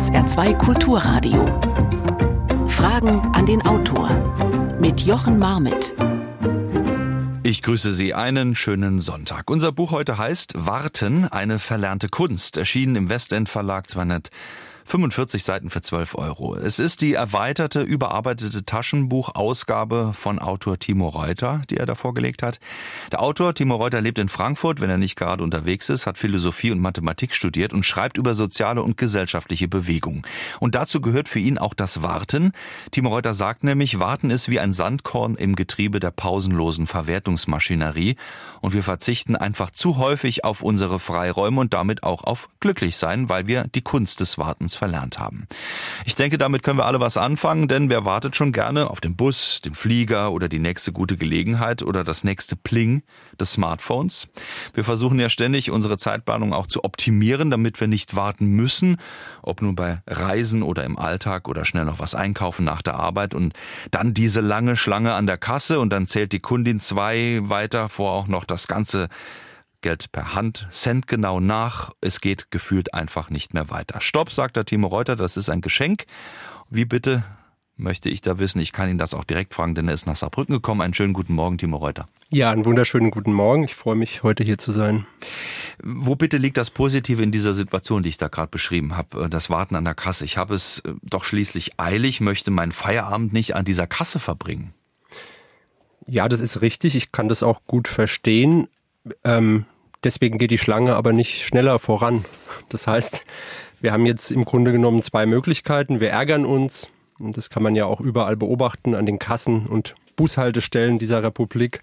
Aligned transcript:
SR2 0.00 0.56
Kulturradio. 0.56 1.44
Fragen 2.68 3.20
an 3.34 3.44
den 3.44 3.60
Autor 3.60 4.08
mit 4.80 5.02
Jochen 5.02 5.38
Marmitt. 5.38 5.94
Ich 7.42 7.60
grüße 7.60 7.92
Sie 7.92 8.14
einen 8.14 8.54
schönen 8.54 9.00
Sonntag. 9.00 9.50
Unser 9.50 9.72
Buch 9.72 9.90
heute 9.90 10.16
heißt 10.16 10.54
Warten, 10.56 11.26
eine 11.26 11.58
verlernte 11.58 12.08
Kunst, 12.08 12.56
erschienen 12.56 12.96
im 12.96 13.08
Westend 13.10 13.50
Verlag 13.50 13.90
200 13.90 14.30
45 14.90 15.44
Seiten 15.44 15.70
für 15.70 15.82
12 15.82 16.16
Euro. 16.16 16.56
Es 16.56 16.80
ist 16.80 17.00
die 17.00 17.14
erweiterte, 17.14 17.80
überarbeitete 17.80 18.64
Taschenbuchausgabe 18.64 20.10
von 20.14 20.40
Autor 20.40 20.80
Timo 20.80 21.06
Reuter, 21.06 21.62
die 21.70 21.76
er 21.76 21.86
da 21.86 21.94
vorgelegt 21.94 22.42
hat. 22.42 22.58
Der 23.12 23.22
Autor 23.22 23.54
Timo 23.54 23.76
Reuter 23.76 24.00
lebt 24.00 24.18
in 24.18 24.28
Frankfurt, 24.28 24.80
wenn 24.80 24.90
er 24.90 24.98
nicht 24.98 25.14
gerade 25.14 25.44
unterwegs 25.44 25.90
ist, 25.90 26.08
hat 26.08 26.18
Philosophie 26.18 26.72
und 26.72 26.80
Mathematik 26.80 27.36
studiert 27.36 27.72
und 27.72 27.86
schreibt 27.86 28.16
über 28.16 28.34
soziale 28.34 28.82
und 28.82 28.96
gesellschaftliche 28.96 29.68
Bewegung. 29.68 30.26
Und 30.58 30.74
dazu 30.74 31.00
gehört 31.00 31.28
für 31.28 31.38
ihn 31.38 31.58
auch 31.58 31.74
das 31.74 32.02
Warten. 32.02 32.50
Timo 32.90 33.10
Reuter 33.10 33.32
sagt 33.32 33.62
nämlich, 33.62 34.00
Warten 34.00 34.30
ist 34.30 34.48
wie 34.48 34.58
ein 34.58 34.72
Sandkorn 34.72 35.36
im 35.36 35.54
Getriebe 35.54 36.00
der 36.00 36.10
pausenlosen 36.10 36.88
Verwertungsmaschinerie 36.88 38.16
und 38.60 38.74
wir 38.74 38.82
verzichten 38.82 39.36
einfach 39.36 39.70
zu 39.70 39.98
häufig 39.98 40.44
auf 40.44 40.62
unsere 40.62 40.98
Freiräume 40.98 41.60
und 41.60 41.74
damit 41.74 42.02
auch 42.02 42.24
auf 42.24 42.48
Glücklichsein, 42.58 43.28
weil 43.28 43.46
wir 43.46 43.68
die 43.72 43.82
Kunst 43.82 44.18
des 44.18 44.36
Wartens 44.36 44.79
verlernt 44.80 45.18
haben. 45.18 45.46
Ich 46.06 46.14
denke, 46.14 46.38
damit 46.38 46.62
können 46.62 46.78
wir 46.78 46.86
alle 46.86 47.00
was 47.00 47.18
anfangen, 47.18 47.68
denn 47.68 47.90
wer 47.90 48.06
wartet 48.06 48.34
schon 48.34 48.50
gerne 48.50 48.88
auf 48.88 49.02
den 49.02 49.14
Bus, 49.14 49.60
den 49.60 49.74
Flieger 49.74 50.32
oder 50.32 50.48
die 50.48 50.58
nächste 50.58 50.90
gute 50.90 51.18
Gelegenheit 51.18 51.82
oder 51.82 52.02
das 52.02 52.24
nächste 52.24 52.56
Pling 52.56 53.02
des 53.38 53.52
Smartphones? 53.52 54.28
Wir 54.72 54.82
versuchen 54.82 55.20
ja 55.20 55.28
ständig, 55.28 55.70
unsere 55.70 55.98
Zeitplanung 55.98 56.54
auch 56.54 56.66
zu 56.66 56.82
optimieren, 56.82 57.50
damit 57.50 57.78
wir 57.78 57.88
nicht 57.88 58.16
warten 58.16 58.46
müssen, 58.46 58.96
ob 59.42 59.60
nun 59.60 59.76
bei 59.76 59.98
Reisen 60.06 60.62
oder 60.62 60.84
im 60.84 60.98
Alltag 60.98 61.46
oder 61.46 61.66
schnell 61.66 61.84
noch 61.84 61.98
was 61.98 62.14
einkaufen 62.14 62.64
nach 62.64 62.80
der 62.80 62.94
Arbeit 62.94 63.34
und 63.34 63.52
dann 63.90 64.14
diese 64.14 64.40
lange 64.40 64.76
Schlange 64.76 65.12
an 65.12 65.26
der 65.26 65.36
Kasse 65.36 65.78
und 65.78 65.90
dann 65.92 66.06
zählt 66.06 66.32
die 66.32 66.40
Kundin 66.40 66.80
zwei 66.80 67.40
weiter 67.42 67.90
vor 67.90 68.12
auch 68.12 68.28
noch 68.28 68.44
das 68.44 68.66
ganze 68.66 69.08
Geld 69.82 70.12
per 70.12 70.34
Hand, 70.34 70.66
Cent 70.70 71.06
genau 71.06 71.40
nach. 71.40 71.90
Es 72.00 72.20
geht 72.20 72.50
gefühlt 72.50 72.94
einfach 72.94 73.30
nicht 73.30 73.54
mehr 73.54 73.70
weiter. 73.70 74.00
Stopp, 74.00 74.32
sagt 74.32 74.56
der 74.56 74.64
Timo 74.64 74.88
Reuter, 74.88 75.16
das 75.16 75.36
ist 75.36 75.48
ein 75.48 75.60
Geschenk. 75.60 76.04
Wie 76.68 76.84
bitte 76.84 77.24
möchte 77.76 78.08
ich 78.10 78.20
da 78.20 78.38
wissen? 78.38 78.60
Ich 78.60 78.72
kann 78.72 78.90
ihn 78.90 78.98
das 78.98 79.14
auch 79.14 79.24
direkt 79.24 79.54
fragen, 79.54 79.74
denn 79.74 79.88
er 79.88 79.94
ist 79.94 80.06
nach 80.06 80.16
Saarbrücken 80.16 80.54
gekommen. 80.54 80.82
Einen 80.82 80.94
schönen 80.94 81.14
guten 81.14 81.32
Morgen, 81.34 81.58
Timo 81.58 81.78
Reuter. 81.78 82.08
Ja, 82.28 82.50
einen 82.50 82.64
wunderschönen 82.64 83.10
guten 83.10 83.32
Morgen. 83.32 83.64
Ich 83.64 83.74
freue 83.74 83.96
mich, 83.96 84.22
heute 84.22 84.44
hier 84.44 84.58
zu 84.58 84.70
sein. 84.70 85.06
Wo 85.82 86.14
bitte 86.14 86.36
liegt 86.36 86.58
das 86.58 86.70
Positive 86.70 87.22
in 87.22 87.32
dieser 87.32 87.54
Situation, 87.54 88.02
die 88.02 88.10
ich 88.10 88.18
da 88.18 88.28
gerade 88.28 88.50
beschrieben 88.50 88.96
habe? 88.96 89.28
Das 89.28 89.50
Warten 89.50 89.74
an 89.74 89.84
der 89.84 89.94
Kasse. 89.94 90.24
Ich 90.24 90.36
habe 90.36 90.54
es 90.54 90.80
äh, 90.80 90.92
doch 91.02 91.24
schließlich 91.24 91.80
eilig, 91.80 92.20
möchte 92.20 92.50
meinen 92.50 92.72
Feierabend 92.72 93.32
nicht 93.32 93.56
an 93.56 93.64
dieser 93.64 93.86
Kasse 93.86 94.20
verbringen. 94.20 94.74
Ja, 96.06 96.28
das 96.28 96.40
ist 96.40 96.60
richtig. 96.60 96.94
Ich 96.96 97.12
kann 97.12 97.28
das 97.28 97.42
auch 97.42 97.62
gut 97.66 97.88
verstehen. 97.88 98.68
Ähm, 99.24 99.66
deswegen 100.04 100.38
geht 100.38 100.50
die 100.50 100.58
Schlange 100.58 100.96
aber 100.96 101.12
nicht 101.12 101.44
schneller 101.44 101.78
voran. 101.78 102.24
Das 102.68 102.86
heißt, 102.86 103.24
wir 103.80 103.92
haben 103.92 104.06
jetzt 104.06 104.30
im 104.30 104.44
Grunde 104.44 104.72
genommen 104.72 105.02
zwei 105.02 105.26
Möglichkeiten. 105.26 106.00
Wir 106.00 106.10
ärgern 106.10 106.44
uns, 106.44 106.86
und 107.18 107.36
das 107.36 107.50
kann 107.50 107.62
man 107.62 107.74
ja 107.74 107.86
auch 107.86 108.00
überall 108.00 108.36
beobachten, 108.36 108.94
an 108.94 109.06
den 109.06 109.18
Kassen 109.18 109.66
und 109.66 109.94
Bushaltestellen 110.16 110.98
dieser 110.98 111.22
Republik. 111.22 111.80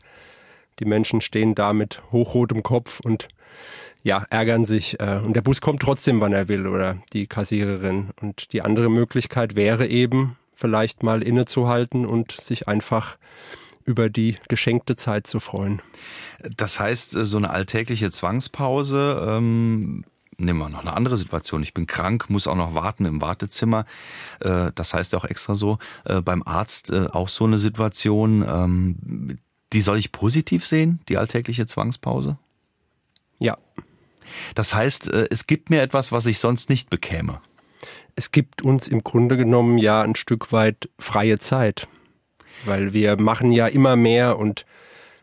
Die 0.79 0.85
Menschen 0.85 1.21
stehen 1.21 1.55
da 1.55 1.73
mit 1.73 2.01
hochrotem 2.11 2.61
Kopf 2.61 2.99
und 2.99 3.27
ja, 4.03 4.25
ärgern 4.29 4.63
sich. 4.63 4.99
Äh, 4.99 5.21
und 5.25 5.35
der 5.35 5.41
Bus 5.41 5.59
kommt 5.59 5.81
trotzdem, 5.81 6.21
wann 6.21 6.33
er 6.33 6.47
will, 6.47 6.67
oder 6.67 6.97
die 7.13 7.27
Kassiererin. 7.27 8.11
Und 8.21 8.53
die 8.53 8.63
andere 8.63 8.89
Möglichkeit 8.89 9.55
wäre 9.55 9.87
eben, 9.87 10.37
vielleicht 10.53 11.03
mal 11.03 11.21
innezuhalten 11.21 12.05
und 12.05 12.31
sich 12.31 12.67
einfach 12.67 13.17
über 13.87 14.09
die 14.09 14.35
geschenkte 14.49 14.95
Zeit 14.95 15.25
zu 15.25 15.39
freuen. 15.39 15.81
Das 16.55 16.79
heißt, 16.79 17.15
äh, 17.15 17.25
so 17.25 17.37
eine 17.37 17.49
alltägliche 17.49 18.11
Zwangspause, 18.11 19.25
ähm 19.27 20.03
Nehmen 20.39 20.59
wir 20.59 20.69
noch 20.69 20.81
eine 20.81 20.95
andere 20.95 21.17
Situation. 21.17 21.63
Ich 21.63 21.73
bin 21.73 21.87
krank, 21.87 22.29
muss 22.29 22.45
auch 22.45 22.55
noch 22.55 22.75
warten 22.75 23.05
im 23.05 23.23
Wartezimmer. 23.23 23.87
Äh, 24.39 24.71
das 24.75 24.93
heißt 24.93 25.15
auch 25.15 25.25
extra 25.25 25.55
so. 25.55 25.79
Äh, 26.05 26.21
beim 26.21 26.43
Arzt 26.43 26.93
auch 26.93 27.27
so 27.27 27.45
eine 27.45 27.57
Situation. 27.57 28.45
Ähm, 28.47 29.37
die 29.73 29.81
soll 29.81 29.97
ich 29.97 30.11
positiv 30.11 30.63
sehen, 30.67 30.99
die 31.09 31.17
alltägliche 31.17 31.65
Zwangspause? 31.65 32.37
Ja. 33.39 33.57
Das 34.53 34.75
heißt, 34.75 35.07
es 35.07 35.47
gibt 35.47 35.71
mir 35.71 35.81
etwas, 35.81 36.11
was 36.11 36.27
ich 36.27 36.37
sonst 36.37 36.69
nicht 36.69 36.91
bekäme. 36.91 37.41
Es 38.15 38.31
gibt 38.31 38.61
uns 38.61 38.87
im 38.87 39.03
Grunde 39.03 39.37
genommen 39.37 39.79
ja 39.79 40.03
ein 40.03 40.15
Stück 40.15 40.51
weit 40.51 40.87
freie 40.99 41.39
Zeit 41.39 41.87
weil 42.65 42.93
wir 42.93 43.19
machen 43.19 43.51
ja 43.51 43.67
immer 43.67 43.95
mehr 43.95 44.37
und 44.37 44.65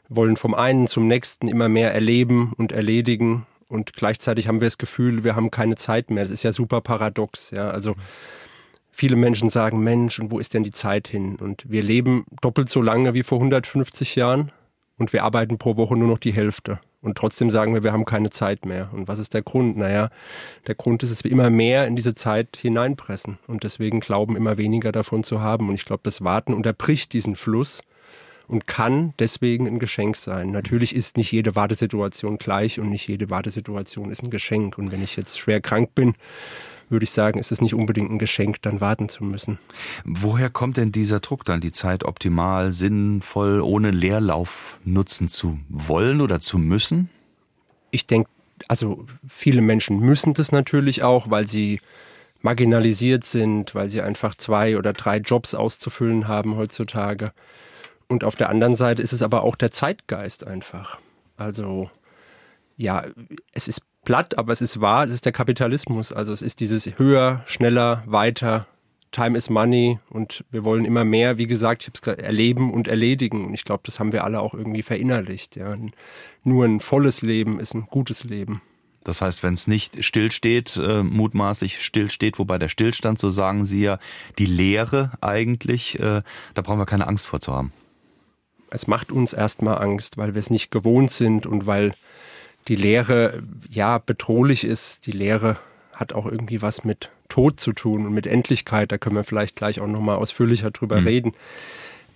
wollen 0.09 0.37
vom 0.37 0.55
einen 0.55 0.87
zum 0.87 1.09
nächsten 1.09 1.49
immer 1.49 1.69
mehr 1.69 1.93
erleben 1.95 2.53
und 2.57 2.73
erledigen 2.73 3.47
und 3.69 3.93
gleichzeitig 3.95 4.49
haben 4.49 4.61
wir 4.61 4.67
das 4.67 4.79
Gefühl, 4.79 5.25
wir 5.25 5.37
haben 5.37 5.51
keine 5.51 5.77
Zeit 5.77 6.11
mehr. 6.11 6.23
Das 6.25 6.31
ist 6.31 6.43
ja 6.43 6.53
super 6.53 6.81
paradox, 6.81 7.51
ja. 7.51 7.71
Also 7.71 7.95
viele 8.91 9.17
Menschen 9.17 9.51
sagen, 9.51 9.83
Mensch, 9.83 10.19
und 10.21 10.31
wo 10.31 10.39
ist 10.39 10.55
denn 10.55 10.63
die 10.63 10.71
Zeit 10.71 11.09
hin? 11.09 11.37
Und 11.41 11.65
wir 11.69 11.83
leben 11.83 12.25
doppelt 12.41 12.69
so 12.69 12.81
lange 12.81 13.15
wie 13.15 13.23
vor 13.23 13.39
150 13.39 14.15
Jahren 14.15 14.53
und 14.99 15.13
wir 15.13 15.25
arbeiten 15.25 15.59
pro 15.59 15.77
Woche 15.77 15.95
nur 15.95 16.09
noch 16.09 16.19
die 16.19 16.33
Hälfte. 16.33 16.79
Und 17.03 17.19
trotzdem 17.19 17.51
sagen 17.51 17.75
wir, 17.75 17.83
wir 17.83 17.93
haben 17.93 18.05
keine 18.05 18.31
Zeit 18.31 18.65
mehr. 18.65 18.89
Und 18.93 19.09
was 19.09 19.19
ist 19.19 19.35
der 19.35 19.43
Grund? 19.43 19.77
Naja, 19.77 20.11
der 20.67 20.75
Grund 20.75 21.03
ist, 21.03 21.11
dass 21.11 21.25
wir 21.25 21.31
immer 21.31 21.51
mehr 21.51 21.87
in 21.87 21.97
diese 21.97 22.15
Zeit 22.15 22.57
hineinpressen 22.57 23.39
und 23.47 23.65
deswegen 23.65 24.01
glauben, 24.01 24.37
immer 24.37 24.57
weniger 24.57 24.93
davon 24.93 25.25
zu 25.25 25.41
haben. 25.41 25.69
Und 25.69 25.75
ich 25.75 25.85
glaube, 25.85 26.03
das 26.05 26.23
Warten 26.23 26.55
unterbricht 26.55 27.13
diesen 27.13 27.37
Fluss 27.37 27.81
und 28.47 28.67
kann 28.67 29.15
deswegen 29.19 29.67
ein 29.67 29.79
Geschenk 29.79 30.17
sein. 30.17 30.51
Natürlich 30.51 30.95
ist 30.95 31.17
nicht 31.17 31.33
jede 31.33 31.57
Wartesituation 31.57 32.39
gleich 32.39 32.79
und 32.79 32.91
nicht 32.91 33.09
jede 33.09 33.31
Wartesituation 33.31 34.11
ist 34.11 34.23
ein 34.23 34.31
Geschenk. 34.31 34.79
Und 34.79 34.93
wenn 34.93 35.03
ich 35.03 35.17
jetzt 35.17 35.39
schwer 35.39 35.61
krank 35.61 35.95
bin, 35.95 36.15
würde 36.95 37.05
ich 37.05 37.11
sagen, 37.11 37.39
ist 37.39 37.53
es 37.53 37.61
nicht 37.61 37.75
unbedingt 37.75 38.11
ein 38.11 38.19
Geschenk, 38.19 38.63
dann 38.63 38.81
warten 38.81 39.11
zu 39.11 39.23
müssen. 39.23 39.59
Woher 40.05 40.49
kommt 40.49 40.79
denn 40.79 40.93
dieser 40.93 41.21
Druck 41.21 41.45
dann, 41.45 41.61
die 41.61 41.73
Zeit 41.73 42.05
optimal, 42.05 42.73
sinnvoll, 42.73 43.61
ohne 43.61 43.91
Leerlauf 43.91 44.79
nutzen 44.85 45.29
zu 45.29 45.59
wollen 45.69 46.23
oder 46.23 46.41
zu 46.41 46.57
müssen? 46.57 47.11
Ich 47.91 48.07
denke, 48.07 48.31
also 48.69 49.05
viele 49.29 49.61
Menschen 49.61 50.01
müssen 50.01 50.33
das 50.33 50.53
natürlich 50.53 51.03
auch, 51.03 51.29
weil 51.29 51.47
sie 51.47 51.81
marginalisiert 52.41 53.25
sind, 53.25 53.75
weil 53.75 53.89
sie 53.89 54.01
einfach 54.01 54.35
zwei 54.35 54.79
oder 54.79 54.93
drei 54.93 55.19
Jobs 55.19 55.55
auszufüllen 55.55 56.29
haben 56.29 56.57
heutzutage. 56.57 57.33
Und 58.07 58.25
auf 58.25 58.37
der 58.37 58.51
anderen 58.51 58.77
Seite 58.77 59.03
ist 59.03 59.13
es 59.13 59.23
aber 59.23 59.43
auch 59.43 59.57
der 59.57 59.71
Zeitgeist 59.71 60.47
einfach. 60.47 60.99
Also 61.37 61.91
ja, 62.77 63.05
es 63.53 63.69
ist 63.69 63.83
platt, 64.05 64.39
aber 64.39 64.53
es 64.53 64.63
ist 64.63 64.81
wahr, 64.81 65.05
es 65.05 65.13
ist 65.13 65.25
der 65.25 65.33
Kapitalismus. 65.33 66.13
Also 66.13 66.33
es 66.33 66.43
ist 66.43 66.61
dieses 66.61 66.99
höher, 66.99 67.43
schneller, 67.47 68.03
weiter, 68.07 68.67
Time 69.15 69.39
is 69.39 69.49
Money 69.49 69.99
und 70.11 70.45
wir 70.51 70.65
wollen 70.65 70.85
immer 70.85 71.05
mehr, 71.05 71.39
wie 71.39 71.47
gesagt, 71.47 71.83
ich 71.83 71.89
habe 71.89 71.95
es 71.95 72.03
gerade 72.03 72.23
erleben 72.23 72.75
und 72.75 72.89
erledigen. 72.89 73.45
Und 73.47 73.55
ich 73.55 73.65
glaube, 73.65 73.83
das 73.87 74.01
haben 74.01 74.13
wir 74.13 74.25
alle 74.25 74.41
auch 74.41 74.55
irgendwie 74.55 74.83
verinnerlicht. 74.83 75.55
Ja. 75.55 75.77
Nur 76.43 76.65
ein 76.65 76.81
volles 76.81 77.23
Leben 77.23 77.61
ist 77.61 77.75
ein 77.75 77.87
gutes 77.87 78.25
Leben. 78.25 78.61
Das 79.05 79.21
heißt, 79.21 79.43
wenn 79.43 79.55
es 79.55 79.69
nicht 79.69 80.03
stillsteht, 80.03 80.77
äh, 80.77 81.03
mutmaßlich 81.03 81.85
stillsteht, 81.85 82.39
wobei 82.39 82.59
der 82.59 82.71
Stillstand, 82.71 83.19
so 83.19 83.31
sagen 83.31 83.65
Sie 83.65 83.83
ja, 83.83 83.99
die 84.39 84.47
Leere 84.47 85.13
eigentlich, 85.21 86.01
äh, 86.01 86.23
da 86.55 86.63
brauchen 86.63 86.79
wir 86.79 86.87
keine 86.87 87.07
Angst 87.07 87.27
vor 87.27 87.41
zu 87.41 87.53
haben. 87.53 87.73
Es 88.71 88.89
macht 88.89 89.13
uns 89.13 89.33
erstmal 89.33 89.79
Angst, 89.79 90.17
weil 90.17 90.35
wir 90.35 90.41
es 90.41 90.51
nicht 90.51 90.73
gewohnt 90.73 91.13
sind 91.13 91.47
und 91.47 91.67
weil 91.67 91.95
die 92.69 92.77
Lehre 92.77 93.43
ja 93.69 93.99
bedrohlich 93.99 94.65
ist. 94.65 95.07
Die 95.07 95.13
Lehre 95.13 95.59
hat 95.93 96.13
auch 96.13 96.27
irgendwie 96.27 96.63
was 96.63 96.85
mit 96.85 97.11
Tod 97.29 97.61
zu 97.61 97.73
tun 97.73 98.07
und 98.07 98.15
mit 98.15 98.27
Endlichkeit. 98.27 98.93
Da 98.93 98.99
können 98.99 99.17
wir 99.17 99.25
vielleicht 99.25 99.57
gleich 99.57 99.81
auch 99.81 99.87
nochmal 99.87 100.17
ausführlicher 100.17 100.71
drüber 100.71 101.01
mhm. 101.01 101.07
reden. 101.07 101.33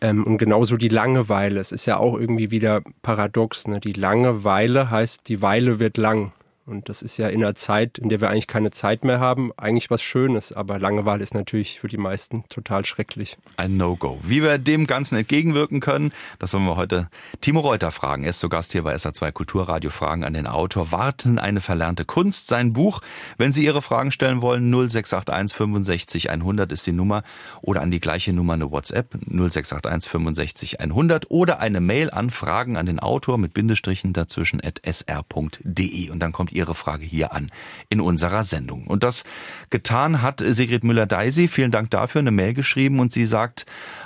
Ähm, 0.00 0.25
und 0.25 0.38
genauso 0.38 0.76
die 0.76 0.88
Langeweile. 0.88 1.61
Es 1.61 1.72
ist 1.72 1.87
ja 1.87 1.96
auch 1.96 2.19
irgendwie 2.19 2.50
wieder 2.50 2.82
paradox. 3.02 3.67
Ne? 3.67 3.81
Die 3.81 3.93
Langeweile 3.93 4.90
heißt, 4.90 5.28
die 5.28 5.43
Weile 5.43 5.78
wird 5.78 5.96
lang. 5.96 6.32
Und 6.69 6.91
das 6.91 7.00
ist 7.00 7.17
ja 7.17 7.29
in 7.29 7.43
einer 7.43 7.55
Zeit, 7.55 7.97
in 7.97 8.11
der 8.11 8.20
wir 8.20 8.29
eigentlich 8.29 8.47
keine 8.47 8.70
Zeit 8.70 9.03
mehr 9.03 9.20
haben, 9.20 9.53
eigentlich 9.56 9.91
was 9.91 10.03
Schönes. 10.03 10.53
Aber 10.53 10.79
Langeweile 10.79 11.23
ist 11.23 11.32
natürlich 11.32 11.81
für 11.81 11.88
die 11.88 11.97
meisten 11.97 12.44
total 12.50 12.85
schrecklich. 12.85 13.38
Ein 13.56 13.79
No-Go. 13.79 14.19
Wie 14.23 14.43
wir 14.43 14.59
dem 14.59 14.87
Ganzen 14.87 15.17
entgegenwirken 15.17 15.81
können, 15.81 16.12
das 16.38 16.53
wollen 16.53 16.67
wir 16.67 16.76
heute 16.76 17.09
Timo 17.41 17.61
Reuter 17.61 17.91
fragen. 17.91 18.25
Er 18.25 18.31
ist 18.31 18.41
zu 18.41 18.50
Gast 18.50 18.73
hier 18.73 18.82
bei 18.82 18.94
SA2 18.94 19.32
Kulturradio. 19.32 19.91
Fragen 19.91 20.25
an 20.25 20.35
den 20.35 20.47
Autor. 20.47 20.93
Warten 20.93 21.38
eine 21.38 21.62
verlernte 21.62 22.05
Kunst. 22.05 22.49
Sein 22.49 22.75
Buch. 22.75 23.00
Wenn 23.38 23.50
Sie 23.50 23.65
Ihre 23.65 23.81
Fragen 23.81 24.11
stellen 24.11 24.43
wollen, 24.43 24.70
0681 24.70 25.56
65 25.56 26.31
100 26.31 26.70
ist 26.70 26.87
die 26.87 26.93
Nummer. 26.93 27.23
Oder 27.62 27.81
an 27.81 27.91
die 27.91 28.00
gleiche 28.00 28.35
Nummer 28.35 28.53
eine 28.53 28.70
WhatsApp. 28.70 29.15
0681 29.26 30.11
65 30.11 30.81
100. 30.81 31.31
Oder 31.31 31.61
eine 31.61 31.81
Mail 31.81 32.11
an 32.11 32.29
Fragen 32.29 32.76
an 32.76 32.85
den 32.85 32.99
Autor 32.99 33.38
mit 33.38 33.55
Bindestrichen 33.55 34.12
dazwischen 34.12 34.61
at 34.62 34.82
sr.de. 34.85 36.11
Und 36.11 36.19
dann 36.19 36.32
kommt 36.32 36.57
Ihre 36.58 36.75
Frage 36.75 37.05
hier 37.05 37.32
an 37.32 37.50
in 37.88 38.00
unserer 38.00 38.44
Sendung. 38.44 38.87
Und 38.87 39.02
das 39.02 39.25
getan 39.70 40.22
hat 40.22 40.43
Sigrid 40.44 40.84
Müller-Deisi. 40.84 41.49
Vielen 41.49 41.70
Dank 41.70 41.90
dafür, 41.90 42.20
eine 42.20 42.31
Mail 42.31 42.55
geschrieben 42.55 43.00
und 43.00 43.12
sie 43.12 43.26
sagt, 43.26 43.64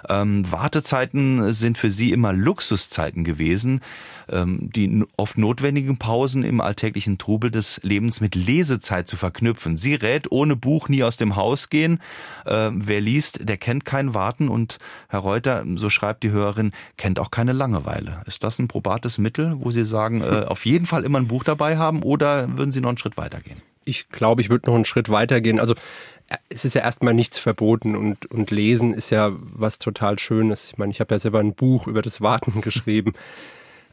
ähm, 0.09 0.51
Wartezeiten 0.51 1.53
sind 1.53 1.79
für 1.79 1.91
sie 1.91 2.13
immer 2.13 2.33
Luxuszeiten 2.33 3.25
gewesen 3.25 3.81
die 4.35 5.05
oft 5.17 5.39
notwendigen 5.39 5.99
Pausen 5.99 6.43
im 6.43 6.61
alltäglichen 6.61 7.19
Trubel 7.19 7.51
des 7.51 7.81
Lebens 7.83 8.21
mit 8.21 8.35
Lesezeit 8.35 9.09
zu 9.09 9.17
verknüpfen. 9.17 9.77
Sie 9.77 9.95
rät, 9.95 10.31
ohne 10.31 10.57
Buch 10.57 10.89
nie 10.89 11.05
aus 11.05 11.17
dem 11.17 11.37
Haus 11.37 11.69
gehen. 11.71 12.01
Äh, 12.45 12.71
wer 12.73 13.01
liest, 13.01 13.49
der 13.49 13.57
kennt 13.57 13.85
kein 13.85 14.15
Warten 14.15 14.49
und 14.49 14.79
Herr 15.09 15.21
Reuter, 15.21 15.65
so 15.77 15.91
schreibt 15.91 16.23
die 16.23 16.31
Hörerin, 16.31 16.73
kennt 16.97 17.19
auch 17.19 17.31
keine 17.31 17.53
Langeweile. 17.53 18.23
Ist 18.27 18.45
das 18.45 18.59
ein 18.59 18.69
probates 18.69 19.19
Mittel, 19.19 19.57
wo 19.59 19.71
Sie 19.71 19.85
sagen, 19.85 20.23
äh, 20.23 20.45
auf 20.49 20.67
jeden 20.67 20.87
Fall 20.87 21.05
immer 21.05 21.19
ein 21.19 21.29
Buch 21.29 21.45
dabei 21.45 21.77
haben 21.77 22.03
oder 22.03 22.57
würden 22.57 22.73
Sie 22.73 22.81
noch 22.81 22.91
einen 22.91 22.99
Schritt 22.99 23.17
weitergehen? 23.17 23.61
Ich 23.85 24.09
glaube, 24.11 24.41
ich 24.41 24.51
würde 24.51 24.69
noch 24.69 24.77
einen 24.77 24.85
Schritt 24.85 25.09
weitergehen. 25.09 25.61
Also 25.61 25.75
äh, 26.29 26.37
es 26.49 26.65
ist 26.65 26.75
ja 26.75 26.83
erstmal 26.83 27.15
nichts 27.15 27.39
verboten 27.39 27.97
und, 27.97 28.27
und 28.27 28.51
Lesen 28.51 28.95
ist 28.95 29.11
ja 29.11 29.31
was 29.33 29.79
total 29.79 30.19
Schönes. 30.19 30.71
Ich 30.73 30.79
meine, 30.79 30.93
ich 30.93 31.01
habe 31.01 31.15
ja 31.15 31.19
selber 31.19 31.41
ein 31.41 31.55
Buch 31.55 31.87
über 31.87 32.03
das 32.03 32.21
Warten 32.21 32.61
geschrieben. 32.63 33.13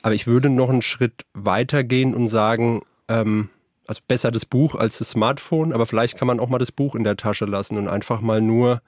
Aber 0.01 0.13
ich 0.13 0.27
würde 0.27 0.49
noch 0.49 0.69
einen 0.69 0.81
Schritt 0.81 1.25
weitergehen 1.33 2.15
und 2.15 2.27
sagen, 2.27 2.81
ähm, 3.07 3.49
also 3.85 4.01
besser 4.07 4.31
das 4.31 4.45
Buch 4.45 4.75
als 4.75 4.99
das 4.99 5.09
Smartphone, 5.09 5.73
aber 5.73 5.85
vielleicht 5.85 6.17
kann 6.17 6.27
man 6.27 6.39
auch 6.39 6.49
mal 6.49 6.59
das 6.59 6.71
Buch 6.71 6.95
in 6.95 7.03
der 7.03 7.17
Tasche 7.17 7.45
lassen 7.45 7.77
und 7.77 7.87
einfach 7.87 8.21
mal 8.21 8.41
nur 8.41 8.81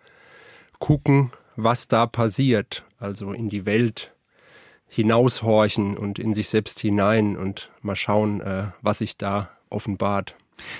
gucken, 0.80 1.32
was 1.56 1.88
da 1.88 2.06
passiert. 2.06 2.84
Also 3.00 3.34
in 3.34 3.50
die 3.50 3.66
Welt 3.66 4.14
hinaushorchen 4.88 5.98
und 5.98 6.20
in 6.20 6.34
sich 6.34 6.50
selbst 6.50 6.80
hinein 6.80 7.38
und 7.38 7.72
mal 7.82 7.96
schauen, 7.96 8.42
äh, 8.42 8.66
was 8.82 9.00
sich 9.00 9.18
da 9.18 9.50
offenbart. 9.70 10.36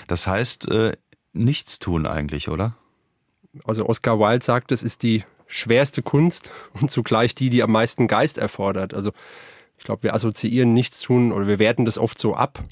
Das 0.06 0.26
heißt, 0.26 0.70
äh, 0.70 0.92
nichts 1.32 1.78
tun 1.78 2.06
eigentlich, 2.06 2.48
oder? 2.48 2.76
Also 3.64 3.88
Oscar 3.88 4.18
Wilde 4.18 4.44
sagt, 4.44 4.70
es 4.70 4.82
ist 4.82 5.02
die 5.02 5.24
schwerste 5.46 6.02
Kunst 6.02 6.50
und 6.80 6.90
zugleich 6.90 7.34
die, 7.34 7.50
die 7.50 7.62
am 7.62 7.72
meisten 7.72 8.06
Geist 8.06 8.38
erfordert. 8.38 8.94
Also 8.94 9.12
ich 9.82 9.84
glaube, 9.84 10.04
wir 10.04 10.14
assoziieren 10.14 10.72
nichts 10.72 11.00
tun 11.00 11.32
oder 11.32 11.48
wir 11.48 11.58
werten 11.58 11.84
das 11.84 11.98
oft 11.98 12.16
so 12.16 12.36
ab. 12.36 12.62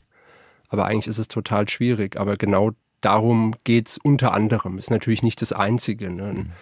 Aber 0.68 0.84
eigentlich 0.84 1.08
ist 1.08 1.18
es 1.18 1.26
total 1.26 1.68
schwierig. 1.68 2.16
Aber 2.16 2.36
genau 2.36 2.70
darum 3.00 3.56
geht 3.64 3.88
es 3.88 3.98
unter 3.98 4.32
anderem. 4.32 4.78
Ist 4.78 4.92
natürlich 4.92 5.24
nicht 5.24 5.42
das 5.42 5.52
Einzige. 5.52 6.08
Ne? 6.08 6.22
Ein, 6.22 6.52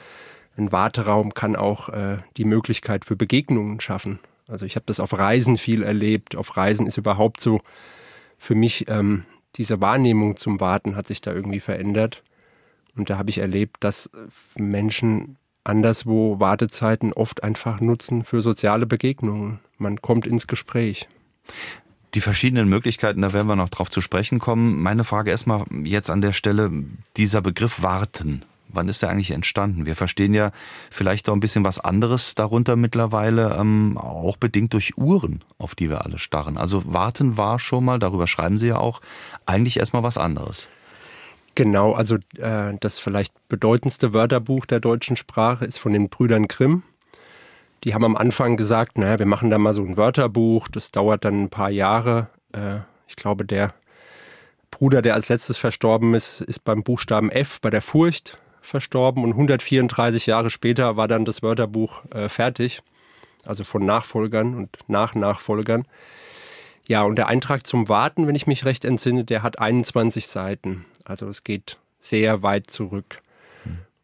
ein, 0.56 0.72
Warteraum 0.72 1.34
kann 1.34 1.54
auch 1.54 1.90
äh, 1.90 2.16
die 2.38 2.46
Möglichkeit 2.46 3.04
für 3.04 3.14
Begegnungen 3.14 3.78
schaffen. 3.80 4.20
Also 4.46 4.64
ich 4.64 4.74
habe 4.76 4.86
das 4.86 5.00
auf 5.00 5.12
Reisen 5.12 5.58
viel 5.58 5.82
erlebt. 5.82 6.34
Auf 6.34 6.56
Reisen 6.56 6.86
ist 6.86 6.96
überhaupt 6.96 7.42
so 7.42 7.60
für 8.38 8.54
mich 8.54 8.88
ähm, 8.88 9.26
diese 9.56 9.82
Wahrnehmung 9.82 10.38
zum 10.38 10.60
Warten 10.60 10.96
hat 10.96 11.08
sich 11.08 11.20
da 11.20 11.30
irgendwie 11.34 11.60
verändert. 11.60 12.22
Und 12.96 13.10
da 13.10 13.18
habe 13.18 13.28
ich 13.28 13.36
erlebt, 13.36 13.76
dass 13.80 14.10
Menschen 14.56 15.36
anderswo 15.62 16.40
Wartezeiten 16.40 17.12
oft 17.12 17.42
einfach 17.42 17.82
nutzen 17.82 18.24
für 18.24 18.40
soziale 18.40 18.86
Begegnungen. 18.86 19.60
Man 19.78 20.02
kommt 20.02 20.26
ins 20.26 20.46
Gespräch. 20.46 21.08
Die 22.14 22.20
verschiedenen 22.20 22.68
Möglichkeiten, 22.68 23.22
da 23.22 23.32
werden 23.32 23.48
wir 23.48 23.56
noch 23.56 23.68
drauf 23.68 23.90
zu 23.90 24.00
sprechen 24.00 24.38
kommen. 24.38 24.82
Meine 24.82 25.04
Frage 25.04 25.30
erstmal 25.30 25.64
jetzt 25.84 26.10
an 26.10 26.20
der 26.20 26.32
Stelle, 26.32 26.70
dieser 27.16 27.42
Begriff 27.42 27.82
Warten. 27.82 28.44
Wann 28.70 28.88
ist 28.88 29.02
er 29.02 29.08
eigentlich 29.08 29.30
entstanden? 29.30 29.86
Wir 29.86 29.96
verstehen 29.96 30.34
ja 30.34 30.50
vielleicht 30.90 31.28
auch 31.28 31.32
ein 31.34 31.40
bisschen 31.40 31.64
was 31.64 31.78
anderes 31.78 32.34
darunter 32.34 32.76
mittlerweile, 32.76 33.56
ähm, 33.58 33.96
auch 33.96 34.36
bedingt 34.36 34.74
durch 34.74 34.98
Uhren, 34.98 35.42
auf 35.56 35.74
die 35.74 35.88
wir 35.88 36.04
alle 36.04 36.18
starren. 36.18 36.58
Also 36.58 36.82
Warten 36.92 37.36
war 37.36 37.58
schon 37.58 37.84
mal, 37.84 37.98
darüber 37.98 38.26
schreiben 38.26 38.58
Sie 38.58 38.68
ja 38.68 38.76
auch, 38.76 39.00
eigentlich 39.46 39.78
erstmal 39.78 40.02
was 40.02 40.18
anderes. 40.18 40.68
Genau, 41.54 41.92
also 41.92 42.16
äh, 42.36 42.74
das 42.80 42.98
vielleicht 42.98 43.32
bedeutendste 43.48 44.12
Wörterbuch 44.12 44.66
der 44.66 44.80
deutschen 44.80 45.16
Sprache 45.16 45.64
ist 45.64 45.78
von 45.78 45.92
den 45.92 46.08
Brüdern 46.08 46.46
Grimm. 46.46 46.82
Die 47.84 47.94
haben 47.94 48.04
am 48.04 48.16
Anfang 48.16 48.56
gesagt, 48.56 48.98
naja, 48.98 49.18
wir 49.18 49.26
machen 49.26 49.50
da 49.50 49.58
mal 49.58 49.72
so 49.72 49.82
ein 49.84 49.96
Wörterbuch, 49.96 50.68
das 50.68 50.90
dauert 50.90 51.24
dann 51.24 51.44
ein 51.44 51.50
paar 51.50 51.70
Jahre. 51.70 52.28
Äh, 52.52 52.78
ich 53.06 53.16
glaube, 53.16 53.44
der 53.44 53.74
Bruder, 54.70 55.02
der 55.02 55.14
als 55.14 55.28
letztes 55.28 55.56
verstorben 55.56 56.14
ist, 56.14 56.40
ist 56.40 56.64
beim 56.64 56.82
Buchstaben 56.82 57.30
F, 57.30 57.60
bei 57.60 57.70
der 57.70 57.82
Furcht 57.82 58.36
verstorben 58.60 59.24
und 59.24 59.32
134 59.32 60.26
Jahre 60.26 60.50
später 60.50 60.96
war 60.96 61.08
dann 61.08 61.24
das 61.24 61.42
Wörterbuch 61.42 62.04
äh, 62.10 62.28
fertig, 62.28 62.82
also 63.44 63.64
von 63.64 63.84
Nachfolgern 63.84 64.54
und 64.54 64.76
Nachnachfolgern. 64.88 65.86
Ja, 66.86 67.02
und 67.02 67.16
der 67.16 67.28
Eintrag 67.28 67.66
zum 67.66 67.88
Warten, 67.88 68.26
wenn 68.26 68.34
ich 68.34 68.46
mich 68.46 68.64
recht 68.64 68.84
entsinne, 68.84 69.24
der 69.24 69.42
hat 69.42 69.58
21 69.58 70.26
Seiten. 70.26 70.86
Also 71.04 71.28
es 71.28 71.44
geht 71.44 71.76
sehr 72.00 72.42
weit 72.42 72.70
zurück. 72.70 73.20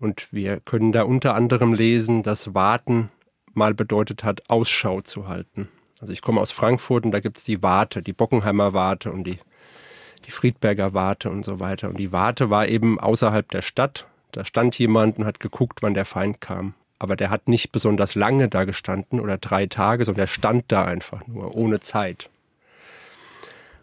Und 0.00 0.28
wir 0.32 0.60
können 0.60 0.92
da 0.92 1.02
unter 1.04 1.34
anderem 1.34 1.72
lesen, 1.72 2.22
dass 2.22 2.54
Warten 2.54 3.06
mal 3.56 3.74
bedeutet 3.74 4.24
hat, 4.24 4.42
Ausschau 4.48 5.00
zu 5.00 5.28
halten. 5.28 5.68
Also 6.00 6.12
ich 6.12 6.22
komme 6.22 6.40
aus 6.40 6.50
Frankfurt 6.50 7.04
und 7.04 7.12
da 7.12 7.20
gibt 7.20 7.38
es 7.38 7.44
die 7.44 7.62
Warte, 7.62 8.02
die 8.02 8.12
Bockenheimer 8.12 8.74
Warte 8.74 9.10
und 9.10 9.24
die, 9.24 9.38
die 10.26 10.30
Friedberger 10.30 10.92
Warte 10.92 11.30
und 11.30 11.44
so 11.44 11.60
weiter. 11.60 11.88
Und 11.88 11.98
die 11.98 12.12
Warte 12.12 12.50
war 12.50 12.68
eben 12.68 13.00
außerhalb 13.00 13.50
der 13.50 13.62
Stadt. 13.62 14.06
Da 14.32 14.44
stand 14.44 14.78
jemand 14.78 15.18
und 15.18 15.24
hat 15.24 15.40
geguckt, 15.40 15.78
wann 15.82 15.94
der 15.94 16.04
Feind 16.04 16.40
kam. 16.40 16.74
Aber 16.98 17.16
der 17.16 17.30
hat 17.30 17.48
nicht 17.48 17.72
besonders 17.72 18.14
lange 18.14 18.48
da 18.48 18.64
gestanden 18.64 19.20
oder 19.20 19.38
drei 19.38 19.66
Tage, 19.66 20.04
sondern 20.04 20.22
der 20.22 20.26
stand 20.26 20.64
da 20.68 20.84
einfach 20.84 21.26
nur, 21.26 21.54
ohne 21.54 21.80
Zeit. 21.80 22.30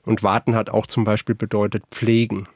Und 0.04 0.24
warten 0.24 0.56
hat 0.56 0.70
auch 0.70 0.88
zum 0.88 1.04
Beispiel 1.04 1.36
bedeutet 1.36 1.84
pflegen. 1.92 2.48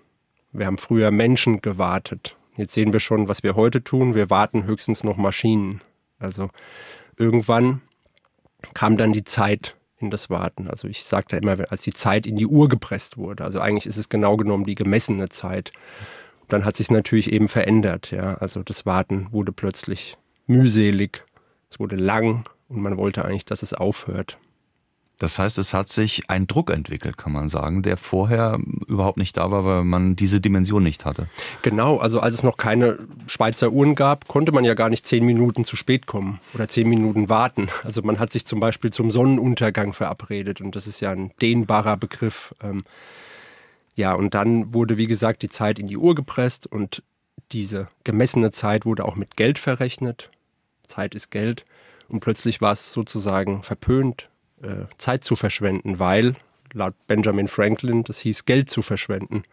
Wir 0.51 0.65
haben 0.65 0.77
früher 0.77 1.11
Menschen 1.11 1.61
gewartet. 1.61 2.35
Jetzt 2.57 2.73
sehen 2.73 2.93
wir 2.93 2.99
schon, 2.99 3.27
was 3.27 3.43
wir 3.43 3.55
heute 3.55 3.83
tun. 3.83 4.15
Wir 4.15 4.29
warten 4.29 4.65
höchstens 4.65 5.03
noch 5.03 5.17
Maschinen. 5.17 5.81
Also 6.19 6.49
irgendwann 7.17 7.81
kam 8.73 8.97
dann 8.97 9.13
die 9.13 9.23
Zeit 9.23 9.75
in 9.97 10.11
das 10.11 10.29
Warten. 10.29 10.67
Also 10.67 10.87
ich 10.87 11.05
sage 11.05 11.27
da 11.29 11.37
immer, 11.37 11.71
als 11.71 11.83
die 11.83 11.93
Zeit 11.93 12.27
in 12.27 12.35
die 12.35 12.47
Uhr 12.47 12.67
gepresst 12.67 13.17
wurde. 13.17 13.43
Also 13.43 13.59
eigentlich 13.59 13.85
ist 13.85 13.97
es 13.97 14.09
genau 14.09 14.37
genommen 14.37 14.65
die 14.65 14.75
gemessene 14.75 15.29
Zeit. 15.29 15.71
Und 16.41 16.53
dann 16.53 16.65
hat 16.65 16.75
sich 16.75 16.91
natürlich 16.91 17.31
eben 17.31 17.47
verändert. 17.47 18.11
Ja, 18.11 18.35
also 18.35 18.63
das 18.63 18.85
Warten 18.85 19.27
wurde 19.31 19.51
plötzlich 19.51 20.17
mühselig. 20.47 21.23
Es 21.69 21.79
wurde 21.79 21.95
lang 21.95 22.45
und 22.67 22.81
man 22.81 22.97
wollte 22.97 23.25
eigentlich, 23.25 23.45
dass 23.45 23.63
es 23.63 23.73
aufhört. 23.73 24.37
Das 25.19 25.39
heißt, 25.39 25.57
es 25.57 25.73
hat 25.73 25.87
sich 25.87 26.29
ein 26.29 26.47
Druck 26.47 26.71
entwickelt, 26.71 27.17
kann 27.17 27.31
man 27.31 27.47
sagen, 27.47 27.81
der 27.83 27.95
vorher 27.97 28.59
überhaupt 28.87 29.17
nicht 29.17 29.37
da 29.37 29.49
war, 29.49 29.63
weil 29.63 29.83
man 29.83 30.15
diese 30.15 30.41
Dimension 30.41 30.83
nicht 30.83 31.05
hatte. 31.05 31.27
Genau, 31.61 31.97
also 31.97 32.19
als 32.19 32.35
es 32.35 32.43
noch 32.43 32.57
keine 32.57 32.99
Schweizer 33.27 33.71
Uhren 33.71 33.95
gab, 33.95 34.27
konnte 34.27 34.51
man 34.51 34.65
ja 34.65 34.73
gar 34.73 34.89
nicht 34.89 35.07
zehn 35.07 35.25
Minuten 35.25 35.63
zu 35.63 35.75
spät 35.75 36.05
kommen 36.05 36.41
oder 36.53 36.67
zehn 36.67 36.89
Minuten 36.89 37.29
warten. 37.29 37.69
Also 37.83 38.01
man 38.01 38.19
hat 38.19 38.31
sich 38.31 38.45
zum 38.45 38.59
Beispiel 38.59 38.91
zum 38.91 39.11
Sonnenuntergang 39.11 39.93
verabredet 39.93 40.59
und 40.59 40.75
das 40.75 40.87
ist 40.87 40.99
ja 40.99 41.11
ein 41.11 41.31
dehnbarer 41.41 41.95
Begriff. 41.97 42.53
Ähm, 42.61 42.81
ja, 43.95 44.13
und 44.13 44.33
dann 44.33 44.73
wurde, 44.73 44.97
wie 44.97 45.07
gesagt, 45.07 45.41
die 45.41 45.49
Zeit 45.49 45.79
in 45.79 45.87
die 45.87 45.97
Uhr 45.97 46.15
gepresst 46.15 46.67
und 46.67 47.01
diese 47.51 47.87
gemessene 48.03 48.51
Zeit 48.51 48.85
wurde 48.85 49.05
auch 49.05 49.15
mit 49.15 49.37
Geld 49.37 49.59
verrechnet. 49.59 50.29
Zeit 50.87 51.15
ist 51.15 51.31
Geld. 51.31 51.63
Und 52.07 52.19
plötzlich 52.19 52.61
war 52.61 52.73
es 52.73 52.93
sozusagen 52.93 53.63
verpönt, 53.63 54.29
äh, 54.61 54.85
Zeit 54.97 55.23
zu 55.23 55.35
verschwenden, 55.35 55.99
weil 55.99 56.35
laut 56.73 56.93
Benjamin 57.07 57.47
Franklin 57.47 58.03
das 58.03 58.19
hieß 58.19 58.45
Geld 58.45 58.69
zu 58.69 58.81
verschwenden. 58.81 59.43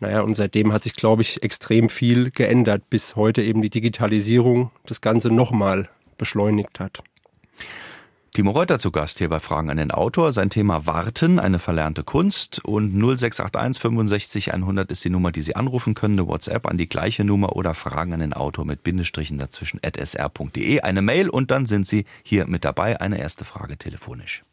Naja, 0.00 0.20
und 0.20 0.34
seitdem 0.34 0.72
hat 0.72 0.84
sich, 0.84 0.94
glaube 0.94 1.22
ich, 1.22 1.42
extrem 1.42 1.88
viel 1.88 2.30
geändert, 2.30 2.88
bis 2.88 3.16
heute 3.16 3.42
eben 3.42 3.62
die 3.62 3.70
Digitalisierung 3.70 4.70
das 4.86 5.00
Ganze 5.00 5.30
nochmal 5.30 5.88
beschleunigt 6.18 6.78
hat. 6.78 7.02
Timo 8.38 8.52
Reuter 8.52 8.78
zu 8.78 8.92
Gast 8.92 9.18
hier 9.18 9.28
bei 9.28 9.40
Fragen 9.40 9.68
an 9.68 9.78
den 9.78 9.90
Autor. 9.90 10.32
Sein 10.32 10.48
Thema 10.48 10.86
Warten, 10.86 11.40
eine 11.40 11.58
verlernte 11.58 12.04
Kunst. 12.04 12.64
Und 12.64 12.94
0681 12.94 13.82
65 13.82 14.54
100 14.54 14.92
ist 14.92 15.04
die 15.04 15.10
Nummer, 15.10 15.32
die 15.32 15.40
Sie 15.40 15.56
anrufen 15.56 15.94
können. 15.94 16.16
Eine 16.16 16.28
WhatsApp 16.28 16.68
an 16.68 16.78
die 16.78 16.88
gleiche 16.88 17.24
Nummer 17.24 17.56
oder 17.56 17.74
Fragen 17.74 18.12
an 18.12 18.20
den 18.20 18.34
Autor 18.34 18.64
mit 18.64 18.84
Bindestrichen 18.84 19.38
dazwischen 19.38 19.80
at 19.82 19.96
sr.de. 19.96 20.82
Eine 20.82 21.02
Mail 21.02 21.28
und 21.30 21.50
dann 21.50 21.66
sind 21.66 21.84
Sie 21.84 22.04
hier 22.22 22.46
mit 22.46 22.64
dabei. 22.64 23.00
Eine 23.00 23.18
erste 23.18 23.44
Frage 23.44 23.76
telefonisch. 23.76 24.44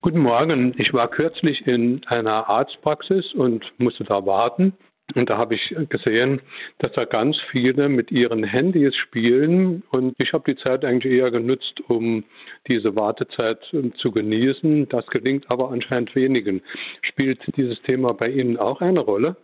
Guten 0.00 0.18
Morgen. 0.18 0.74
Ich 0.76 0.92
war 0.92 1.06
kürzlich 1.06 1.64
in 1.64 2.04
einer 2.08 2.48
Arztpraxis 2.48 3.34
und 3.34 3.64
musste 3.78 4.02
da 4.02 4.26
warten. 4.26 4.72
Und 5.14 5.28
da 5.28 5.36
habe 5.36 5.54
ich 5.54 5.74
gesehen, 5.90 6.40
dass 6.78 6.92
da 6.92 7.04
ganz 7.04 7.36
viele 7.50 7.88
mit 7.88 8.10
ihren 8.10 8.44
Handys 8.44 8.94
spielen. 8.96 9.82
Und 9.90 10.14
ich 10.18 10.32
habe 10.32 10.54
die 10.54 10.60
Zeit 10.62 10.84
eigentlich 10.84 11.12
eher 11.12 11.30
genutzt, 11.30 11.80
um 11.88 12.24
diese 12.66 12.96
Wartezeit 12.96 13.58
zu 13.96 14.10
genießen. 14.10 14.88
Das 14.88 15.06
gelingt 15.08 15.50
aber 15.50 15.70
anscheinend 15.70 16.14
wenigen. 16.14 16.62
Spielt 17.02 17.40
dieses 17.56 17.80
Thema 17.82 18.14
bei 18.14 18.28
Ihnen 18.28 18.56
auch 18.56 18.80
eine 18.80 19.00
Rolle? 19.00 19.36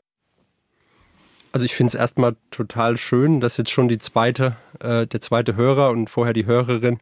Also 1.52 1.64
ich 1.64 1.74
finde 1.74 1.88
es 1.88 1.94
erstmal 1.94 2.36
total 2.50 2.96
schön, 2.96 3.40
dass 3.40 3.56
jetzt 3.56 3.70
schon 3.70 3.88
die 3.88 3.98
zweite, 3.98 4.56
äh, 4.80 5.06
der 5.06 5.20
zweite 5.20 5.56
Hörer 5.56 5.90
und 5.90 6.08
vorher 6.08 6.34
die 6.34 6.46
Hörerin 6.46 6.98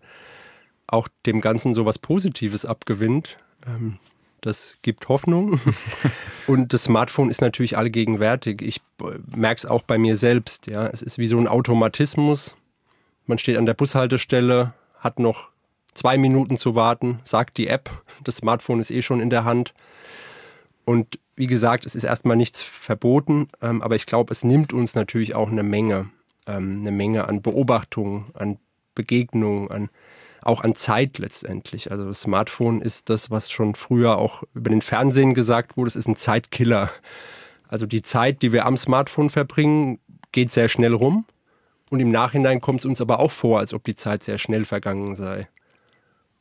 auch 0.86 1.08
dem 1.26 1.40
Ganzen 1.40 1.75
so 1.75 1.84
was 1.84 1.98
Positives 1.98 2.64
abgewinnt. 2.64 3.36
Ähm, 3.66 3.98
Das 4.40 4.76
gibt 4.83 5.09
Hoffnung. 5.09 5.61
Und 6.47 6.73
das 6.73 6.85
Smartphone 6.85 7.31
ist 7.31 7.40
natürlich 7.40 7.76
allgegenwärtig. 7.76 8.62
Ich 8.62 8.81
merke 9.35 9.59
es 9.59 9.66
auch 9.66 9.83
bei 9.83 9.99
mir 9.99 10.16
selbst. 10.16 10.66
Ja, 10.66 10.87
es 10.87 11.02
ist 11.02 11.19
wie 11.19 11.26
so 11.26 11.38
ein 11.38 11.49
Automatismus. 11.49 12.55
Man 13.26 13.38
steht 13.38 13.59
an 13.59 13.66
der 13.66 13.75
Bushaltestelle, 13.75 14.69
hat 14.99 15.19
noch 15.19 15.49
zwei 15.95 16.19
Minuten 16.19 16.59
zu 16.59 16.75
warten, 16.75 17.16
sagt 17.25 17.59
die 17.59 17.66
App. 17.66 17.90
Das 18.23 18.37
Smartphone 18.37 18.81
ist 18.81 18.90
eh 18.90 19.02
schon 19.02 19.21
in 19.21 19.31
der 19.31 19.45
Hand. 19.45 19.75
Und 20.85 21.19
wie 21.35 21.47
gesagt, 21.47 21.85
es 21.85 21.95
ist 21.95 22.05
erstmal 22.05 22.37
nichts 22.37 22.62
verboten, 22.62 23.49
ähm, 23.61 23.83
aber 23.83 23.97
ich 23.97 24.07
glaube, 24.07 24.33
es 24.33 24.45
nimmt 24.45 24.73
uns 24.73 24.95
natürlich 24.95 25.35
auch 25.35 25.50
eine 25.50 25.62
Menge, 25.62 26.11
ähm, 26.47 26.81
eine 26.81 26.93
Menge 26.93 27.26
an 27.26 27.43
Beobachtungen, 27.43 28.26
an 28.35 28.59
Begegnungen, 28.95 29.71
an 29.71 29.88
auch 30.47 30.62
an 30.62 30.75
Zeit 30.75 31.19
letztendlich. 31.19 31.91
Also 31.91 32.07
das 32.07 32.23
Smartphone 32.23 32.81
ist 32.81 33.11
das, 33.11 33.31
was 33.31 33.50
schon 33.50 33.75
früher 33.75 34.19
auch 34.19 34.43
über 34.55 34.71
den 34.71 34.83
Fernsehen 34.83 35.35
gesagt 35.35 35.76
wurde, 35.76 35.88
es 35.88 35.97
ist 35.97 36.09
ein 36.09 36.17
Zeitkiller. 36.17 36.91
Also 37.69 37.87
die 37.87 38.03
Zeit, 38.03 38.43
die 38.43 38.53
wir 38.53 38.67
am 38.67 38.76
Smartphone 38.76 39.31
verbringen, 39.31 39.99
geht 40.33 40.53
sehr 40.53 40.69
schnell 40.69 40.95
rum. 40.95 41.26
Und 41.91 42.00
im 42.00 42.11
Nachhinein 42.11 42.61
kommt 42.61 42.81
es 42.81 42.87
uns 42.87 43.00
aber 43.00 43.21
auch 43.21 43.31
vor, 43.31 43.61
als 43.61 43.73
ob 43.73 43.85
die 43.85 43.95
Zeit 43.95 44.23
sehr 44.23 44.38
schnell 44.38 44.65
vergangen 44.65 45.15
sei. 45.15 45.49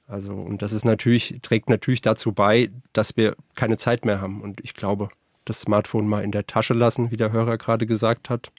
Also, 0.08 0.34
und 0.34 0.62
das 0.62 0.72
ist 0.72 0.86
natürlich, 0.86 1.40
trägt 1.42 1.70
natürlich 1.70 2.02
dazu 2.02 2.32
bei, 2.32 2.70
dass 2.94 3.18
wir 3.18 3.36
keine 3.56 3.78
Zeit 3.78 4.06
mehr 4.06 4.22
haben. 4.22 4.42
Und 4.42 4.62
ich 4.64 4.74
glaube, 4.74 5.10
das 5.46 5.62
Smartphone 5.62 6.08
mal 6.08 6.24
in 6.24 6.32
der 6.32 6.48
Tasche 6.48 6.74
lassen, 6.74 7.12
wie 7.12 7.18
der 7.18 7.32
Hörer 7.32 7.58
gerade 7.58 7.86
gesagt 7.86 8.30
hat, 8.30 8.52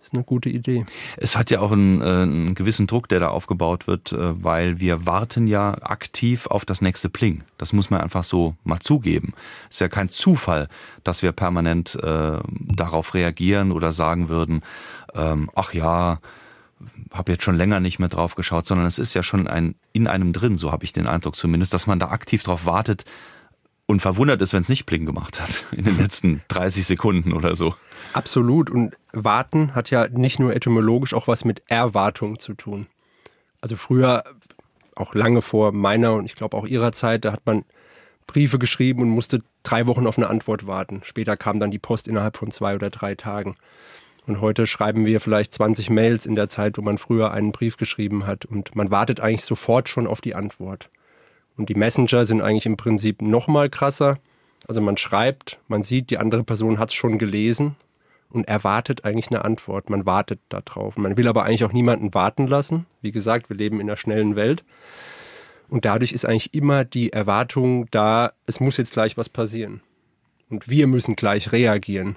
ist 0.00 0.14
eine 0.14 0.24
gute 0.24 0.48
Idee. 0.48 0.84
Es 1.16 1.36
hat 1.36 1.50
ja 1.50 1.60
auch 1.60 1.72
einen, 1.72 2.00
äh, 2.00 2.04
einen 2.04 2.54
gewissen 2.54 2.86
Druck, 2.86 3.08
der 3.08 3.20
da 3.20 3.28
aufgebaut 3.28 3.86
wird, 3.86 4.12
äh, 4.12 4.42
weil 4.42 4.80
wir 4.80 5.06
warten 5.06 5.46
ja 5.46 5.74
aktiv 5.82 6.46
auf 6.46 6.64
das 6.64 6.80
nächste 6.80 7.08
Pling. 7.10 7.42
Das 7.58 7.72
muss 7.72 7.90
man 7.90 8.00
einfach 8.00 8.24
so 8.24 8.54
mal 8.64 8.80
zugeben. 8.80 9.34
Ist 9.68 9.80
ja 9.80 9.88
kein 9.88 10.08
Zufall, 10.08 10.68
dass 11.04 11.22
wir 11.22 11.32
permanent 11.32 11.96
äh, 11.96 12.38
darauf 12.40 13.14
reagieren 13.14 13.72
oder 13.72 13.92
sagen 13.92 14.28
würden, 14.28 14.62
ähm, 15.14 15.50
ach 15.54 15.74
ja, 15.74 16.18
habe 17.12 17.32
jetzt 17.32 17.44
schon 17.44 17.56
länger 17.56 17.80
nicht 17.80 17.98
mehr 17.98 18.08
drauf 18.08 18.36
geschaut, 18.36 18.66
sondern 18.66 18.86
es 18.86 18.98
ist 18.98 19.14
ja 19.14 19.22
schon 19.22 19.46
ein 19.46 19.74
in 19.92 20.06
einem 20.06 20.32
drin, 20.32 20.56
so 20.56 20.72
habe 20.72 20.84
ich 20.84 20.92
den 20.92 21.06
Eindruck 21.06 21.36
zumindest, 21.36 21.74
dass 21.74 21.86
man 21.86 21.98
da 21.98 22.08
aktiv 22.08 22.42
drauf 22.42 22.64
wartet 22.64 23.04
und 23.90 24.00
verwundert 24.00 24.40
ist, 24.40 24.52
wenn 24.52 24.62
es 24.62 24.68
nicht 24.68 24.86
Pling 24.86 25.06
gemacht 25.06 25.40
hat 25.40 25.64
in 25.72 25.84
den 25.84 25.98
letzten 25.98 26.42
30 26.48 26.86
Sekunden 26.86 27.32
oder 27.32 27.56
so. 27.56 27.74
Absolut. 28.12 28.70
Und 28.70 28.96
warten 29.12 29.74
hat 29.74 29.90
ja 29.90 30.08
nicht 30.08 30.38
nur 30.38 30.54
etymologisch 30.54 31.14
auch 31.14 31.28
was 31.28 31.44
mit 31.44 31.62
Erwartung 31.68 32.38
zu 32.38 32.54
tun. 32.54 32.86
Also 33.60 33.76
früher, 33.76 34.24
auch 34.94 35.14
lange 35.14 35.42
vor 35.42 35.72
meiner 35.72 36.14
und 36.14 36.24
ich 36.24 36.34
glaube 36.34 36.56
auch 36.56 36.66
ihrer 36.66 36.92
Zeit, 36.92 37.24
da 37.24 37.32
hat 37.32 37.44
man 37.44 37.64
Briefe 38.26 38.58
geschrieben 38.58 39.02
und 39.02 39.10
musste 39.10 39.42
drei 39.62 39.86
Wochen 39.86 40.06
auf 40.06 40.16
eine 40.16 40.28
Antwort 40.28 40.66
warten. 40.66 41.02
Später 41.04 41.36
kam 41.36 41.60
dann 41.60 41.70
die 41.70 41.78
Post 41.78 42.08
innerhalb 42.08 42.36
von 42.36 42.50
zwei 42.50 42.74
oder 42.74 42.90
drei 42.90 43.14
Tagen. 43.14 43.54
Und 44.26 44.40
heute 44.40 44.66
schreiben 44.66 45.06
wir 45.06 45.20
vielleicht 45.20 45.52
20 45.54 45.90
Mails 45.90 46.26
in 46.26 46.36
der 46.36 46.48
Zeit, 46.48 46.78
wo 46.78 46.82
man 46.82 46.98
früher 46.98 47.32
einen 47.32 47.52
Brief 47.52 47.76
geschrieben 47.76 48.26
hat. 48.26 48.44
Und 48.44 48.76
man 48.76 48.90
wartet 48.90 49.20
eigentlich 49.20 49.44
sofort 49.44 49.88
schon 49.88 50.06
auf 50.06 50.20
die 50.20 50.36
Antwort. 50.36 50.88
Und 51.60 51.68
die 51.68 51.74
Messenger 51.74 52.24
sind 52.24 52.40
eigentlich 52.40 52.64
im 52.64 52.78
Prinzip 52.78 53.20
noch 53.20 53.46
mal 53.46 53.68
krasser. 53.68 54.16
Also 54.66 54.80
man 54.80 54.96
schreibt, 54.96 55.58
man 55.68 55.82
sieht, 55.82 56.08
die 56.08 56.16
andere 56.16 56.42
Person 56.42 56.78
hat 56.78 56.88
es 56.88 56.94
schon 56.94 57.18
gelesen 57.18 57.76
und 58.30 58.48
erwartet 58.48 59.04
eigentlich 59.04 59.28
eine 59.30 59.44
Antwort. 59.44 59.90
Man 59.90 60.06
wartet 60.06 60.40
darauf. 60.48 60.96
Man 60.96 61.18
will 61.18 61.28
aber 61.28 61.44
eigentlich 61.44 61.64
auch 61.64 61.74
niemanden 61.74 62.14
warten 62.14 62.46
lassen. 62.46 62.86
Wie 63.02 63.12
gesagt, 63.12 63.50
wir 63.50 63.58
leben 63.58 63.78
in 63.78 63.90
einer 63.90 63.98
schnellen 63.98 64.36
Welt. 64.36 64.64
Und 65.68 65.84
dadurch 65.84 66.12
ist 66.12 66.24
eigentlich 66.24 66.54
immer 66.54 66.86
die 66.86 67.12
Erwartung 67.12 67.90
da, 67.90 68.32
es 68.46 68.58
muss 68.58 68.78
jetzt 68.78 68.94
gleich 68.94 69.18
was 69.18 69.28
passieren. 69.28 69.82
Und 70.48 70.70
wir 70.70 70.86
müssen 70.86 71.14
gleich 71.14 71.52
reagieren. 71.52 72.16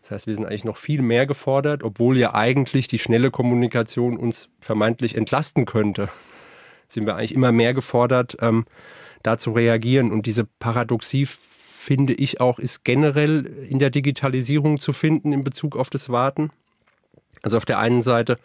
Das 0.00 0.12
heißt, 0.12 0.26
wir 0.28 0.34
sind 0.34 0.46
eigentlich 0.46 0.64
noch 0.64 0.78
viel 0.78 1.02
mehr 1.02 1.26
gefordert, 1.26 1.82
obwohl 1.82 2.16
ja 2.16 2.34
eigentlich 2.34 2.88
die 2.88 2.98
schnelle 2.98 3.30
Kommunikation 3.30 4.16
uns 4.16 4.48
vermeintlich 4.60 5.14
entlasten 5.14 5.66
könnte. 5.66 6.08
Sind 6.88 7.06
wir 7.06 7.16
eigentlich 7.16 7.34
immer 7.34 7.52
mehr 7.52 7.74
gefordert, 7.74 8.36
ähm, 8.40 8.64
da 9.22 9.38
zu 9.38 9.52
reagieren. 9.52 10.12
Und 10.12 10.26
diese 10.26 10.44
Paradoxie, 10.44 11.26
finde 11.88 12.12
ich 12.12 12.40
auch, 12.40 12.58
ist 12.58 12.84
generell 12.84 13.46
in 13.68 13.78
der 13.78 13.90
Digitalisierung 13.90 14.78
zu 14.78 14.92
finden 14.92 15.32
in 15.32 15.42
Bezug 15.42 15.76
auf 15.76 15.88
das 15.88 16.10
Warten. 16.10 16.50
Also 17.42 17.56
auf 17.56 17.64
der 17.64 17.78
einen 17.78 18.02
Seite 18.02 18.36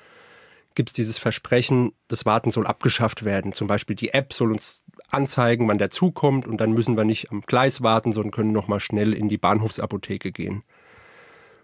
gibt 0.75 0.89
es 0.89 0.93
dieses 0.93 1.17
Versprechen, 1.17 1.91
das 2.07 2.25
Warten 2.25 2.51
soll 2.51 2.65
abgeschafft 2.65 3.25
werden. 3.25 3.53
Zum 3.53 3.67
Beispiel 3.67 3.95
die 3.95 4.13
App 4.13 4.33
soll 4.33 4.51
uns 4.51 4.83
anzeigen, 5.11 5.67
wann 5.67 5.77
der 5.77 5.89
Zug 5.89 6.15
kommt 6.15 6.47
und 6.47 6.57
dann 6.61 6.71
müssen 6.71 6.95
wir 6.95 7.03
nicht 7.03 7.31
am 7.31 7.41
Gleis 7.41 7.83
warten, 7.83 8.13
sondern 8.13 8.31
können 8.31 8.51
nochmal 8.51 8.79
schnell 8.79 9.13
in 9.13 9.29
die 9.29 9.37
Bahnhofsapotheke 9.37 10.31
gehen. 10.31 10.63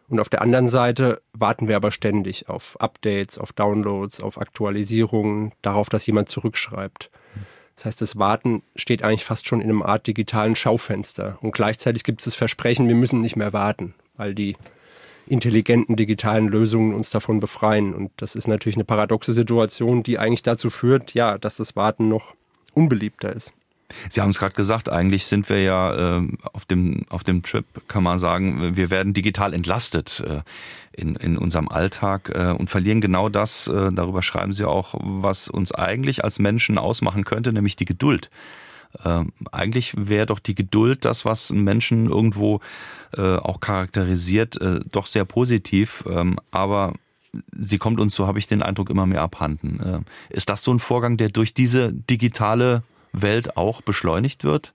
Und 0.10 0.20
auf 0.20 0.30
der 0.30 0.42
anderen 0.42 0.68
Seite 0.68 1.22
warten 1.34 1.68
wir 1.68 1.76
aber 1.76 1.92
ständig 1.92 2.50
auf 2.50 2.80
Updates, 2.82 3.38
auf 3.38 3.54
Downloads, 3.54 4.22
auf 4.22 4.40
Aktualisierungen, 4.40 5.54
darauf, 5.62 5.90
dass 5.90 6.06
jemand 6.08 6.30
zurückschreibt. 6.30 7.12
Das 7.76 7.86
heißt, 7.86 8.02
das 8.02 8.18
Warten 8.18 8.64
steht 8.76 9.04
eigentlich 9.04 9.24
fast 9.24 9.48
schon 9.48 9.62
in 9.62 9.70
einem 9.70 9.84
Art 9.84 10.08
digitalen 10.08 10.56
Schaufenster. 10.56 11.38
Und 11.42 11.52
gleichzeitig 11.52 12.04
gibt 12.04 12.22
es 12.22 12.26
das 12.26 12.36
Versprechen, 12.36 12.88
wir 12.88 12.96
müssen 12.96 13.22
nicht 13.22 13.36
mehr 13.36 13.54
warten, 13.54 13.94
weil 14.18 14.36
die 14.36 14.58
intelligenten 15.28 15.96
digitalen 15.96 16.48
Lösungen 16.48 16.94
uns 16.94 17.12
davon 17.12 17.40
befreien. 17.40 17.94
Und 17.94 18.12
das 18.18 18.36
ist 18.36 18.48
natürlich 18.48 18.76
eine 18.76 18.84
paradoxe 18.84 19.32
Situation, 19.32 20.04
die 20.04 20.18
eigentlich 20.18 20.42
dazu 20.42 20.70
führt, 20.70 21.14
ja, 21.14 21.38
dass 21.38 21.56
das 21.56 21.76
Warten 21.76 22.08
noch 22.08 22.34
unbeliebter 22.74 23.34
ist. 23.34 23.54
Sie 24.10 24.22
haben 24.22 24.30
es 24.30 24.40
gerade 24.40 24.56
gesagt, 24.56 24.90
eigentlich 24.90 25.26
sind 25.26 25.50
wir 25.50 25.62
ja 25.62 26.18
äh, 26.20 26.28
auf, 26.54 26.66
dem, 26.66 27.06
auf 27.10 27.24
dem 27.24 27.42
Trip, 27.44 27.66
kann 27.88 28.04
man 28.04 28.20
sagen, 28.20 28.76
wir 28.76 28.90
werden 28.90 29.14
digital 29.14 29.54
entlastet 29.54 30.24
äh, 30.26 30.42
in, 30.92 31.16
in 31.16 31.38
unserem 31.38 31.70
Alltag 31.70 32.32
äh, 32.34 32.52
und 32.52 32.70
verlieren 32.70 33.02
genau 33.02 33.30
das, 33.30 33.68
äh, 33.68 33.92
darüber 33.92 34.22
schreiben 34.22 34.54
Sie 34.54 34.66
auch, 34.66 34.96
was 35.00 35.48
uns 35.48 35.72
eigentlich 35.72 36.24
als 36.24 36.40
Menschen 36.40 36.78
ausmachen 36.78 37.24
könnte, 37.24 37.54
nämlich 37.54 37.76
die 37.76 37.86
Geduld. 37.86 38.30
Äh, 39.04 39.24
eigentlich 39.52 39.94
wäre 39.98 40.26
doch 40.26 40.40
die 40.40 40.56
Geduld 40.56 41.06
das, 41.06 41.26
was 41.26 41.52
Menschen 41.52 42.10
irgendwo 42.10 42.60
äh, 43.18 43.36
auch 43.38 43.60
charakterisiert, 43.60 44.60
äh, 44.62 44.82
doch 44.92 45.08
sehr 45.08 45.26
positiv, 45.26 46.04
ähm, 46.10 46.40
aber 46.52 46.94
sie 47.56 47.78
kommt 47.78 48.00
uns, 48.00 48.16
so 48.16 48.28
habe 48.28 48.40
ich 48.40 48.48
den 48.48 48.64
Eindruck, 48.64 48.90
immer 48.90 49.06
mehr 49.06 49.22
abhanden. 49.22 49.80
Äh, 49.80 50.36
ist 50.36 50.50
das 50.50 50.64
so 50.64 50.74
ein 50.74 50.80
Vorgang, 50.80 51.18
der 51.18 51.30
durch 51.30 51.54
diese 51.54 51.94
digitale 51.94 52.84
Welt 53.12 53.58
auch 53.58 53.82
beschleunigt 53.82 54.44
wird? 54.44 54.74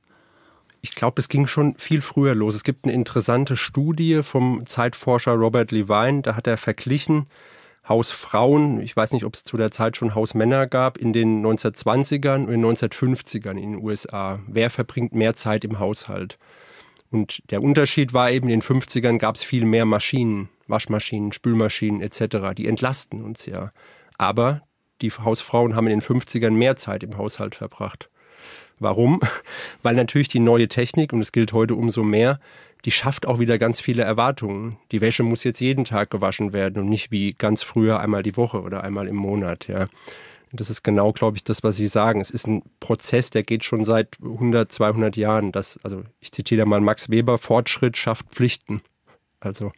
Ich 0.81 0.95
glaube, 0.95 1.21
es 1.21 1.29
ging 1.29 1.47
schon 1.47 1.77
viel 1.79 2.03
früher 2.03 2.35
los. 2.35 2.55
Es 2.55 2.65
gibt 2.65 2.85
eine 2.85 2.93
interessante 2.93 3.57
Studie 3.57 4.23
vom 4.23 4.67
Zeitforscher 4.67 5.33
Robert 5.33 5.73
Levine, 5.73 6.23
da 6.23 6.37
hat 6.37 6.47
er 6.47 6.59
verglichen 6.59 7.27
Hausfrauen, 7.89 8.81
ich 8.81 8.97
weiß 8.97 9.13
nicht, 9.13 9.25
ob 9.25 9.35
es 9.35 9.45
zu 9.45 9.57
der 9.57 9.71
Zeit 9.71 9.97
schon 9.97 10.15
Hausmänner 10.15 10.67
gab, 10.67 10.97
in 10.97 11.13
den 11.13 11.45
1920ern 11.45 12.45
und 12.45 12.49
den 12.49 12.65
1950ern 12.65 13.57
in 13.57 13.73
den 13.73 13.83
USA. 13.83 14.35
Wer 14.47 14.71
verbringt 14.71 15.13
mehr 15.13 15.35
Zeit 15.35 15.65
im 15.65 15.79
Haushalt? 15.79 16.39
Und 17.11 17.43
der 17.51 17.63
Unterschied 17.63 18.13
war 18.13 18.31
eben, 18.31 18.49
in 18.49 18.61
den 18.61 18.63
50ern 18.63 19.19
gab 19.19 19.37
es 19.37 19.45
viel 19.45 19.67
mehr 19.67 19.85
Maschinen, 19.85 20.49
Waschmaschinen, 20.67 21.33
Spülmaschinen 21.33 22.01
etc. 22.01 22.55
Die 22.57 22.67
entlasten 22.67 23.23
uns 23.23 23.47
ja. 23.47 23.73
Aber 24.17 24.63
die 25.03 25.11
Hausfrauen 25.11 25.77
haben 25.77 25.87
in 25.87 26.01
den 26.01 26.03
50ern 26.03 26.53
mehr 26.53 26.77
Zeit 26.77 27.03
im 27.03 27.19
Haushalt 27.19 27.55
verbracht. 27.55 28.09
Warum? 28.79 29.21
Weil 29.83 29.95
natürlich 29.95 30.29
die 30.29 30.41
neue 30.41 30.69
Technik, 30.69 31.13
und 31.13 31.21
es 31.21 31.33
gilt 31.33 31.53
heute 31.53 31.75
umso 31.75 32.03
mehr, 32.03 32.41
die 32.85 32.91
schafft 32.91 33.27
auch 33.27 33.39
wieder 33.39 33.59
ganz 33.59 33.81
viele 33.81 34.03
Erwartungen. 34.03 34.77
Die 34.93 35.01
Wäsche 35.01 35.23
muss 35.23 35.45
jetzt 35.45 35.61
jeden 35.61 35.85
Tag 35.85 36.11
gewaschen 36.11 36.53
werden 36.53 36.83
und 36.83 36.89
nicht 36.89 37.11
wie 37.11 37.33
ganz 37.33 37.63
früher 37.63 38.01
einmal 38.01 38.23
die 38.23 38.37
Woche 38.37 38.61
oder 38.61 38.85
einmal 38.85 39.09
im 39.09 39.17
Monat, 39.17 39.69
ja. 39.69 39.87
Das 40.57 40.71
ist 40.71 40.85
genau, 40.85 41.13
glaube 41.13 41.37
ich, 41.37 41.43
das, 41.43 41.65
was 41.65 41.77
Sie 41.77 41.89
sagen. 41.89 42.21
Es 42.21 42.31
ist 42.31 42.47
ein 42.47 42.63
Prozess, 42.79 43.31
der 43.31 43.43
geht 43.43 43.65
schon 43.65 43.85
seit 43.85 44.19
100, 44.23 44.71
200 44.71 45.17
Jahren. 45.17 45.51
Das, 45.51 45.81
also 45.83 46.05
ich 46.21 46.31
zitiere 46.31 46.65
mal 46.65 46.81
Max 46.81 47.11
Weber, 47.11 47.39
Fortschritt 47.39 47.97
schafft 47.97 48.27
Pflichten. 48.31 48.81
Also 49.41 49.73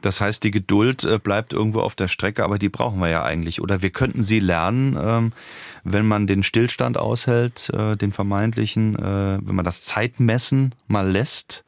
das 0.00 0.20
heißt, 0.20 0.42
die 0.44 0.50
Geduld 0.50 1.04
äh, 1.04 1.18
bleibt 1.18 1.52
irgendwo 1.52 1.80
auf 1.80 1.94
der 1.94 2.08
Strecke, 2.08 2.44
aber 2.44 2.58
die 2.58 2.68
brauchen 2.68 3.00
wir 3.00 3.08
ja 3.08 3.24
eigentlich. 3.24 3.60
Oder 3.60 3.82
wir 3.82 3.90
könnten 3.90 4.22
sie 4.22 4.40
lernen, 4.40 4.98
ähm, 5.00 5.32
wenn 5.84 6.06
man 6.06 6.26
den 6.26 6.42
Stillstand 6.42 6.98
aushält, 6.98 7.70
äh, 7.70 7.96
den 7.96 8.12
vermeintlichen, 8.12 8.96
äh, 8.96 9.38
wenn 9.40 9.54
man 9.54 9.64
das 9.64 9.82
Zeitmessen 9.82 10.74
mal 10.88 11.08
lässt. 11.08 11.64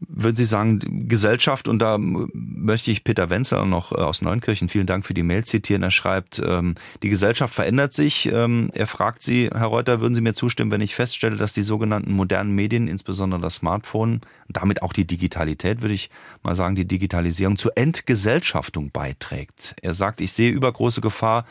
Würden 0.00 0.36
Sie 0.36 0.44
sagen, 0.44 1.08
Gesellschaft, 1.08 1.66
und 1.66 1.80
da 1.80 1.98
möchte 1.98 2.92
ich 2.92 3.02
Peter 3.02 3.30
Wenzel 3.30 3.66
noch 3.66 3.90
äh, 3.90 3.96
aus 3.96 4.22
Neunkirchen, 4.22 4.68
vielen 4.68 4.86
Dank 4.86 5.04
für 5.04 5.14
die 5.14 5.24
Mail 5.24 5.44
zitieren, 5.44 5.82
er 5.82 5.90
schreibt, 5.90 6.40
ähm, 6.44 6.76
die 7.02 7.08
Gesellschaft 7.08 7.52
verändert 7.52 7.94
sich. 7.94 8.30
Ähm, 8.32 8.70
er 8.74 8.86
fragt 8.86 9.24
Sie, 9.24 9.50
Herr 9.52 9.66
Reuter, 9.66 10.00
würden 10.00 10.14
Sie 10.14 10.20
mir 10.20 10.34
zustimmen, 10.34 10.70
wenn 10.70 10.80
ich 10.80 10.94
feststelle, 10.94 11.36
dass 11.36 11.52
die 11.52 11.62
sogenannten 11.62 12.12
modernen 12.12 12.54
Medien, 12.54 12.86
insbesondere 12.86 13.40
das 13.40 13.56
Smartphone, 13.56 14.20
damit 14.48 14.82
auch 14.82 14.92
die 14.92 15.04
Digitalität, 15.04 15.82
würde 15.82 15.94
ich 15.94 16.10
mal 16.44 16.54
sagen, 16.54 16.76
die 16.76 16.86
Digitalisierung 16.86 17.58
zur 17.58 17.76
Entgesellschaftung 17.76 18.92
beiträgt? 18.92 19.74
Er 19.82 19.94
sagt, 19.94 20.20
ich 20.20 20.30
sehe 20.32 20.52
übergroße 20.52 21.00
Gefahr, 21.00 21.44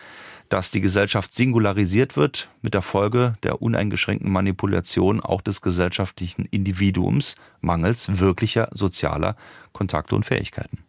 dass 0.49 0.71
die 0.71 0.81
Gesellschaft 0.81 1.33
singularisiert 1.33 2.17
wird 2.17 2.49
mit 2.61 2.73
der 2.73 2.81
Folge 2.81 3.37
der 3.43 3.61
uneingeschränkten 3.61 4.31
Manipulation 4.31 5.21
auch 5.21 5.41
des 5.41 5.61
gesellschaftlichen 5.61 6.45
Individuums 6.45 7.35
mangels 7.61 8.19
wirklicher 8.19 8.69
sozialer 8.71 9.35
Kontakte 9.73 10.15
und 10.15 10.25
Fähigkeiten. 10.25 10.79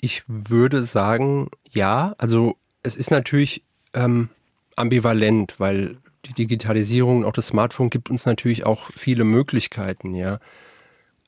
Ich 0.00 0.22
würde 0.26 0.82
sagen, 0.82 1.48
ja. 1.70 2.14
Also 2.18 2.56
es 2.82 2.96
ist 2.96 3.10
natürlich 3.10 3.62
ähm, 3.94 4.30
ambivalent, 4.76 5.54
weil 5.58 5.98
die 6.24 6.34
Digitalisierung 6.34 7.18
und 7.18 7.24
auch 7.24 7.32
das 7.32 7.48
Smartphone 7.48 7.90
gibt 7.90 8.10
uns 8.10 8.26
natürlich 8.26 8.64
auch 8.64 8.88
viele 8.96 9.24
Möglichkeiten, 9.24 10.14
ja. 10.14 10.38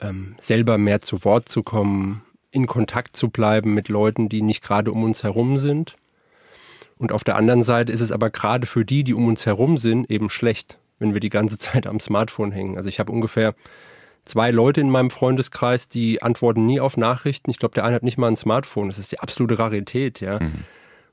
Ähm, 0.01 0.35
selber 0.41 0.77
mehr 0.77 1.03
zu 1.03 1.25
Wort 1.25 1.49
zu 1.49 1.63
kommen, 1.63 2.23
in 2.51 2.67
Kontakt 2.67 3.17
zu 3.17 3.31
bleiben 3.31 3.75
mit 3.75 3.89
Leuten, 3.89 4.29
die 4.29 4.43
nicht 4.43 4.63
gerade 4.63 4.91
um 4.91 5.03
uns 5.03 5.23
herum 5.23 5.59
sind. 5.59 5.97
Und 6.97 7.13
auf 7.13 7.25
der 7.25 7.37
anderen 7.37 7.65
Seite 7.65 7.93
ist 7.93 8.01
es 8.01 8.13
aber 8.13 8.31
gerade 8.31 8.67
für 8.67 8.85
die, 8.85 9.05
die 9.05 9.15
um 9.15 9.27
uns 9.27 9.47
herum 9.47 9.79
sind, 9.79 10.11
eben 10.11 10.31
schlecht, 10.31 10.79
wenn 10.99 11.13
wir 11.13 11.21
die 11.21 11.31
ganze 11.31 11.59
Zeit 11.59 11.87
am 11.87 12.01
Smartphone 12.01 12.53
hängen. 12.53 12.77
Also 12.77 12.89
ich 12.89 13.01
habe 13.01 13.13
ungefähr 13.13 13.55
zwei 14.25 14.51
Leute 14.51 14.81
in 14.81 14.91
meinem 14.91 15.11
Freundeskreis, 15.11 15.89
die 15.89 16.23
antworten 16.23 16.67
nie 16.67 16.81
auf 16.81 16.97
Nachrichten. 16.97 17.51
Ich 17.51 17.59
glaube, 17.59 17.75
der 17.75 17.85
eine 17.85 17.97
hat 17.97 18.03
nicht 18.03 18.19
mal 18.19 18.29
ein 18.29 18.37
Smartphone. 18.37 18.89
Das 18.89 18.99
ist 18.99 19.13
die 19.13 19.21
absolute 19.21 19.59
Rarität, 19.59 20.21
ja. 20.21 20.41
Mhm. 20.41 20.65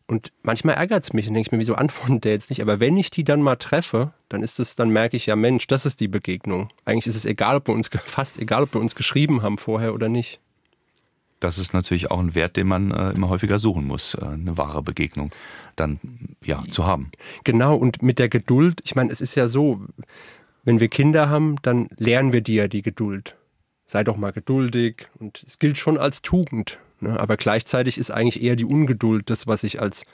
Und 0.08 0.34
manchmal 0.44 0.76
ärgert 0.76 1.06
es 1.06 1.14
mich 1.14 1.28
und 1.28 1.36
denke 1.36 1.48
ich 1.48 1.52
mir, 1.54 1.60
wieso 1.60 1.76
antwortet 1.76 2.26
der 2.26 2.34
jetzt 2.34 2.50
nicht? 2.50 2.62
Aber 2.62 2.82
wenn 2.82 2.98
ich 2.98 3.12
die 3.12 3.24
dann 3.24 3.42
mal 3.42 3.56
treffe, 3.56 4.12
dann 4.28 4.44
ist 4.44 4.60
es, 4.60 4.76
dann 4.76 4.90
merke 4.90 5.16
ich 5.16 5.26
ja, 5.26 5.38
Mensch, 5.38 5.68
das 5.68 5.86
ist 5.86 6.02
die 6.02 6.10
Begegnung. 6.10 6.68
Eigentlich 6.84 7.08
ist 7.08 7.16
es 7.16 7.26
egal, 7.26 7.56
ob 7.56 7.68
wir 7.68 7.74
uns, 7.74 7.90
fast 8.04 8.38
egal, 8.38 8.64
ob 8.64 8.74
wir 8.74 8.82
uns 8.82 8.96
geschrieben 8.96 9.42
haben 9.42 9.58
vorher 9.58 9.94
oder 9.94 10.10
nicht 10.10 10.42
das 11.42 11.58
ist 11.58 11.74
natürlich 11.74 12.12
auch 12.12 12.20
ein 12.20 12.36
Wert, 12.36 12.56
den 12.56 12.68
man 12.68 12.92
äh, 12.92 13.12
immer 13.12 13.28
häufiger 13.28 13.60
suchen 13.60 13.86
muss, 13.86 14.14
äh, 14.14 14.24
eine 14.24 14.58
wahre 14.58 14.82
Begegnung 14.82 15.32
dann 15.76 16.00
ja 16.44 16.64
zu 16.70 16.86
haben. 16.86 17.12
Genau 17.44 17.76
und 17.76 18.02
mit 18.02 18.20
der 18.20 18.30
Geduld, 18.30 18.80
ich 18.84 18.96
meine, 18.96 19.12
es 19.12 19.20
ist 19.20 19.36
ja 19.36 19.48
so, 19.48 19.84
wenn 20.64 20.80
wir 20.80 20.88
Kinder 20.88 21.30
haben, 21.30 21.58
dann 21.64 21.90
lernen 21.98 22.32
wir 22.32 22.42
dir 22.42 22.64
ja 22.64 22.68
die 22.68 22.84
Geduld. 22.84 23.36
Sei 23.86 24.04
doch 24.04 24.16
mal 24.16 24.32
geduldig 24.32 25.10
und 25.20 25.44
es 25.46 25.60
gilt 25.60 25.78
schon 25.78 25.98
als 25.98 26.22
Tugend, 26.22 26.80
ne? 27.02 27.20
aber 27.20 27.36
gleichzeitig 27.36 27.98
ist 27.98 28.12
eigentlich 28.12 28.42
eher 28.42 28.56
die 28.56 28.66
Ungeduld 28.66 29.30
das, 29.30 29.48
was 29.48 29.62
sich 29.62 29.82
als 29.82 30.06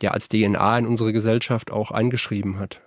ja 0.00 0.12
als 0.12 0.28
DNA 0.28 0.78
in 0.78 0.86
unsere 0.86 1.12
Gesellschaft 1.12 1.72
auch 1.72 1.90
eingeschrieben 1.90 2.58
hat. 2.58 2.80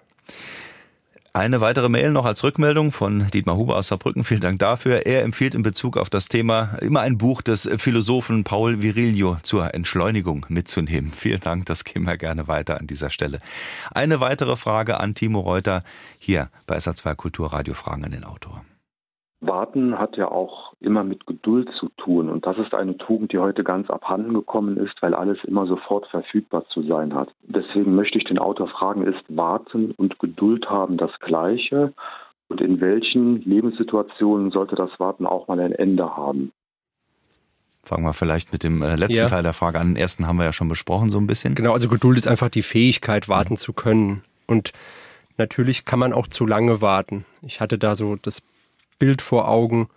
Eine 1.34 1.62
weitere 1.62 1.88
Mail 1.88 2.12
noch 2.12 2.26
als 2.26 2.44
Rückmeldung 2.44 2.92
von 2.92 3.32
Dietmar 3.32 3.56
Huber 3.56 3.78
aus 3.78 3.88
Saarbrücken. 3.88 4.26
Vielen 4.26 4.42
Dank 4.42 4.60
dafür. 4.60 5.06
Er 5.06 5.24
empfiehlt 5.24 5.56
in 5.56 5.64
Bezug 5.64 5.96
auf 5.96 6.10
das 6.10 6.28
Thema 6.28 6.78
immer 6.82 7.00
ein 7.00 7.18
Buch 7.18 7.42
des 7.42 7.70
Philosophen 7.78 8.44
Paul 8.44 8.82
Virilio 8.82 9.38
zur 9.42 9.74
Entschleunigung 9.74 10.46
mitzunehmen. 10.50 11.14
Vielen 11.16 11.40
Dank, 11.40 11.68
das 11.68 11.86
gehen 11.86 12.04
wir 12.04 12.18
gerne 12.18 12.50
weiter 12.50 12.82
an 12.82 12.88
dieser 12.88 13.10
Stelle. 13.10 13.40
Eine 13.92 14.20
weitere 14.20 14.58
Frage 14.58 15.00
an 15.00 15.16
Timo 15.16 15.40
Reuter 15.40 15.86
hier 16.20 16.50
bei 16.68 16.78
SA2 16.78 17.16
Kulturradio 17.16 17.76
Fragen 17.76 18.04
an 18.04 18.12
den 18.12 18.26
Autor. 18.26 18.66
Warten 19.42 19.98
hat 19.98 20.18
ja 20.18 20.30
auch 20.30 20.74
immer 20.80 21.04
mit 21.04 21.26
Geduld 21.26 21.70
zu 21.80 21.90
tun. 21.98 22.30
Und 22.30 22.46
das 22.46 22.58
ist 22.58 22.74
eine 22.74 22.98
Tugend, 22.98 23.34
die 23.34 23.40
heute 23.40 23.64
ganz 23.64 23.90
abhanden 23.90 24.34
gekommen 24.34 24.78
ist, 24.78 25.02
weil 25.02 25.16
alles 25.16 25.40
immer 25.44 25.66
sofort 25.66 26.08
verfügbar 26.08 26.66
zu 26.68 26.84
sein 26.84 27.16
hat. 27.16 27.30
Deswegen 27.42 27.96
möchte 27.96 28.20
ich 28.20 28.24
den 28.24 28.38
Autor 28.38 28.68
fragen, 28.68 29.04
ist 29.04 29.24
Warten 29.30 29.92
und 29.98 30.20
Geduld 30.20 30.70
haben 30.70 30.98
das 30.98 31.12
Gleiche? 31.20 31.94
Und 32.50 32.62
in 32.62 32.82
welchen 32.82 33.42
Lebenssituationen 33.42 34.52
sollte 34.52 34.76
das 34.76 34.92
Warten 35.00 35.26
auch 35.26 35.48
mal 35.48 35.60
ein 35.60 35.72
Ende 35.72 36.16
haben? 36.16 36.52
Fangen 37.84 38.04
wir 38.04 38.14
vielleicht 38.14 38.54
mit 38.54 38.64
dem 38.64 38.84
äh, 38.84 38.96
letzten 38.96 39.24
ja. 39.24 39.28
Teil 39.28 39.42
der 39.42 39.54
Frage 39.54 39.80
an. 39.80 39.96
Den 39.96 39.96
ersten 39.96 40.28
haben 40.28 40.38
wir 40.38 40.46
ja 40.46 40.54
schon 40.54 40.70
besprochen, 40.70 41.10
so 41.10 41.18
ein 41.18 41.26
bisschen. 41.26 41.56
Genau, 41.56 41.74
also 41.74 41.90
Geduld 41.90 42.18
ist 42.18 42.28
einfach 42.28 42.50
die 42.50 42.62
Fähigkeit, 42.62 43.28
warten 43.28 43.58
zu 43.58 43.74
können. 43.74 44.22
Und 44.46 44.72
natürlich 45.38 45.86
kann 45.86 45.98
man 45.98 46.14
auch 46.14 46.28
zu 46.28 46.46
lange 46.46 46.82
warten. 46.82 47.26
Ich 47.42 47.60
hatte 47.60 47.80
da 47.80 47.96
so 47.96 48.18
das 48.22 48.44
Bild 49.02 49.24
vor 49.24 49.48
Augen, 49.48 49.88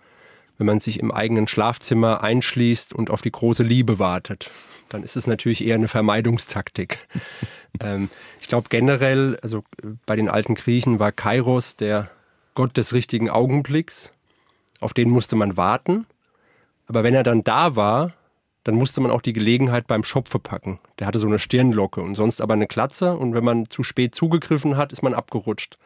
wenn 0.57 0.65
man 0.65 0.79
sich 0.79 0.99
im 0.99 1.11
eigenen 1.11 1.47
Schlafzimmer 1.47 2.23
einschließt 2.23 2.91
und 2.91 3.11
auf 3.11 3.21
die 3.21 3.31
große 3.31 3.61
Liebe 3.61 3.99
wartet. 3.99 4.49
Dann 4.89 5.03
ist 5.03 5.15
es 5.15 5.27
natürlich 5.27 5.63
eher 5.63 5.75
eine 5.75 5.87
Vermeidungstaktik. 5.87 6.97
ähm, 7.79 8.09
ich 8.41 8.47
glaube 8.47 8.69
generell, 8.69 9.37
also 9.43 9.63
bei 10.07 10.15
den 10.15 10.27
alten 10.27 10.55
Griechen 10.55 10.97
war 10.97 11.11
Kairos 11.11 11.75
der 11.75 12.09
Gott 12.55 12.77
des 12.77 12.93
richtigen 12.93 13.29
Augenblicks. 13.29 14.09
Auf 14.79 14.93
den 14.93 15.09
musste 15.09 15.35
man 15.35 15.55
warten. 15.55 16.07
Aber 16.87 17.03
wenn 17.03 17.13
er 17.13 17.23
dann 17.23 17.43
da 17.43 17.75
war, 17.75 18.13
dann 18.63 18.73
musste 18.73 19.01
man 19.01 19.11
auch 19.11 19.21
die 19.21 19.33
Gelegenheit 19.33 19.85
beim 19.85 20.03
Schopfe 20.03 20.39
packen. 20.39 20.79
Der 20.97 21.05
hatte 21.05 21.19
so 21.19 21.27
eine 21.27 21.37
Stirnlocke 21.37 22.01
und 22.01 22.15
sonst 22.15 22.41
aber 22.41 22.55
eine 22.55 22.65
Glatze. 22.65 23.15
Und 23.15 23.35
wenn 23.35 23.43
man 23.43 23.69
zu 23.69 23.83
spät 23.83 24.15
zugegriffen 24.15 24.77
hat, 24.77 24.91
ist 24.91 25.03
man 25.03 25.13
abgerutscht. 25.13 25.77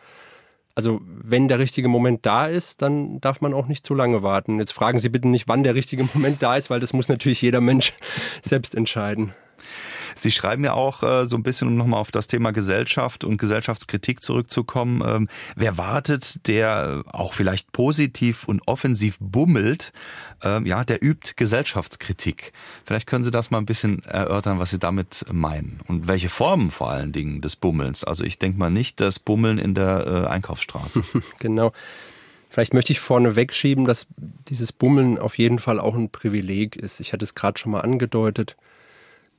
Also 0.80 1.02
wenn 1.04 1.50
der 1.50 1.60
richtige 1.60 1.90
Moment 1.90 2.26
da 2.26 2.48
ist, 2.48 2.82
dann 2.82 3.20
darf 3.20 3.42
man 3.42 3.54
auch 3.54 3.68
nicht 3.68 3.86
zu 3.86 3.94
lange 3.94 4.24
warten. 4.24 4.60
Jetzt 4.60 4.72
fragen 4.72 4.98
Sie 4.98 5.10
bitte 5.10 5.28
nicht, 5.28 5.50
wann 5.50 5.64
der 5.64 5.76
richtige 5.76 6.08
Moment 6.14 6.42
da 6.42 6.56
ist, 6.56 6.70
weil 6.70 6.80
das 6.80 6.94
muss 6.94 7.10
natürlich 7.10 7.42
jeder 7.42 7.60
Mensch 7.60 7.92
selbst 8.42 8.76
entscheiden. 8.76 9.34
Sie 10.22 10.32
schreiben 10.32 10.64
ja 10.64 10.74
auch 10.74 11.04
äh, 11.04 11.26
so 11.26 11.36
ein 11.36 11.44
bisschen, 11.44 11.68
um 11.68 11.76
nochmal 11.76 12.00
auf 12.00 12.12
das 12.12 12.28
Thema 12.28 12.52
Gesellschaft 12.52 13.24
und 13.24 13.38
Gesellschaftskritik 13.38 14.22
zurückzukommen. 14.22 15.02
Ähm, 15.06 15.30
wer 15.56 15.78
wartet, 15.78 16.48
der 16.48 17.04
auch 17.08 17.34
vielleicht 17.34 17.72
positiv 17.72 18.48
und 18.48 18.62
offensiv 18.68 19.18
bummelt, 19.20 19.92
ähm, 20.44 20.66
ja, 20.66 20.84
der 20.84 21.04
übt 21.04 21.34
Gesellschaftskritik. 21.36 22.54
Vielleicht 22.86 23.08
können 23.08 23.24
Sie 23.24 23.32
das 23.32 23.52
mal 23.52 23.58
ein 23.58 23.66
bisschen 23.66 24.04
erörtern, 24.04 24.60
was 24.60 24.70
Sie 24.70 24.80
damit 24.80 25.26
meinen 25.32 25.80
und 25.88 26.08
welche 26.08 26.30
Formen 26.30 26.72
vor 26.72 26.92
allen 26.92 27.12
Dingen 27.12 27.42
des 27.42 27.56
Bummelns. 27.56 28.04
Also 28.04 28.24
ich 28.24 28.40
denke 28.40 28.60
mal 28.60 28.70
nicht 28.70 29.00
das 29.00 29.20
Bummeln 29.20 29.58
in 29.58 29.74
der 29.74 30.06
äh, 30.06 30.28
Einkaufsstraße. 30.28 31.04
genau. 31.40 31.72
Vielleicht 32.50 32.74
möchte 32.74 32.92
ich 32.92 33.00
vorne 33.00 33.36
wegschieben, 33.36 33.86
dass 33.86 34.08
dieses 34.18 34.72
Bummeln 34.72 35.20
auf 35.20 35.38
jeden 35.38 35.60
Fall 35.60 35.80
auch 35.80 35.96
ein 35.96 36.10
Privileg 36.10 36.76
ist. 36.76 37.00
Ich 37.00 37.14
hatte 37.14 37.24
es 37.24 37.36
gerade 37.36 37.60
schon 37.60 37.72
mal 37.72 37.82
angedeutet 37.82 38.58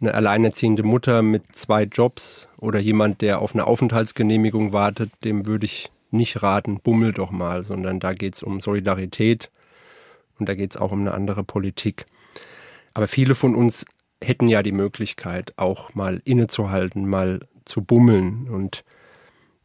eine 0.00 0.14
alleinerziehende 0.14 0.82
Mutter 0.82 1.22
mit 1.22 1.54
zwei 1.54 1.84
Jobs 1.84 2.48
oder 2.58 2.78
jemand, 2.78 3.20
der 3.20 3.40
auf 3.40 3.54
eine 3.54 3.66
Aufenthaltsgenehmigung 3.66 4.72
wartet, 4.72 5.10
dem 5.24 5.46
würde 5.46 5.66
ich 5.66 5.90
nicht 6.10 6.42
raten, 6.42 6.80
bummel 6.80 7.12
doch 7.12 7.30
mal, 7.30 7.64
sondern 7.64 8.00
da 8.00 8.14
geht 8.14 8.34
es 8.34 8.42
um 8.42 8.60
Solidarität 8.60 9.50
und 10.38 10.48
da 10.48 10.54
geht 10.54 10.72
es 10.72 10.76
auch 10.76 10.92
um 10.92 11.00
eine 11.00 11.12
andere 11.12 11.44
Politik. 11.44 12.06
Aber 12.94 13.06
viele 13.06 13.34
von 13.34 13.54
uns 13.54 13.86
hätten 14.22 14.48
ja 14.48 14.62
die 14.62 14.72
Möglichkeit, 14.72 15.54
auch 15.56 15.94
mal 15.94 16.20
innezuhalten, 16.24 17.08
mal 17.08 17.40
zu 17.64 17.82
bummeln. 17.82 18.48
Und 18.48 18.84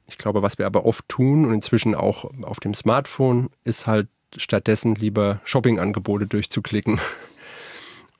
ich 0.07 0.17
glaube, 0.17 0.41
was 0.41 0.57
wir 0.57 0.65
aber 0.65 0.85
oft 0.85 1.07
tun 1.09 1.45
und 1.45 1.53
inzwischen 1.53 1.95
auch 1.95 2.25
auf 2.43 2.59
dem 2.59 2.73
Smartphone, 2.73 3.49
ist 3.63 3.87
halt 3.87 4.07
stattdessen 4.37 4.95
lieber 4.95 5.41
Shoppingangebote 5.45 6.27
durchzuklicken 6.27 6.99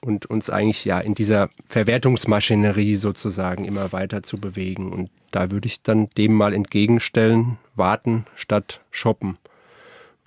und 0.06 0.28
uns 0.28 0.52
eigentlich 0.52 0.86
ja 0.86 1.00
in 1.00 1.16
dieser 1.16 1.50
Verwertungsmaschinerie 1.68 2.96
sozusagen 2.96 3.66
immer 3.66 3.92
weiter 3.92 4.22
zu 4.22 4.38
bewegen. 4.38 4.94
Und 4.94 5.10
da 5.32 5.50
würde 5.50 5.66
ich 5.66 5.82
dann 5.82 6.10
dem 6.12 6.36
mal 6.36 6.54
entgegenstellen, 6.54 7.58
warten 7.74 8.26
statt 8.36 8.82
shoppen. 8.92 9.34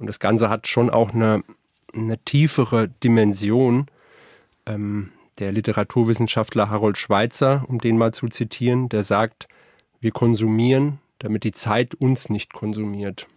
Und 0.00 0.08
das 0.08 0.18
Ganze 0.18 0.50
hat 0.50 0.66
schon 0.66 0.90
auch 0.90 1.14
eine, 1.14 1.44
eine 1.94 2.18
tiefere 2.18 2.88
Dimension. 2.88 3.86
Ähm, 4.66 5.12
der 5.38 5.52
Literaturwissenschaftler 5.52 6.70
Harold 6.70 6.98
Schweitzer, 6.98 7.64
um 7.68 7.78
den 7.78 7.96
mal 7.96 8.12
zu 8.12 8.26
zitieren, 8.26 8.88
der 8.88 9.04
sagt, 9.04 9.46
wir 10.00 10.10
konsumieren, 10.10 10.98
damit 11.20 11.44
die 11.44 11.52
Zeit 11.52 11.94
uns 11.94 12.28
nicht 12.30 12.52
konsumiert. 12.52 13.28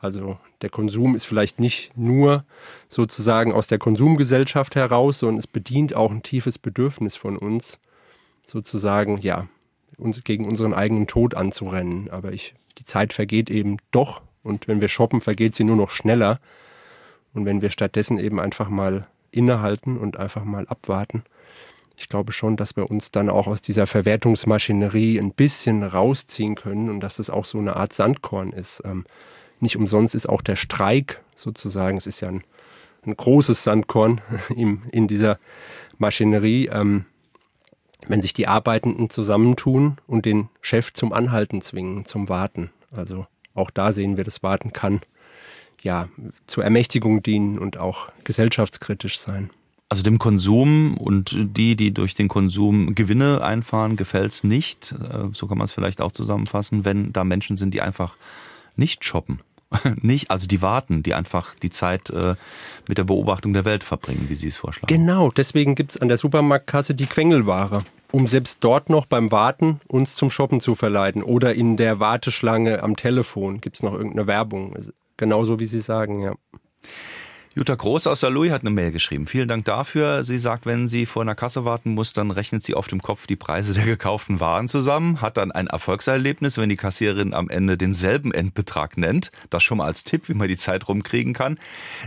Also 0.00 0.38
der 0.62 0.70
Konsum 0.70 1.14
ist 1.14 1.26
vielleicht 1.26 1.60
nicht 1.60 1.92
nur 1.96 2.44
sozusagen 2.88 3.52
aus 3.52 3.66
der 3.66 3.78
Konsumgesellschaft 3.78 4.74
heraus, 4.74 5.18
sondern 5.18 5.38
es 5.38 5.46
bedient 5.46 5.94
auch 5.94 6.10
ein 6.10 6.22
tiefes 6.22 6.58
Bedürfnis 6.58 7.16
von 7.16 7.36
uns, 7.36 7.78
sozusagen, 8.46 9.18
ja, 9.18 9.46
uns 9.98 10.24
gegen 10.24 10.46
unseren 10.46 10.72
eigenen 10.72 11.06
Tod 11.06 11.34
anzurennen. 11.34 12.10
Aber 12.10 12.32
ich, 12.32 12.54
die 12.78 12.84
Zeit 12.86 13.12
vergeht 13.12 13.50
eben 13.50 13.76
doch 13.90 14.22
und 14.42 14.68
wenn 14.68 14.80
wir 14.80 14.88
shoppen, 14.88 15.20
vergeht 15.20 15.54
sie 15.54 15.64
nur 15.64 15.76
noch 15.76 15.90
schneller. 15.90 16.38
Und 17.34 17.44
wenn 17.44 17.62
wir 17.62 17.70
stattdessen 17.70 18.18
eben 18.18 18.40
einfach 18.40 18.68
mal 18.68 19.06
innehalten 19.30 19.98
und 19.98 20.16
einfach 20.16 20.44
mal 20.44 20.66
abwarten, 20.66 21.24
ich 21.96 22.08
glaube 22.08 22.32
schon, 22.32 22.56
dass 22.56 22.76
wir 22.76 22.90
uns 22.90 23.10
dann 23.10 23.28
auch 23.28 23.46
aus 23.46 23.60
dieser 23.60 23.86
Verwertungsmaschinerie 23.86 25.20
ein 25.20 25.32
bisschen 25.32 25.82
rausziehen 25.82 26.54
können 26.54 26.88
und 26.88 27.00
dass 27.00 27.18
es 27.18 27.28
auch 27.28 27.44
so 27.44 27.58
eine 27.58 27.76
Art 27.76 27.92
Sandkorn 27.92 28.54
ist. 28.54 28.82
Nicht 29.60 29.76
umsonst 29.76 30.14
ist 30.14 30.28
auch 30.28 30.42
der 30.42 30.56
Streik 30.56 31.22
sozusagen, 31.36 31.96
es 31.96 32.06
ist 32.06 32.20
ja 32.20 32.28
ein, 32.28 32.42
ein 33.04 33.16
großes 33.16 33.62
Sandkorn 33.62 34.20
in, 34.54 34.82
in 34.90 35.08
dieser 35.08 35.38
Maschinerie, 35.98 36.68
ähm, 36.68 37.04
wenn 38.08 38.22
sich 38.22 38.32
die 38.32 38.46
Arbeitenden 38.46 39.10
zusammentun 39.10 39.98
und 40.06 40.24
den 40.24 40.48
Chef 40.62 40.92
zum 40.92 41.12
Anhalten 41.12 41.60
zwingen, 41.60 42.06
zum 42.06 42.28
Warten. 42.28 42.70
Also 42.90 43.26
auch 43.54 43.70
da 43.70 43.92
sehen 43.92 44.16
wir, 44.16 44.24
das 44.24 44.42
Warten 44.42 44.72
kann 44.72 45.00
ja 45.82 46.08
zur 46.46 46.64
Ermächtigung 46.64 47.22
dienen 47.22 47.58
und 47.58 47.76
auch 47.76 48.08
gesellschaftskritisch 48.24 49.18
sein. 49.18 49.50
Also 49.88 50.04
dem 50.04 50.18
Konsum 50.18 50.96
und 50.96 51.36
die, 51.36 51.74
die 51.74 51.92
durch 51.92 52.14
den 52.14 52.28
Konsum 52.28 52.94
Gewinne 52.94 53.42
einfahren, 53.42 53.96
gefällt 53.96 54.30
es 54.30 54.44
nicht. 54.44 54.92
Äh, 54.92 55.28
so 55.32 55.48
kann 55.48 55.58
man 55.58 55.64
es 55.64 55.72
vielleicht 55.72 56.00
auch 56.00 56.12
zusammenfassen, 56.12 56.84
wenn 56.84 57.12
da 57.12 57.24
Menschen 57.24 57.56
sind, 57.56 57.74
die 57.74 57.80
einfach 57.80 58.16
nicht 58.76 59.04
shoppen. 59.04 59.40
Nicht, 60.02 60.30
also 60.30 60.46
die 60.46 60.62
warten, 60.62 61.02
die 61.02 61.14
einfach 61.14 61.54
die 61.54 61.70
Zeit 61.70 62.10
äh, 62.10 62.34
mit 62.88 62.98
der 62.98 63.04
Beobachtung 63.04 63.52
der 63.52 63.64
Welt 63.64 63.84
verbringen, 63.84 64.26
wie 64.28 64.34
Sie 64.34 64.48
es 64.48 64.56
vorschlagen. 64.56 64.92
Genau, 64.92 65.30
deswegen 65.30 65.74
gibt 65.74 65.92
es 65.92 65.96
an 65.96 66.08
der 66.08 66.18
Supermarktkasse 66.18 66.94
die 66.94 67.06
Quengelware, 67.06 67.84
um 68.10 68.26
selbst 68.26 68.58
dort 68.62 68.90
noch 68.90 69.06
beim 69.06 69.30
Warten 69.30 69.80
uns 69.86 70.16
zum 70.16 70.30
Shoppen 70.30 70.60
zu 70.60 70.74
verleiten. 70.74 71.22
Oder 71.22 71.54
in 71.54 71.76
der 71.76 72.00
Warteschlange 72.00 72.82
am 72.82 72.96
Telefon 72.96 73.60
gibt 73.60 73.76
es 73.76 73.82
noch 73.82 73.92
irgendeine 73.92 74.26
Werbung. 74.26 74.76
Genauso 75.16 75.60
wie 75.60 75.66
Sie 75.66 75.80
sagen, 75.80 76.20
ja. 76.20 76.34
Jutta 77.52 77.74
Groß 77.74 78.06
aus 78.06 78.20
Saarlouis 78.20 78.52
hat 78.52 78.60
eine 78.60 78.70
Mail 78.70 78.92
geschrieben. 78.92 79.26
Vielen 79.26 79.48
Dank 79.48 79.64
dafür. 79.64 80.22
Sie 80.22 80.38
sagt, 80.38 80.66
wenn 80.66 80.86
sie 80.86 81.04
vor 81.04 81.22
einer 81.22 81.34
Kasse 81.34 81.64
warten 81.64 81.90
muss, 81.94 82.12
dann 82.12 82.30
rechnet 82.30 82.62
sie 82.62 82.76
auf 82.76 82.86
dem 82.86 83.02
Kopf 83.02 83.26
die 83.26 83.34
Preise 83.34 83.74
der 83.74 83.84
gekauften 83.84 84.38
Waren 84.38 84.68
zusammen, 84.68 85.20
hat 85.20 85.36
dann 85.36 85.50
ein 85.50 85.66
Erfolgserlebnis, 85.66 86.58
wenn 86.58 86.68
die 86.68 86.76
Kassiererin 86.76 87.34
am 87.34 87.50
Ende 87.50 87.76
denselben 87.76 88.32
Endbetrag 88.32 88.96
nennt. 88.96 89.32
Das 89.50 89.64
schon 89.64 89.78
mal 89.78 89.86
als 89.86 90.04
Tipp, 90.04 90.28
wie 90.28 90.34
man 90.34 90.46
die 90.46 90.56
Zeit 90.56 90.86
rumkriegen 90.86 91.32
kann. 91.32 91.58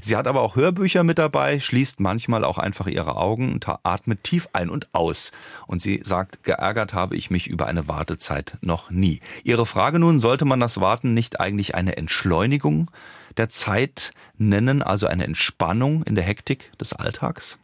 Sie 0.01 0.15
hat 0.15 0.27
aber 0.27 0.39
auch 0.39 0.55
Hörbücher 0.55 1.03
mit 1.03 1.17
dabei, 1.17 1.59
schließt 1.59 1.99
manchmal 1.99 2.45
auch 2.45 2.57
einfach 2.57 2.87
ihre 2.87 3.17
Augen 3.17 3.51
und 3.51 3.67
atmet 3.67 4.23
tief 4.23 4.47
ein 4.53 4.69
und 4.69 4.87
aus. 4.93 5.33
Und 5.67 5.81
sie 5.81 5.99
sagt, 6.05 6.43
geärgert 6.43 6.93
habe 6.93 7.17
ich 7.17 7.31
mich 7.31 7.47
über 7.47 7.67
eine 7.67 7.89
Wartezeit 7.89 8.57
noch 8.61 8.91
nie. 8.91 9.19
Ihre 9.43 9.65
Frage 9.65 9.99
nun, 9.99 10.19
sollte 10.19 10.45
man 10.45 10.61
das 10.61 10.79
Warten 10.79 11.13
nicht 11.13 11.41
eigentlich 11.41 11.75
eine 11.75 11.97
Entschleunigung 11.97 12.89
der 13.37 13.49
Zeit 13.49 14.11
nennen, 14.37 14.81
also 14.81 15.07
eine 15.07 15.25
Entspannung 15.25 16.03
in 16.03 16.15
der 16.15 16.23
Hektik 16.23 16.71
des 16.79 16.93
Alltags? 16.93 17.59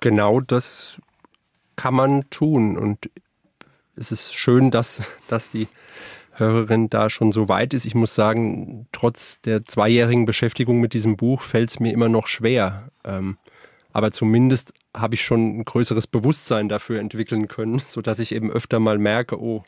Genau 0.00 0.40
das 0.40 1.00
kann 1.76 1.94
man 1.94 2.28
tun. 2.30 2.76
Und 2.76 3.10
es 3.96 4.12
ist 4.12 4.34
schön, 4.34 4.70
dass, 4.70 5.02
dass 5.28 5.50
die 5.50 5.68
Hörerin 6.32 6.88
da 6.88 7.10
schon 7.10 7.32
so 7.32 7.48
weit 7.48 7.74
ist. 7.74 7.84
Ich 7.84 7.94
muss 7.94 8.14
sagen, 8.14 8.86
trotz 8.92 9.40
der 9.40 9.64
zweijährigen 9.64 10.24
Beschäftigung 10.24 10.80
mit 10.80 10.92
diesem 10.92 11.16
Buch 11.16 11.42
fällt 11.42 11.70
es 11.70 11.80
mir 11.80 11.92
immer 11.92 12.08
noch 12.08 12.26
schwer. 12.26 12.90
Ähm, 13.04 13.38
aber 13.92 14.12
zumindest 14.12 14.72
habe 14.94 15.14
ich 15.14 15.24
schon 15.24 15.58
ein 15.58 15.64
größeres 15.64 16.06
Bewusstsein 16.06 16.68
dafür 16.68 17.00
entwickeln 17.00 17.48
können, 17.48 17.82
sodass 17.88 18.18
ich 18.18 18.32
eben 18.32 18.50
öfter 18.50 18.78
mal 18.78 18.98
merke, 18.98 19.40
oh, 19.40 19.64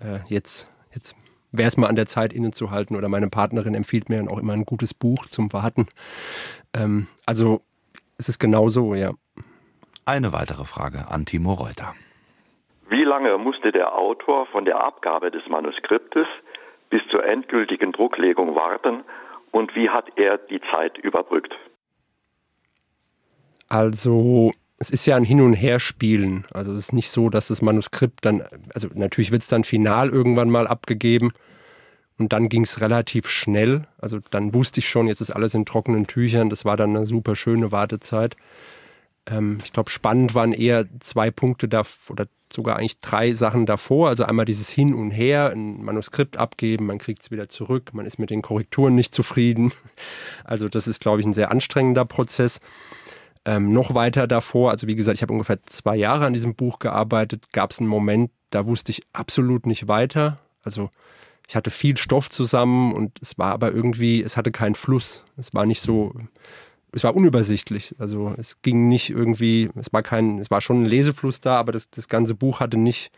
äh, 0.00 0.18
jetzt, 0.26 0.68
jetzt 0.94 1.14
wäre 1.52 1.68
es 1.68 1.76
mal 1.76 1.88
an 1.88 1.96
der 1.96 2.06
Zeit, 2.06 2.32
innezuhalten. 2.32 2.96
Oder 2.96 3.08
meine 3.08 3.28
Partnerin 3.28 3.74
empfiehlt 3.74 4.08
mir 4.08 4.16
dann 4.16 4.28
auch 4.28 4.38
immer 4.38 4.54
ein 4.54 4.64
gutes 4.64 4.94
Buch 4.94 5.26
zum 5.26 5.52
Warten. 5.52 5.86
Ähm, 6.74 7.06
also 7.26 7.60
es 8.18 8.28
ist 8.28 8.38
genau 8.38 8.68
so, 8.68 8.94
ja. 8.94 9.12
Eine 10.04 10.32
weitere 10.32 10.64
Frage 10.64 11.06
an 11.10 11.26
Timo 11.26 11.52
Reuter. 11.52 11.94
Wie 12.88 13.04
lange 13.04 13.38
musste 13.38 13.70
der 13.72 13.96
Autor 13.96 14.46
von 14.46 14.64
der 14.64 14.82
Abgabe 14.82 15.30
des 15.30 15.46
Manuskriptes 15.48 16.26
bis 16.90 17.00
zur 17.10 17.24
endgültigen 17.24 17.92
Drucklegung 17.92 18.54
warten 18.54 19.04
und 19.50 19.74
wie 19.74 19.88
hat 19.88 20.06
er 20.16 20.38
die 20.38 20.60
Zeit 20.70 20.98
überbrückt? 20.98 21.54
Also 23.68 24.50
es 24.82 24.90
ist 24.90 25.06
ja 25.06 25.16
ein 25.16 25.24
Hin- 25.24 25.40
und 25.40 25.54
Herspielen. 25.54 26.44
Also 26.50 26.72
es 26.72 26.80
ist 26.80 26.92
nicht 26.92 27.10
so, 27.10 27.30
dass 27.30 27.48
das 27.48 27.62
Manuskript 27.62 28.24
dann, 28.24 28.42
also 28.74 28.88
natürlich 28.94 29.30
wird 29.30 29.42
es 29.42 29.48
dann 29.48 29.62
final 29.62 30.08
irgendwann 30.08 30.50
mal 30.50 30.66
abgegeben 30.66 31.30
und 32.18 32.32
dann 32.32 32.48
ging 32.48 32.64
es 32.64 32.80
relativ 32.80 33.28
schnell. 33.28 33.86
Also 33.98 34.18
dann 34.30 34.54
wusste 34.54 34.80
ich 34.80 34.88
schon, 34.88 35.06
jetzt 35.06 35.20
ist 35.20 35.30
alles 35.30 35.54
in 35.54 35.66
trockenen 35.66 36.08
Tüchern. 36.08 36.50
Das 36.50 36.64
war 36.64 36.76
dann 36.76 36.96
eine 36.96 37.06
super 37.06 37.36
schöne 37.36 37.70
Wartezeit. 37.70 38.34
Ähm, 39.26 39.58
ich 39.64 39.72
glaube, 39.72 39.88
spannend 39.88 40.34
waren 40.34 40.52
eher 40.52 40.86
zwei 40.98 41.30
Punkte 41.30 41.68
da 41.68 41.82
oder 42.08 42.26
sogar 42.52 42.76
eigentlich 42.76 43.00
drei 43.00 43.34
Sachen 43.34 43.66
davor. 43.66 44.08
Also 44.08 44.24
einmal 44.24 44.46
dieses 44.46 44.68
Hin 44.68 44.94
und 44.94 45.12
Her, 45.12 45.52
ein 45.54 45.84
Manuskript 45.84 46.36
abgeben, 46.36 46.86
man 46.86 46.98
kriegt 46.98 47.22
es 47.22 47.30
wieder 47.30 47.48
zurück, 47.48 47.90
man 47.92 48.04
ist 48.04 48.18
mit 48.18 48.30
den 48.30 48.42
Korrekturen 48.42 48.96
nicht 48.96 49.14
zufrieden. 49.14 49.72
Also 50.44 50.68
das 50.68 50.88
ist, 50.88 51.00
glaube 51.00 51.20
ich, 51.20 51.26
ein 51.26 51.34
sehr 51.34 51.52
anstrengender 51.52 52.04
Prozess. 52.04 52.58
Ähm, 53.44 53.72
noch 53.72 53.94
weiter 53.94 54.28
davor, 54.28 54.70
also 54.70 54.86
wie 54.86 54.94
gesagt, 54.94 55.16
ich 55.16 55.22
habe 55.22 55.32
ungefähr 55.32 55.60
zwei 55.66 55.96
Jahre 55.96 56.26
an 56.26 56.32
diesem 56.32 56.54
Buch 56.54 56.78
gearbeitet, 56.78 57.52
gab 57.52 57.72
es 57.72 57.80
einen 57.80 57.88
Moment, 57.88 58.30
da 58.50 58.66
wusste 58.66 58.92
ich 58.92 59.02
absolut 59.12 59.66
nicht 59.66 59.88
weiter. 59.88 60.36
Also 60.62 60.90
ich 61.48 61.56
hatte 61.56 61.70
viel 61.70 61.96
Stoff 61.96 62.30
zusammen 62.30 62.92
und 62.92 63.18
es 63.20 63.36
war 63.38 63.52
aber 63.52 63.72
irgendwie, 63.72 64.22
es 64.22 64.36
hatte 64.36 64.52
keinen 64.52 64.76
Fluss. 64.76 65.22
Es 65.36 65.52
war 65.52 65.66
nicht 65.66 65.80
so, 65.80 66.14
es 66.92 67.02
war 67.02 67.16
unübersichtlich. 67.16 67.96
Also 67.98 68.32
es 68.38 68.62
ging 68.62 68.88
nicht 68.88 69.10
irgendwie, 69.10 69.70
es 69.74 69.92
war 69.92 70.02
kein, 70.02 70.38
es 70.38 70.50
war 70.50 70.60
schon 70.60 70.82
ein 70.82 70.86
Lesefluss 70.86 71.40
da, 71.40 71.58
aber 71.58 71.72
das, 71.72 71.90
das 71.90 72.08
ganze 72.08 72.34
Buch 72.34 72.60
hatte 72.60 72.78
nicht, 72.78 73.10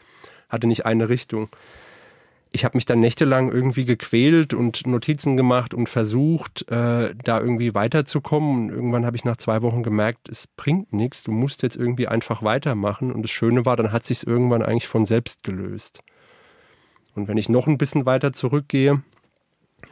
hatte 0.48 0.66
nicht 0.66 0.86
eine 0.86 1.10
Richtung 1.10 1.48
ich 2.54 2.64
habe 2.64 2.76
mich 2.76 2.84
dann 2.84 3.00
nächtelang 3.00 3.50
irgendwie 3.50 3.84
gequält 3.84 4.54
und 4.54 4.86
Notizen 4.86 5.36
gemacht 5.36 5.74
und 5.74 5.88
versucht, 5.88 6.70
äh, 6.70 7.12
da 7.12 7.40
irgendwie 7.40 7.74
weiterzukommen. 7.74 8.70
Und 8.70 8.70
irgendwann 8.70 9.04
habe 9.04 9.16
ich 9.16 9.24
nach 9.24 9.36
zwei 9.36 9.60
Wochen 9.62 9.82
gemerkt, 9.82 10.28
es 10.28 10.46
bringt 10.46 10.92
nichts. 10.92 11.24
Du 11.24 11.32
musst 11.32 11.64
jetzt 11.64 11.74
irgendwie 11.74 12.06
einfach 12.06 12.44
weitermachen. 12.44 13.10
Und 13.10 13.22
das 13.22 13.32
Schöne 13.32 13.66
war, 13.66 13.76
dann 13.76 13.90
hat 13.90 14.04
sich 14.04 14.24
irgendwann 14.24 14.62
eigentlich 14.62 14.86
von 14.86 15.04
selbst 15.04 15.42
gelöst. 15.42 16.00
Und 17.16 17.26
wenn 17.26 17.38
ich 17.38 17.48
noch 17.48 17.66
ein 17.66 17.76
bisschen 17.76 18.06
weiter 18.06 18.32
zurückgehe, 18.32 19.02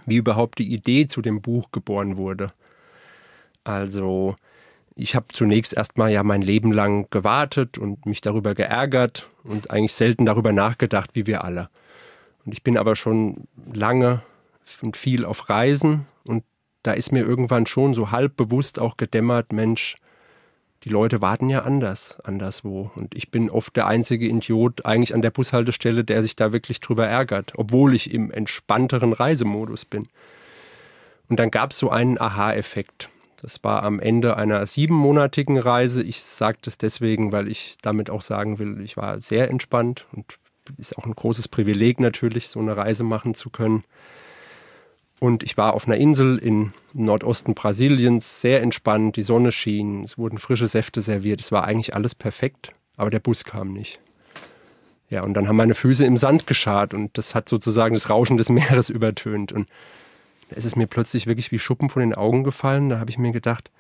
wie 0.07 0.17
überhaupt 0.17 0.61
die 0.61 0.73
Idee 0.73 1.09
zu 1.09 1.21
dem 1.21 1.43
Buch 1.43 1.73
geboren 1.73 2.17
wurde. 2.17 2.47
Also 3.65 4.37
ich 4.95 5.17
habe 5.17 5.27
zunächst 5.33 5.75
erstmal 5.75 6.13
ja 6.13 6.23
mein 6.23 6.43
Leben 6.43 6.71
lang 6.71 7.09
gewartet 7.11 7.77
und 7.77 8.07
mich 8.07 8.21
darüber 8.21 8.55
geärgert 8.55 9.27
und 9.43 9.73
eigentlich 9.73 9.95
selten 9.95 10.27
darüber 10.27 10.53
nachgedacht, 10.53 11.11
wie 11.15 11.27
wir 11.27 11.43
alle. 11.43 11.71
Und 12.45 12.53
ich 12.53 12.63
bin 12.63 12.77
aber 12.77 12.97
schon 12.97 13.49
lange 13.73 14.23
und 14.83 14.97
viel 14.97 15.25
auf 15.25 15.49
Reisen 15.49 16.07
und 16.27 16.45
da 16.83 16.93
ist 16.93 17.13
mir 17.13 17.25
irgendwann 17.25 17.67
schon 17.67 17.95
so 17.95 18.11
halb 18.11 18.37
bewusst 18.37 18.79
auch 18.79 18.97
gedämmert, 18.97 19.53
Mensch, 19.53 19.95
die 20.85 20.89
Leute 20.89 21.21
warten 21.21 21.49
ja 21.49 21.61
anders, 21.61 22.19
anderswo. 22.25 22.91
Und 22.97 23.15
ich 23.15 23.31
bin 23.31 23.51
oft 23.51 23.77
der 23.77 23.87
einzige 23.87 24.27
Idiot 24.27 24.85
eigentlich 24.85 25.15
an 25.15 25.23
der 25.23 25.31
Bushaltestelle, 25.31 26.03
der 26.03 26.23
sich 26.23 26.35
da 26.35 26.53
wirklich 26.53 26.81
drüber 26.81 27.07
ärgert, 27.07 27.53
obwohl 27.57 27.95
ich 27.95 28.13
im 28.13 28.33
entspannteren 28.33 29.13
Reisemodus 29.13 29.85
bin. 29.85 30.03
Und 31.29 31.39
dann 31.39 31.53
gab 31.53 31.71
es 31.71 31.79
so 31.79 31.91
einen 31.91 32.21
Aha-Effekt. 32.21 33.11
Das 33.41 33.63
war 33.63 33.85
am 33.85 34.01
Ende 34.01 34.37
einer 34.37 34.67
siebenmonatigen 34.67 35.59
Reise. 35.59 36.03
Ich 36.03 36.21
sage 36.21 36.59
das 36.63 36.79
deswegen, 36.79 37.31
weil 37.31 37.49
ich 37.49 37.77
damit 37.81 38.11
auch 38.11 38.23
sagen 38.23 38.59
will, 38.59 38.81
ich 38.81 38.97
war 38.97 39.21
sehr 39.21 39.51
entspannt 39.51 40.07
und 40.13 40.39
ist 40.79 40.97
auch 40.97 41.07
ein 41.07 41.15
großes 41.15 41.49
Privileg 41.49 42.01
natürlich, 42.01 42.49
so 42.49 42.61
eine 42.61 42.77
Reise 42.77 43.05
machen 43.05 43.35
zu 43.35 43.51
können. 43.51 43.83
Und 45.19 45.45
ich 45.45 45.57
war 45.57 45.75
auf 45.75 45.87
einer 45.87 45.97
Insel 45.97 46.39
im 46.39 46.73
Nordosten 46.93 47.55
Brasiliens, 47.55 48.41
sehr 48.41 48.61
entspannt, 48.61 49.17
die 49.17 49.23
Sonne 49.23 49.53
schien, 49.53 50.03
es 50.03 50.19
wurden 50.19 50.39
frische 50.39 50.67
Säfte 50.67 51.01
serviert, 51.01 51.41
es 51.41 51.53
war 51.53 51.65
eigentlich 51.65 51.95
alles 51.95 52.15
perfekt, 52.17 52.73
aber 52.97 53.11
der 53.11 53.21
Bus 53.21 53.45
kam 53.45 53.73
nicht. 53.73 54.01
Ja, 55.11 55.23
und 55.23 55.35
dann 55.35 55.47
haben 55.47 55.57
meine 55.57 55.75
Füße 55.75 56.07
im 56.07 56.17
Sand 56.17 56.47
geschart 56.47 56.95
und 56.95 57.17
das 57.19 57.35
hat 57.35 57.49
sozusagen 57.49 57.95
das 57.95 58.09
Rauschen 58.09 58.39
des 58.39 58.49
Meeres 58.51 58.89
übertönt. 58.89 59.53
Und 59.53 59.69
da 60.49 60.57
ist 60.57 60.65
es 60.65 60.75
mir 60.75 60.87
plötzlich 60.87 61.27
wirklich 61.27 61.53
wie 61.53 61.59
Schuppen 61.59 61.91
von 61.91 62.01
den 62.01 62.15
Augen 62.15 62.45
gefallen. 62.45 62.89
Da 62.89 62.99
habe 62.99 63.11
ich 63.11 63.19
mir 63.19 63.31
gedacht, 63.31 63.71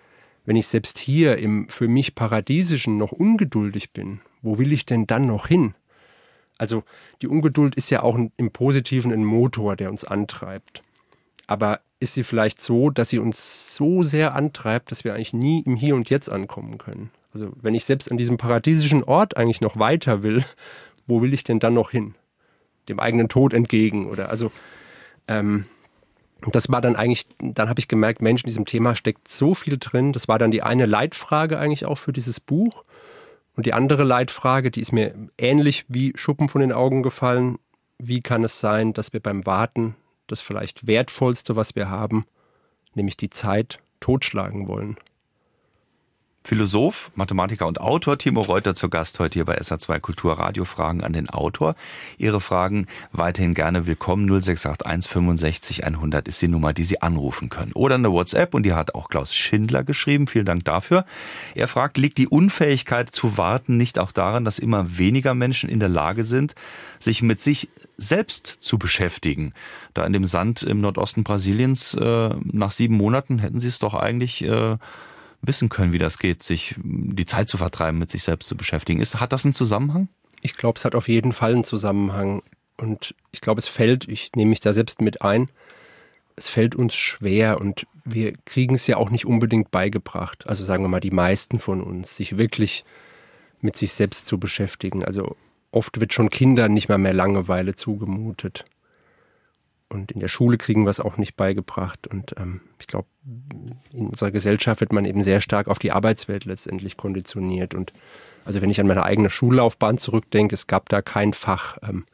wenn 0.44 0.56
ich 0.56 0.66
selbst 0.66 0.98
hier 0.98 1.38
im 1.38 1.68
für 1.68 1.88
mich 1.88 2.14
Paradiesischen 2.14 2.98
noch 2.98 3.12
ungeduldig 3.12 3.92
bin, 3.92 4.20
wo 4.42 4.58
will 4.58 4.72
ich 4.72 4.84
denn 4.84 5.06
dann 5.06 5.24
noch 5.24 5.46
hin? 5.46 5.74
Also 6.62 6.84
die 7.22 7.26
Ungeduld 7.26 7.74
ist 7.74 7.90
ja 7.90 8.04
auch 8.04 8.16
im 8.36 8.50
Positiven 8.52 9.12
ein 9.12 9.24
Motor, 9.24 9.74
der 9.74 9.90
uns 9.90 10.04
antreibt. 10.04 10.80
Aber 11.48 11.80
ist 11.98 12.14
sie 12.14 12.22
vielleicht 12.22 12.60
so, 12.60 12.88
dass 12.88 13.08
sie 13.08 13.18
uns 13.18 13.74
so 13.74 14.04
sehr 14.04 14.36
antreibt, 14.36 14.92
dass 14.92 15.02
wir 15.02 15.12
eigentlich 15.12 15.34
nie 15.34 15.62
im 15.62 15.74
Hier 15.74 15.96
und 15.96 16.08
Jetzt 16.08 16.30
ankommen 16.30 16.78
können? 16.78 17.10
Also 17.34 17.50
wenn 17.60 17.74
ich 17.74 17.84
selbst 17.84 18.12
an 18.12 18.16
diesem 18.16 18.36
paradiesischen 18.36 19.02
Ort 19.02 19.36
eigentlich 19.36 19.60
noch 19.60 19.76
weiter 19.76 20.22
will, 20.22 20.44
wo 21.08 21.20
will 21.20 21.34
ich 21.34 21.42
denn 21.42 21.58
dann 21.58 21.74
noch 21.74 21.90
hin? 21.90 22.14
Dem 22.88 23.00
eigenen 23.00 23.28
Tod 23.28 23.54
entgegen 23.54 24.06
oder 24.06 24.30
also 24.30 24.52
ähm, 25.26 25.64
das 26.52 26.70
war 26.70 26.80
dann 26.80 26.94
eigentlich, 26.94 27.26
dann 27.40 27.68
habe 27.68 27.80
ich 27.80 27.88
gemerkt, 27.88 28.22
Mensch, 28.22 28.44
in 28.44 28.48
diesem 28.48 28.66
Thema 28.66 28.94
steckt 28.94 29.26
so 29.26 29.54
viel 29.54 29.78
drin. 29.80 30.12
Das 30.12 30.28
war 30.28 30.38
dann 30.38 30.52
die 30.52 30.62
eine 30.62 30.86
Leitfrage 30.86 31.58
eigentlich 31.58 31.86
auch 31.86 31.98
für 31.98 32.12
dieses 32.12 32.38
Buch. 32.38 32.84
Und 33.54 33.66
die 33.66 33.74
andere 33.74 34.04
Leitfrage, 34.04 34.70
die 34.70 34.80
ist 34.80 34.92
mir 34.92 35.14
ähnlich 35.36 35.84
wie 35.88 36.12
Schuppen 36.16 36.48
von 36.48 36.60
den 36.60 36.72
Augen 36.72 37.02
gefallen. 37.02 37.58
Wie 37.98 38.22
kann 38.22 38.44
es 38.44 38.60
sein, 38.60 38.92
dass 38.92 39.12
wir 39.12 39.20
beim 39.20 39.44
Warten 39.46 39.96
das 40.26 40.40
vielleicht 40.40 40.86
wertvollste, 40.86 41.56
was 41.56 41.76
wir 41.76 41.90
haben, 41.90 42.24
nämlich 42.94 43.16
die 43.16 43.30
Zeit, 43.30 43.78
totschlagen 44.00 44.66
wollen. 44.68 44.96
Philosoph, 46.44 47.12
Mathematiker 47.14 47.68
und 47.68 47.80
Autor 47.80 48.18
Timo 48.18 48.40
Reuter 48.40 48.74
zu 48.74 48.88
Gast 48.88 49.20
heute 49.20 49.34
hier 49.34 49.44
bei 49.44 49.60
SA2 49.60 50.00
Kulturradio. 50.00 50.64
Fragen 50.64 51.04
an 51.04 51.12
den 51.12 51.30
Autor. 51.30 51.76
Ihre 52.18 52.40
Fragen 52.40 52.88
weiterhin 53.12 53.54
gerne 53.54 53.86
willkommen. 53.86 54.26
0681 54.26 55.12
65 55.12 55.84
100 55.84 56.26
ist 56.26 56.42
die 56.42 56.48
Nummer, 56.48 56.72
die 56.72 56.82
Sie 56.82 57.00
anrufen 57.00 57.48
können. 57.48 57.72
Oder 57.74 57.94
eine 57.94 58.10
WhatsApp 58.10 58.54
und 58.54 58.64
die 58.64 58.72
hat 58.72 58.96
auch 58.96 59.08
Klaus 59.08 59.36
Schindler 59.36 59.84
geschrieben. 59.84 60.26
Vielen 60.26 60.44
Dank 60.44 60.64
dafür. 60.64 61.04
Er 61.54 61.68
fragt, 61.68 61.96
liegt 61.96 62.18
die 62.18 62.26
Unfähigkeit 62.26 63.10
zu 63.10 63.38
warten 63.38 63.76
nicht 63.76 64.00
auch 64.00 64.10
daran, 64.10 64.44
dass 64.44 64.58
immer 64.58 64.98
weniger 64.98 65.34
Menschen 65.34 65.70
in 65.70 65.78
der 65.78 65.88
Lage 65.88 66.24
sind, 66.24 66.56
sich 66.98 67.22
mit 67.22 67.40
sich 67.40 67.68
selbst 67.96 68.56
zu 68.58 68.78
beschäftigen? 68.78 69.52
Da 69.94 70.04
in 70.04 70.12
dem 70.12 70.24
Sand 70.24 70.64
im 70.64 70.80
Nordosten 70.80 71.22
Brasiliens 71.22 71.94
äh, 71.94 72.30
nach 72.42 72.72
sieben 72.72 72.96
Monaten 72.96 73.38
hätten 73.38 73.60
Sie 73.60 73.68
es 73.68 73.78
doch 73.78 73.94
eigentlich 73.94 74.42
äh, 74.42 74.76
wissen 75.42 75.68
können, 75.68 75.92
wie 75.92 75.98
das 75.98 76.18
geht, 76.18 76.42
sich 76.42 76.76
die 76.78 77.26
Zeit 77.26 77.48
zu 77.48 77.58
vertreiben, 77.58 77.98
mit 77.98 78.10
sich 78.10 78.22
selbst 78.22 78.48
zu 78.48 78.56
beschäftigen. 78.56 79.00
Ist, 79.00 79.20
hat 79.20 79.32
das 79.32 79.44
einen 79.44 79.54
Zusammenhang? 79.54 80.08
Ich 80.40 80.56
glaube, 80.56 80.78
es 80.78 80.84
hat 80.84 80.94
auf 80.94 81.08
jeden 81.08 81.32
Fall 81.32 81.52
einen 81.52 81.64
Zusammenhang. 81.64 82.42
Und 82.76 83.14
ich 83.32 83.40
glaube, 83.40 83.58
es 83.58 83.68
fällt, 83.68 84.08
ich 84.08 84.30
nehme 84.34 84.50
mich 84.50 84.60
da 84.60 84.72
selbst 84.72 85.00
mit 85.00 85.22
ein, 85.22 85.46
es 86.36 86.48
fällt 86.48 86.74
uns 86.74 86.94
schwer 86.94 87.60
und 87.60 87.86
wir 88.04 88.34
kriegen 88.44 88.74
es 88.74 88.86
ja 88.86 88.96
auch 88.96 89.10
nicht 89.10 89.26
unbedingt 89.26 89.70
beigebracht. 89.70 90.46
Also 90.46 90.64
sagen 90.64 90.82
wir 90.82 90.88
mal, 90.88 91.00
die 91.00 91.10
meisten 91.10 91.58
von 91.58 91.82
uns, 91.82 92.16
sich 92.16 92.38
wirklich 92.38 92.84
mit 93.60 93.76
sich 93.76 93.92
selbst 93.92 94.26
zu 94.26 94.38
beschäftigen. 94.38 95.04
Also 95.04 95.36
oft 95.70 96.00
wird 96.00 96.12
schon 96.12 96.30
Kindern 96.30 96.72
nicht 96.72 96.88
mal 96.88 96.98
mehr 96.98 97.12
Langeweile 97.12 97.74
zugemutet. 97.74 98.64
Und 99.92 100.10
in 100.10 100.20
der 100.20 100.28
Schule 100.28 100.56
kriegen 100.56 100.84
wir 100.84 100.90
es 100.90 101.00
auch 101.00 101.18
nicht 101.18 101.36
beigebracht. 101.36 102.06
Und 102.06 102.34
ähm, 102.38 102.62
ich 102.80 102.86
glaube, 102.86 103.08
in 103.92 104.08
unserer 104.08 104.30
Gesellschaft 104.30 104.80
wird 104.80 104.92
man 104.92 105.04
eben 105.04 105.22
sehr 105.22 105.42
stark 105.42 105.68
auf 105.68 105.78
die 105.78 105.92
Arbeitswelt 105.92 106.46
letztendlich 106.46 106.96
konditioniert. 106.96 107.74
Und 107.74 107.92
also 108.46 108.62
wenn 108.62 108.70
ich 108.70 108.80
an 108.80 108.86
meine 108.86 109.04
eigene 109.04 109.28
Schullaufbahn 109.28 109.98
zurückdenke, 109.98 110.54
es 110.54 110.66
gab 110.66 110.88
da 110.88 111.02
kein 111.02 111.34
Fach, 111.34 111.76
ähm, 111.82 112.06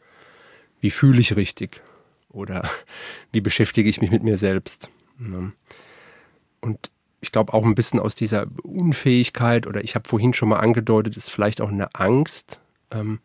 wie 0.80 0.90
fühle 0.90 1.20
ich 1.20 1.36
richtig 1.36 1.80
oder 2.28 2.68
wie 3.32 3.40
beschäftige 3.40 3.88
ich 3.88 4.00
mich 4.00 4.10
mit 4.10 4.24
mir 4.24 4.38
selbst. 4.38 4.90
Und 6.60 6.90
ich 7.20 7.30
glaube 7.30 7.54
auch 7.54 7.64
ein 7.64 7.76
bisschen 7.76 8.00
aus 8.00 8.16
dieser 8.16 8.46
Unfähigkeit 8.64 9.68
oder 9.68 9.84
ich 9.84 9.94
habe 9.94 10.08
vorhin 10.08 10.34
schon 10.34 10.48
mal 10.48 10.58
angedeutet, 10.58 11.16
ist 11.16 11.30
vielleicht 11.30 11.60
auch 11.60 11.70
eine 11.70 11.94
Angst. 11.94 12.58
Ähm, 12.90 13.20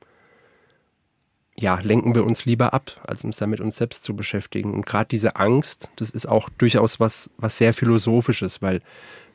ja, 1.55 1.79
lenken 1.79 2.15
wir 2.15 2.25
uns 2.25 2.45
lieber 2.45 2.73
ab, 2.73 2.99
als 3.05 3.23
uns 3.23 3.37
damit 3.37 3.59
uns 3.59 3.77
selbst 3.77 4.03
zu 4.03 4.15
beschäftigen. 4.15 4.73
Und 4.73 4.85
gerade 4.85 5.07
diese 5.07 5.35
Angst, 5.35 5.89
das 5.95 6.09
ist 6.09 6.25
auch 6.25 6.49
durchaus 6.49 6.99
was, 6.99 7.29
was 7.37 7.57
sehr 7.57 7.73
Philosophisches, 7.73 8.61
weil 8.61 8.81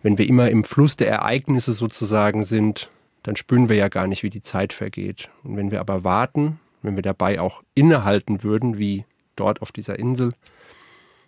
wenn 0.03 0.19
wir 0.19 0.27
immer 0.27 0.51
im 0.51 0.65
Fluss 0.65 0.97
der 0.97 1.09
Ereignisse 1.09 1.73
sozusagen 1.73 2.45
sind, 2.45 2.89
dann 3.23 3.37
spüren 3.37 3.69
wir 3.69 3.77
ja 3.77 3.89
gar 3.89 4.07
nicht, 4.07 4.23
wie 4.23 4.31
die 4.31 4.43
Zeit 4.43 4.73
vergeht. 4.73 5.29
Und 5.45 5.57
wenn 5.57 5.71
wir 5.71 5.81
aber 5.81 6.05
warten, 6.05 6.61
wenn 6.83 6.97
wir 6.97 7.03
dabei 7.03 7.41
auch 7.41 7.63
innehalten 7.75 8.43
würden, 8.43 8.79
wie 8.79 9.05
dort 9.37 9.63
auf 9.63 9.73
dieser 9.73 9.99
Insel, 9.99 10.31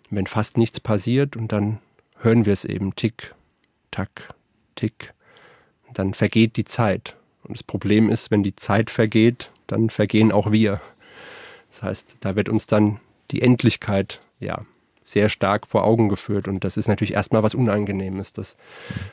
wenn 0.09 0.27
fast 0.27 0.57
nichts 0.57 0.79
passiert 0.79 1.35
und 1.37 1.51
dann 1.51 1.79
hören 2.17 2.45
wir 2.45 2.53
es 2.53 2.65
eben 2.65 2.95
tick, 2.95 3.33
tack, 3.91 4.33
tick, 4.75 5.13
dann 5.93 6.13
vergeht 6.13 6.57
die 6.57 6.65
Zeit. 6.65 7.15
Und 7.43 7.57
das 7.57 7.63
Problem 7.63 8.09
ist, 8.09 8.31
wenn 8.31 8.43
die 8.43 8.55
Zeit 8.55 8.89
vergeht, 8.89 9.51
dann 9.71 9.89
vergehen 9.89 10.31
auch 10.31 10.51
wir. 10.51 10.81
Das 11.69 11.83
heißt, 11.83 12.17
da 12.19 12.35
wird 12.35 12.49
uns 12.49 12.67
dann 12.67 12.99
die 13.31 13.41
Endlichkeit 13.41 14.19
ja 14.39 14.65
sehr 15.05 15.29
stark 15.29 15.67
vor 15.67 15.83
Augen 15.83 16.09
geführt 16.09 16.47
und 16.47 16.63
das 16.63 16.77
ist 16.77 16.87
natürlich 16.87 17.13
erstmal 17.13 17.43
was 17.43 17.55
Unangenehmes. 17.55 18.33
Das 18.33 18.57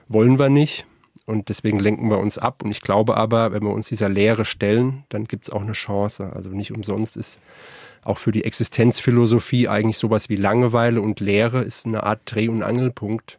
wollen 0.09 0.39
wir 0.39 0.49
nicht 0.49 0.85
und 1.27 1.49
deswegen 1.49 1.79
lenken 1.79 2.11
wir 2.11 2.19
uns 2.19 2.39
ab. 2.39 2.63
Und 2.65 2.71
ich 2.71 2.81
glaube 2.81 3.17
aber, 3.17 3.53
wenn 3.53 3.63
wir 3.63 3.73
uns 3.73 3.89
dieser 3.89 4.09
Lehre 4.09 4.45
stellen, 4.45 5.05
dann 5.09 5.25
gibt 5.25 5.47
es 5.47 5.51
auch 5.51 5.63
eine 5.63 5.73
Chance. 5.73 6.33
Also 6.35 6.51
nicht 6.51 6.73
umsonst 6.73 7.17
ist 7.17 7.41
auch 8.03 8.19
für 8.19 8.33
die 8.33 8.45
Existenzphilosophie 8.45 9.69
eigentlich 9.69 9.99
sowas 9.99 10.29
wie 10.29 10.37
Langeweile 10.37 11.01
und 11.01 11.21
Lehre 11.21 11.63
ist 11.63 11.87
eine 11.87 12.05
Art 12.05 12.21
Dreh- 12.25 12.49
und 12.49 12.63
Angelpunkt, 12.63 13.39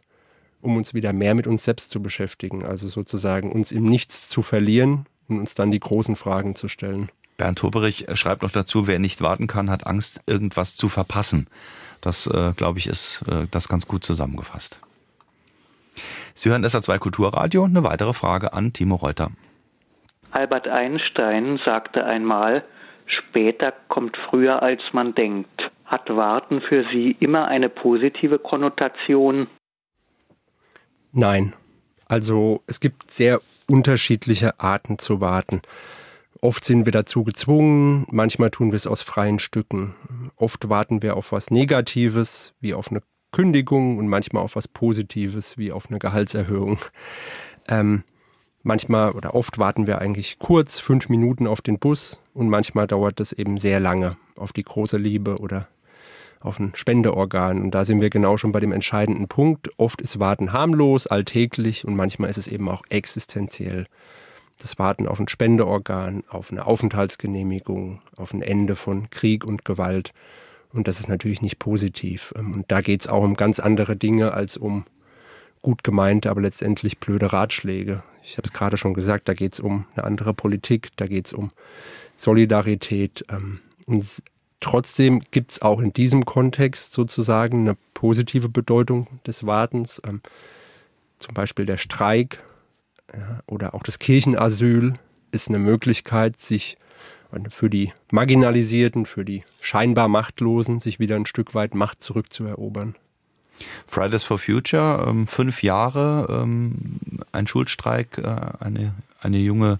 um 0.60 0.76
uns 0.76 0.94
wieder 0.94 1.12
mehr 1.12 1.34
mit 1.34 1.46
uns 1.46 1.64
selbst 1.64 1.90
zu 1.90 2.02
beschäftigen. 2.02 2.64
Also 2.64 2.88
sozusagen 2.88 3.52
uns 3.52 3.72
im 3.72 3.84
Nichts 3.84 4.28
zu 4.28 4.42
verlieren 4.42 5.06
und 5.30 5.40
uns 5.40 5.54
dann 5.54 5.70
die 5.70 5.80
großen 5.80 6.16
Fragen 6.16 6.54
zu 6.54 6.68
stellen. 6.68 7.10
Bernd 7.36 7.62
Hoberich 7.62 8.06
schreibt 8.14 8.42
noch 8.42 8.50
dazu, 8.50 8.86
wer 8.86 8.98
nicht 8.98 9.22
warten 9.22 9.46
kann, 9.46 9.70
hat 9.70 9.86
Angst, 9.86 10.20
irgendwas 10.26 10.76
zu 10.76 10.88
verpassen. 10.88 11.46
Das, 12.02 12.26
äh, 12.26 12.52
glaube 12.56 12.78
ich, 12.78 12.86
ist 12.86 13.22
äh, 13.30 13.46
das 13.50 13.68
ganz 13.68 13.86
gut 13.86 14.04
zusammengefasst. 14.04 14.80
Sie 16.34 16.50
hören 16.50 16.64
SA2 16.64 16.98
Kulturradio. 16.98 17.64
Eine 17.64 17.82
weitere 17.82 18.12
Frage 18.12 18.52
an 18.52 18.72
Timo 18.72 18.96
Reuter. 18.96 19.30
Albert 20.30 20.68
Einstein 20.68 21.58
sagte 21.64 22.04
einmal, 22.04 22.64
später 23.06 23.72
kommt 23.88 24.16
früher 24.28 24.62
als 24.62 24.80
man 24.92 25.14
denkt. 25.14 25.70
Hat 25.84 26.08
Warten 26.08 26.60
für 26.60 26.84
Sie 26.92 27.16
immer 27.18 27.48
eine 27.48 27.68
positive 27.68 28.38
Konnotation? 28.38 29.48
Nein. 31.12 31.52
Also 32.10 32.64
es 32.66 32.80
gibt 32.80 33.08
sehr 33.08 33.40
unterschiedliche 33.68 34.58
Arten 34.58 34.98
zu 34.98 35.20
warten. 35.20 35.62
Oft 36.40 36.64
sind 36.64 36.84
wir 36.84 36.90
dazu 36.90 37.22
gezwungen, 37.22 38.04
manchmal 38.10 38.50
tun 38.50 38.72
wir 38.72 38.76
es 38.76 38.88
aus 38.88 39.00
freien 39.00 39.38
Stücken. 39.38 39.94
Oft 40.34 40.68
warten 40.68 41.02
wir 41.02 41.16
auf 41.16 41.30
was 41.30 41.52
Negatives, 41.52 42.52
wie 42.60 42.74
auf 42.74 42.90
eine 42.90 43.02
Kündigung 43.30 43.96
und 43.98 44.08
manchmal 44.08 44.42
auf 44.42 44.56
was 44.56 44.66
Positives, 44.66 45.56
wie 45.56 45.70
auf 45.70 45.88
eine 45.88 46.00
Gehaltserhöhung. 46.00 46.80
Ähm, 47.68 48.02
manchmal 48.64 49.12
oder 49.12 49.36
oft 49.36 49.58
warten 49.58 49.86
wir 49.86 50.00
eigentlich 50.00 50.40
kurz, 50.40 50.80
fünf 50.80 51.10
Minuten 51.10 51.46
auf 51.46 51.60
den 51.60 51.78
Bus 51.78 52.18
und 52.34 52.48
manchmal 52.48 52.88
dauert 52.88 53.20
das 53.20 53.32
eben 53.32 53.56
sehr 53.56 53.78
lange 53.78 54.16
auf 54.36 54.52
die 54.52 54.64
große 54.64 54.96
Liebe 54.96 55.36
oder 55.38 55.68
auf 56.40 56.58
ein 56.58 56.72
Spendeorgan. 56.74 57.60
Und 57.62 57.70
da 57.72 57.84
sind 57.84 58.00
wir 58.00 58.10
genau 58.10 58.36
schon 58.36 58.52
bei 58.52 58.60
dem 58.60 58.72
entscheidenden 58.72 59.28
Punkt. 59.28 59.70
Oft 59.78 60.00
ist 60.00 60.18
Warten 60.18 60.52
harmlos, 60.52 61.06
alltäglich 61.06 61.84
und 61.84 61.94
manchmal 61.94 62.30
ist 62.30 62.38
es 62.38 62.48
eben 62.48 62.68
auch 62.68 62.82
existenziell. 62.88 63.86
Das 64.58 64.78
Warten 64.78 65.06
auf 65.06 65.20
ein 65.20 65.28
Spendeorgan, 65.28 66.24
auf 66.28 66.50
eine 66.50 66.66
Aufenthaltsgenehmigung, 66.66 68.00
auf 68.16 68.32
ein 68.34 68.42
Ende 68.42 68.76
von 68.76 69.08
Krieg 69.10 69.44
und 69.44 69.64
Gewalt. 69.64 70.12
Und 70.72 70.88
das 70.88 71.00
ist 71.00 71.08
natürlich 71.08 71.42
nicht 71.42 71.58
positiv. 71.58 72.32
Und 72.36 72.64
da 72.68 72.80
geht 72.80 73.02
es 73.02 73.06
auch 73.08 73.22
um 73.22 73.34
ganz 73.34 73.60
andere 73.60 73.96
Dinge 73.96 74.32
als 74.32 74.56
um 74.56 74.86
gut 75.62 75.84
gemeinte, 75.84 76.30
aber 76.30 76.40
letztendlich 76.40 76.98
blöde 76.98 77.32
Ratschläge. 77.32 78.02
Ich 78.22 78.38
habe 78.38 78.46
es 78.46 78.52
gerade 78.52 78.76
schon 78.76 78.94
gesagt, 78.94 79.28
da 79.28 79.34
geht 79.34 79.54
es 79.54 79.60
um 79.60 79.86
eine 79.94 80.04
andere 80.04 80.32
Politik, 80.32 80.90
da 80.96 81.06
geht 81.06 81.26
es 81.26 81.32
um 81.32 81.50
Solidarität. 82.16 83.24
Ähm, 83.30 83.60
und 83.86 84.22
Trotzdem 84.60 85.22
gibt 85.30 85.52
es 85.52 85.62
auch 85.62 85.80
in 85.80 85.92
diesem 85.92 86.24
Kontext 86.26 86.92
sozusagen 86.92 87.60
eine 87.60 87.76
positive 87.94 88.48
Bedeutung 88.48 89.06
des 89.26 89.46
Wartens. 89.46 90.00
Ähm, 90.06 90.20
zum 91.18 91.34
Beispiel 91.34 91.66
der 91.66 91.76
Streik 91.78 92.42
ja, 93.12 93.40
oder 93.46 93.74
auch 93.74 93.82
das 93.82 93.98
Kirchenasyl 93.98 94.92
ist 95.32 95.48
eine 95.48 95.58
Möglichkeit, 95.58 96.40
sich 96.40 96.76
für 97.50 97.70
die 97.70 97.92
Marginalisierten, 98.10 99.06
für 99.06 99.24
die 99.24 99.42
scheinbar 99.60 100.08
Machtlosen, 100.08 100.80
sich 100.80 100.98
wieder 100.98 101.16
ein 101.16 101.26
Stück 101.26 101.54
weit 101.54 101.74
Macht 101.74 102.02
zurückzuerobern. 102.02 102.96
Fridays 103.86 104.24
for 104.24 104.38
Future, 104.38 105.06
ähm, 105.06 105.26
fünf 105.26 105.62
Jahre, 105.62 106.26
ähm, 106.42 106.98
ein 107.30 107.46
Schulstreik, 107.46 108.18
äh, 108.18 108.24
eine, 108.58 108.94
eine 109.20 109.38
junge 109.38 109.78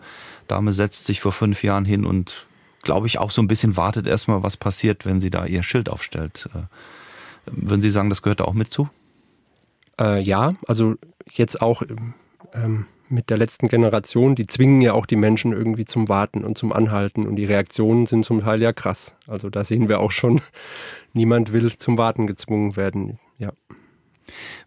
Dame 0.49 0.73
setzt 0.73 1.07
sich 1.07 1.21
vor 1.21 1.33
fünf 1.33 1.65
Jahren 1.65 1.85
hin 1.85 2.05
und 2.05 2.47
glaube 2.83 3.07
ich, 3.07 3.19
auch 3.19 3.31
so 3.31 3.43
ein 3.43 3.49
bisschen 3.49 3.77
wartet 3.77 4.07
erstmal, 4.07 4.43
was 4.43 4.57
passiert, 4.57 5.07
wenn 5.07 5.21
sie 5.21 5.31
da 5.31 5.47
ihr 5.47 5.63
Schild 5.63 5.89
aufstellt. 5.89 6.49
Äh, 6.55 6.63
würden 7.47 7.83
Sie 7.83 7.91
sagen, 7.91 8.11
das 8.11 8.23
gehört 8.23 8.41
da 8.41 8.45
auch 8.45 8.55
mit 8.55 8.71
zu? 8.71 8.89
Äh, 9.99 10.21
ja, 10.21 10.51
also 10.67 10.95
jetzt 11.31 11.61
auch 11.61 11.83
ähm, 12.55 12.87
mit 13.09 13.31
der 13.31 13.39
letzten 13.39 13.69
Generation, 13.69 14.35
die 14.35 14.47
zwingen 14.47 14.81
ja 14.81 14.93
auch 14.93 15.07
die 15.07 15.17
Menschen 15.17 15.53
irgendwie 15.53 15.85
zum 15.85 16.09
Warten 16.09 16.45
und 16.45 16.57
zum 16.57 16.73
Anhalten 16.73 17.27
und 17.27 17.37
die 17.37 17.45
Reaktionen 17.45 18.07
sind 18.07 18.25
zum 18.25 18.41
Teil 18.41 18.63
ja 18.63 18.73
krass. 18.73 19.15
Also 19.27 19.51
da 19.51 19.65
sehen 19.65 19.89
wir 19.89 20.01
auch 20.01 20.13
schon, 20.13 20.41
niemand 21.13 21.53
will 21.53 21.77
zum 21.77 21.99
Warten 21.99 22.27
gezwungen 22.27 22.77
werden. 22.77 23.19
Ja. 23.39 23.53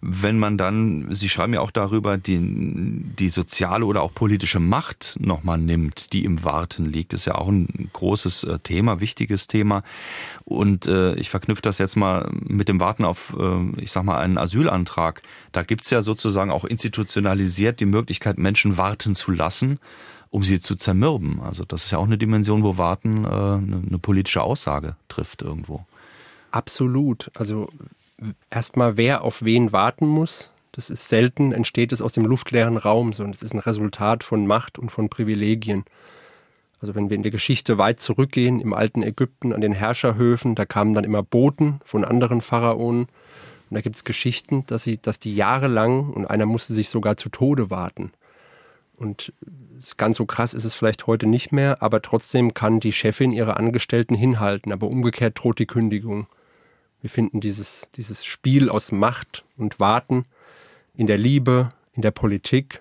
Wenn 0.02 0.39
man 0.39 0.58
dann, 0.58 1.13
Sie 1.13 1.30
schreiben 1.30 1.54
ja 1.54 1.62
auch 1.62 1.71
darüber, 1.71 2.17
die, 2.17 2.39
die 2.41 3.30
soziale 3.30 3.86
oder 3.86 4.02
auch 4.02 4.13
politische 4.13 4.60
Macht 4.60 5.17
nochmal 5.19 5.58
nimmt, 5.58 6.13
die 6.13 6.26
im 6.26 6.43
Warten 6.43 6.86
liegt, 6.86 7.13
ist 7.13 7.26
ja 7.26 7.36
auch 7.36 7.47
ein 7.47 7.89
großes 7.93 8.43
äh, 8.45 8.60
Thema, 8.60 8.99
wichtiges 8.99 9.47
Thema. 9.47 9.84
Und 10.45 10.88
äh, 10.88 11.15
ich 11.15 11.30
verknüpfe 11.30 11.62
das 11.62 11.78
jetzt 11.78 11.95
mal 11.95 12.30
mit 12.32 12.69
dem 12.69 12.80
Warten 12.80 13.06
auf, 13.06 13.36
äh, 13.39 13.82
ich 13.82 13.91
sag 13.91 14.04
mal, 14.04 14.19
einen 14.19 14.38
Asylantrag. 14.38 15.21
Da 15.52 15.63
gibt's 15.63 15.89
ja 15.89 16.02
sozusagen 16.02 16.52
auch 16.52 16.65
institutionalisiert 16.65 17.80
die 17.80 17.86
Möglichkeit, 17.86 18.38
Menschen 18.38 18.78
warten 18.78 19.15
zu 19.15 19.32
lassen 19.32 19.80
um 20.34 20.43
sie 20.43 20.60
zu 20.60 20.76
zermürben. 20.76 21.41
Also 21.41 21.63
das 21.63 21.86
ist 21.86 21.91
ja 21.91 21.99
auch 21.99 22.08
eine 22.08 22.17
Dimension, 22.17 22.63
wo 22.63 22.80
Warten 22.80 23.23
äh, 23.23 23.28
eine, 23.28 23.84
eine 23.88 23.99
politische 23.99 24.41
Aussage 24.41 24.95
trifft 25.08 25.43
irgendwo. 25.43 25.86
Absolut. 26.49 27.30
Also 27.36 27.69
erstmal, 28.49 28.97
wer 28.97 29.23
auf 29.23 29.43
wen 29.43 29.71
warten 29.71 30.08
muss, 30.08 30.49
das 30.71 30.89
ist 30.89 31.08
selten, 31.08 31.52
entsteht 31.52 31.91
es 31.91 32.02
aus 32.02 32.13
dem 32.13 32.26
luftleeren 32.26 32.78
Raum, 32.78 33.13
sondern 33.13 33.34
es 33.34 33.43
ist 33.43 33.54
ein 33.54 33.60
Resultat 33.60 34.23
von 34.23 34.47
Macht 34.47 34.80
und 34.80 34.89
von 34.89 35.10
Privilegien. 35.10 35.86
Also 36.82 36.95
wenn 36.95 37.10
wir 37.10 37.15
in 37.15 37.23
der 37.23 37.32
Geschichte 37.32 37.78
weit 37.78 38.02
zurückgehen, 38.02 38.60
im 38.60 38.73
alten 38.73 39.04
Ägypten 39.04 39.54
an 39.54 39.62
den 39.62 39.71
Herrscherhöfen, 39.71 40.56
da 40.56 40.65
kamen 40.65 40.93
dann 40.93 41.04
immer 41.04 41.23
Boten 41.23 41.80
von 41.86 42.04
anderen 42.04 42.41
Pharaonen. 42.41 43.04
Und 43.04 43.76
da 43.76 43.82
gibt 43.82 43.95
es 43.95 44.04
Geschichten, 44.04 44.65
dass, 44.65 44.84
sie, 44.84 45.02
dass 45.02 45.19
die 45.19 45.36
jahrelang, 45.36 46.10
und 46.10 46.26
einer 46.26 46.45
musste 46.45 46.73
sich 46.73 46.89
sogar 46.89 47.17
zu 47.17 47.30
Tode 47.30 47.69
warten. 47.69 48.12
Und 48.97 49.32
ganz 49.97 50.17
so 50.17 50.26
krass 50.26 50.54
ist 50.54 50.65
es 50.65 50.73
vielleicht 50.73 51.08
heute 51.08 51.28
nicht 51.28 51.52
mehr, 51.52 51.82
aber 51.82 52.02
trotzdem 52.02 52.54
kann 52.54 52.80
die 52.80 52.91
Chefin 52.91 53.32
ihre 53.32 53.58
Angestellten 53.58 54.15
hinhalten, 54.15 54.71
aber 54.71 54.88
umgekehrt 54.88 55.39
droht 55.39 55.60
die 55.60 55.67
Kündigung. 55.67 56.28
Wir 57.03 57.09
finden 57.09 57.41
dieses, 57.41 57.89
dieses 57.97 58.23
Spiel 58.23 58.69
aus 58.69 58.93
Macht 58.93 59.43
und 59.57 59.81
Warten 59.81 60.23
in 60.95 61.05
der 61.05 61.17
Liebe, 61.17 61.67
in 61.91 62.01
der 62.01 62.11
Politik, 62.11 62.79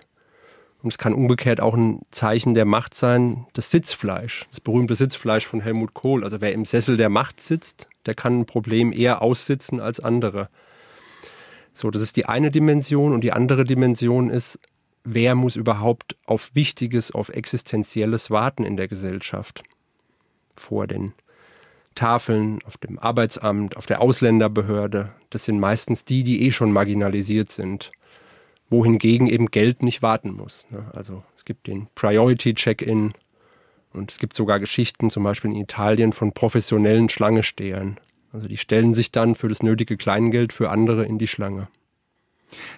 und 0.81 0.93
es 0.93 0.97
kann 0.97 1.13
umgekehrt 1.13 1.59
auch 1.59 1.75
ein 1.75 2.01
Zeichen 2.11 2.53
der 2.53 2.63
Macht 2.63 2.95
sein, 2.95 3.47
das 3.51 3.69
Sitzfleisch, 3.69 4.47
das 4.49 4.61
berühmte 4.61 4.95
Sitzfleisch 4.95 5.45
von 5.45 5.59
Helmut 5.59 5.93
Kohl. 5.93 6.23
Also 6.23 6.39
wer 6.39 6.53
im 6.53 6.63
Sessel 6.63 6.95
der 6.95 7.09
Macht 7.09 7.41
sitzt, 7.41 7.87
der 8.05 8.15
kann 8.15 8.39
ein 8.39 8.45
Problem 8.45 8.93
eher 8.93 9.21
aussitzen 9.21 9.81
als 9.81 9.99
andere. 9.99 10.47
So, 11.73 11.91
das 11.91 12.01
ist 12.01 12.15
die 12.15 12.25
eine 12.25 12.49
Dimension. 12.49 13.13
Und 13.13 13.25
die 13.25 13.33
andere 13.33 13.65
Dimension 13.65 14.29
ist, 14.29 14.57
wer 15.03 15.35
muss 15.35 15.57
überhaupt 15.57 16.15
auf 16.25 16.51
Wichtiges, 16.53 17.11
auf 17.11 17.27
Existenzielles 17.27 18.31
warten 18.31 18.63
in 18.63 18.77
der 18.77 18.87
Gesellschaft? 18.87 19.63
Vor 20.55 20.87
den 20.87 21.13
Tafeln, 21.93 22.59
auf 22.65 22.77
dem 22.77 22.99
Arbeitsamt, 22.99 23.77
auf 23.77 23.85
der 23.85 24.01
Ausländerbehörde. 24.01 25.11
Das 25.29 25.45
sind 25.45 25.59
meistens 25.59 26.05
die, 26.05 26.23
die 26.23 26.43
eh 26.43 26.51
schon 26.51 26.71
marginalisiert 26.71 27.51
sind 27.51 27.91
wohingegen 28.73 29.27
eben 29.27 29.51
Geld 29.51 29.83
nicht 29.83 30.01
warten 30.01 30.31
muss. 30.31 30.65
Ne? 30.71 30.89
Also 30.93 31.23
es 31.37 31.45
gibt 31.45 31.67
den 31.67 31.87
Priority 31.95 32.55
Check-in 32.55 33.13
und 33.93 34.11
es 34.11 34.17
gibt 34.17 34.35
sogar 34.35 34.59
Geschichten, 34.59 35.09
zum 35.09 35.23
Beispiel 35.23 35.51
in 35.51 35.57
Italien, 35.57 36.11
von 36.11 36.33
professionellen 36.33 37.07
Schlangestehern. 37.07 37.99
Also 38.33 38.49
die 38.49 38.57
stellen 38.57 38.95
sich 38.95 39.11
dann 39.11 39.35
für 39.35 39.47
das 39.47 39.61
nötige 39.61 39.95
Kleingeld 39.95 40.51
für 40.51 40.71
andere 40.71 41.05
in 41.05 41.19
die 41.19 41.27
Schlange. 41.27 41.67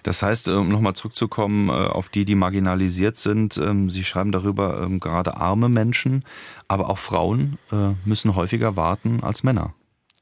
Das 0.02 0.22
heißt, 0.22 0.48
um 0.48 0.68
nochmal 0.68 0.94
zurückzukommen 0.94 1.68
äh, 1.68 1.72
auf 1.72 2.08
die, 2.08 2.24
die 2.24 2.34
marginalisiert 2.34 3.16
sind, 3.16 3.58
ähm, 3.58 3.90
Sie 3.90 4.04
schreiben 4.04 4.32
darüber, 4.32 4.82
ähm, 4.82 5.00
gerade 5.00 5.36
arme 5.36 5.68
Menschen, 5.68 6.24
aber 6.68 6.90
auch 6.90 6.98
Frauen 6.98 7.58
äh, 7.72 7.92
müssen 8.04 8.34
häufiger 8.36 8.76
warten 8.76 9.20
als 9.22 9.42
Männer. 9.42 9.74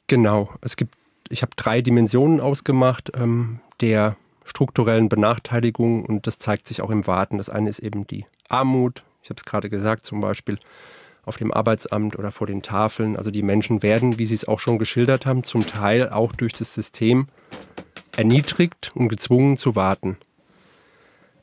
Genau. 0.06 0.52
Es 0.60 0.76
gibt, 0.76 0.94
ich 1.28 1.42
habe 1.42 1.52
drei 1.56 1.80
Dimensionen 1.80 2.40
ausgemacht. 2.40 3.12
Ähm, 3.14 3.60
der 3.80 4.16
strukturellen 4.44 5.08
Benachteiligungen 5.08 6.04
und 6.04 6.26
das 6.26 6.38
zeigt 6.38 6.66
sich 6.66 6.82
auch 6.82 6.90
im 6.90 7.06
Warten. 7.06 7.38
Das 7.38 7.48
eine 7.48 7.68
ist 7.68 7.78
eben 7.78 8.06
die 8.06 8.26
Armut, 8.48 9.02
ich 9.22 9.30
habe 9.30 9.38
es 9.38 9.44
gerade 9.44 9.70
gesagt, 9.70 10.04
zum 10.04 10.20
Beispiel 10.20 10.58
auf 11.26 11.36
dem 11.36 11.52
Arbeitsamt 11.52 12.18
oder 12.18 12.30
vor 12.30 12.46
den 12.46 12.62
Tafeln. 12.62 13.16
Also 13.16 13.30
die 13.30 13.42
Menschen 13.42 13.82
werden, 13.82 14.18
wie 14.18 14.26
Sie 14.26 14.34
es 14.34 14.46
auch 14.46 14.60
schon 14.60 14.78
geschildert 14.78 15.26
haben, 15.26 15.44
zum 15.44 15.66
Teil 15.66 16.10
auch 16.10 16.32
durch 16.32 16.52
das 16.52 16.74
System 16.74 17.26
erniedrigt 18.16 18.90
und 18.94 19.08
gezwungen 19.08 19.58
zu 19.58 19.74
warten. 19.76 20.16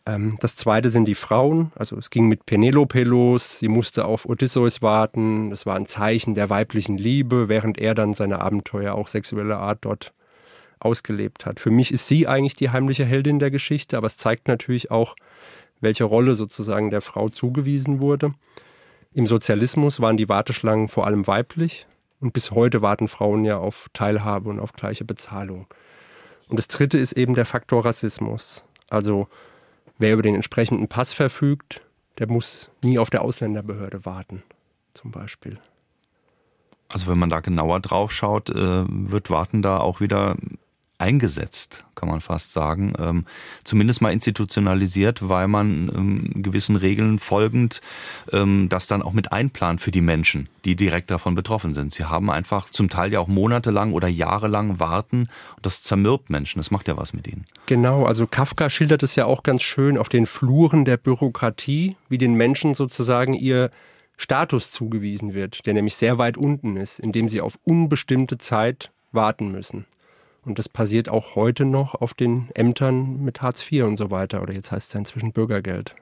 Ähm, 0.05 0.37
das 0.39 0.55
zweite 0.55 0.89
sind 0.89 1.05
die 1.05 1.15
Frauen. 1.15 1.71
Also 1.75 1.97
es 1.97 2.09
ging 2.09 2.27
mit 2.27 2.45
Penelope 2.45 3.03
los. 3.03 3.59
Sie 3.59 3.67
musste 3.67 4.05
auf 4.05 4.25
Odysseus 4.25 4.81
warten. 4.81 5.49
Das 5.49 5.65
war 5.65 5.75
ein 5.75 5.85
Zeichen 5.85 6.33
der 6.33 6.49
weiblichen 6.49 6.97
Liebe, 6.97 7.49
während 7.49 7.77
er 7.77 7.95
dann 7.95 8.13
seine 8.13 8.41
Abenteuer 8.41 8.95
auch 8.95 9.07
sexueller 9.07 9.59
Art 9.59 9.79
dort 9.81 10.13
ausgelebt 10.79 11.45
hat. 11.45 11.59
Für 11.59 11.69
mich 11.69 11.91
ist 11.91 12.07
sie 12.07 12.27
eigentlich 12.27 12.55
die 12.55 12.71
heimliche 12.71 13.05
Heldin 13.05 13.39
der 13.39 13.51
Geschichte, 13.51 13.97
aber 13.97 14.07
es 14.07 14.17
zeigt 14.17 14.47
natürlich 14.47 14.89
auch, 14.89 15.15
welche 15.79 16.03
Rolle 16.03 16.35
sozusagen 16.35 16.89
der 16.89 17.01
Frau 17.01 17.29
zugewiesen 17.29 18.01
wurde. 18.01 18.31
Im 19.13 19.28
Sozialismus 19.28 20.00
waren 20.00 20.15
die 20.15 20.30
Warteschlangen 20.30 20.88
vor 20.88 21.06
allem 21.06 21.28
weiblich 21.28 21.86
und 22.21 22.32
bis 22.32 22.52
heute 22.52 22.82
warten 22.82 23.10
Frauen 23.10 23.43
ja 23.43 23.58
auf 23.58 23.89
Teilhabe 23.91 24.50
und 24.50 24.60
auf 24.60 24.71
gleiche 24.71 25.04
Bezahlung. 25.04 25.67
Und 26.47 26.58
das 26.58 26.69
dritte 26.69 26.97
ist 26.97 27.13
eben 27.13 27.34
der 27.34 27.45
Faktor 27.45 27.84
Rassismus. 27.84 28.63
Also 28.89 29.28
wer 29.97 30.13
über 30.13 30.21
den 30.21 30.36
entsprechenden 30.36 30.88
Pass 30.88 31.12
verfügt, 31.12 31.82
der 32.19 32.28
muss 32.28 32.69
nie 32.82 33.00
auf 33.00 33.10
der 33.10 33.21
Ausländerbehörde 33.21 34.06
warten, 34.06 34.43
zum 34.93 35.12
Beispiel. 35.12 35.60
Also 36.88 37.08
wenn 37.08 37.19
man 37.19 37.30
da 37.30 37.41
genauer 37.41 37.82
drauf 37.82 38.13
schaut, 38.13 38.50
äh, 38.50 38.86
wird 38.88 39.30
Warten 39.30 39.62
da 39.62 39.78
auch 39.78 40.00
wieder 40.00 40.36
eingesetzt, 41.01 41.83
kann 41.95 42.07
man 42.07 42.21
fast 42.21 42.53
sagen. 42.53 42.93
Ähm, 42.99 43.25
zumindest 43.63 44.01
mal 44.01 44.13
institutionalisiert, 44.13 45.27
weil 45.27 45.47
man 45.47 45.91
ähm, 45.93 46.43
gewissen 46.43 46.75
Regeln 46.75 47.19
folgend 47.19 47.81
ähm, 48.31 48.69
das 48.69 48.87
dann 48.87 49.01
auch 49.01 49.13
mit 49.13 49.31
einplant 49.33 49.81
für 49.81 49.91
die 49.91 50.01
Menschen, 50.01 50.47
die 50.63 50.75
direkt 50.75 51.11
davon 51.11 51.35
betroffen 51.35 51.73
sind. 51.73 51.91
Sie 51.91 52.05
haben 52.05 52.29
einfach 52.29 52.69
zum 52.69 52.87
Teil 52.87 53.11
ja 53.11 53.19
auch 53.19 53.27
monatelang 53.27 53.93
oder 53.93 54.07
jahrelang 54.07 54.79
warten 54.79 55.27
das 55.61 55.81
zermürbt 55.83 56.29
Menschen. 56.29 56.59
Das 56.59 56.71
macht 56.71 56.87
ja 56.87 56.95
was 56.97 57.13
mit 57.13 57.27
ihnen. 57.27 57.45
Genau, 57.65 58.05
also 58.05 58.27
Kafka 58.27 58.69
schildert 58.69 59.03
es 59.03 59.15
ja 59.15 59.25
auch 59.25 59.43
ganz 59.43 59.61
schön 59.61 59.97
auf 59.97 60.09
den 60.09 60.25
Fluren 60.25 60.85
der 60.85 60.97
Bürokratie, 60.97 61.95
wie 62.09 62.17
den 62.17 62.35
Menschen 62.35 62.73
sozusagen 62.73 63.33
ihr 63.33 63.69
Status 64.17 64.71
zugewiesen 64.71 65.33
wird, 65.33 65.65
der 65.65 65.73
nämlich 65.73 65.95
sehr 65.95 66.19
weit 66.19 66.37
unten 66.37 66.77
ist, 66.77 66.99
indem 66.99 67.27
sie 67.27 67.41
auf 67.41 67.57
unbestimmte 67.63 68.37
Zeit 68.37 68.91
warten 69.11 69.51
müssen. 69.51 69.85
Und 70.43 70.58
das 70.58 70.69
passiert 70.69 71.10
auch 71.10 71.36
heute 71.36 71.65
noch 71.65 71.95
auf 71.95 72.13
den 72.13 72.49
Ämtern 72.56 73.23
mit 73.23 73.41
Hartz 73.41 73.63
IV 73.71 73.84
und 73.84 73.97
so 73.97 74.10
weiter. 74.10 74.41
Oder 74.41 74.54
jetzt 74.54 74.71
heißt 74.71 74.88
es 74.88 74.93
ja 74.93 74.99
inzwischen 74.99 75.32
Bürgergeld. 75.32 75.93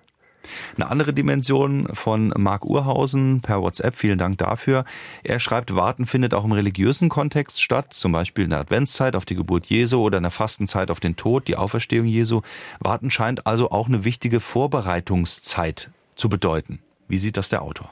Eine 0.78 0.90
andere 0.90 1.14
Dimension 1.14 1.88
von 1.94 2.34
Marc 2.38 2.66
Urhausen 2.66 3.42
per 3.42 3.62
WhatsApp, 3.62 3.96
vielen 3.96 4.18
Dank 4.18 4.38
dafür. 4.38 4.86
Er 5.24 5.40
schreibt, 5.40 5.76
Warten 5.76 6.06
findet 6.06 6.34
auch 6.34 6.46
im 6.46 6.54
religiösen 6.54 7.10
Kontext 7.10 7.62
statt, 7.62 7.94
zum 7.94 8.14
Beispiel 8.14 8.46
in 8.46 8.52
der 8.52 8.60
Adventszeit 8.60 9.16
auf 9.16 9.26
die 9.26 9.36
Geburt 9.36 9.66
Jesu 9.68 10.02
oder 10.02 10.18
in 10.18 10.24
der 10.24 10.32
Fastenzeit 10.32 10.92
auf 10.92 11.00
den 11.00 11.18
Tod, 11.18 11.48
die 11.48 11.58
Auferstehung 11.58 12.08
Jesu. 12.08 12.42
Warten 12.80 13.12
scheint 13.12 13.46
also 13.46 13.72
auch 13.72 13.88
eine 13.88 14.06
wichtige 14.06 14.40
Vorbereitungszeit 14.40 15.92
zu 16.16 16.30
bedeuten. 16.30 16.80
Wie 17.08 17.18
sieht 17.18 17.38
das 17.38 17.50
der 17.50 17.62
Autor? 17.62 17.92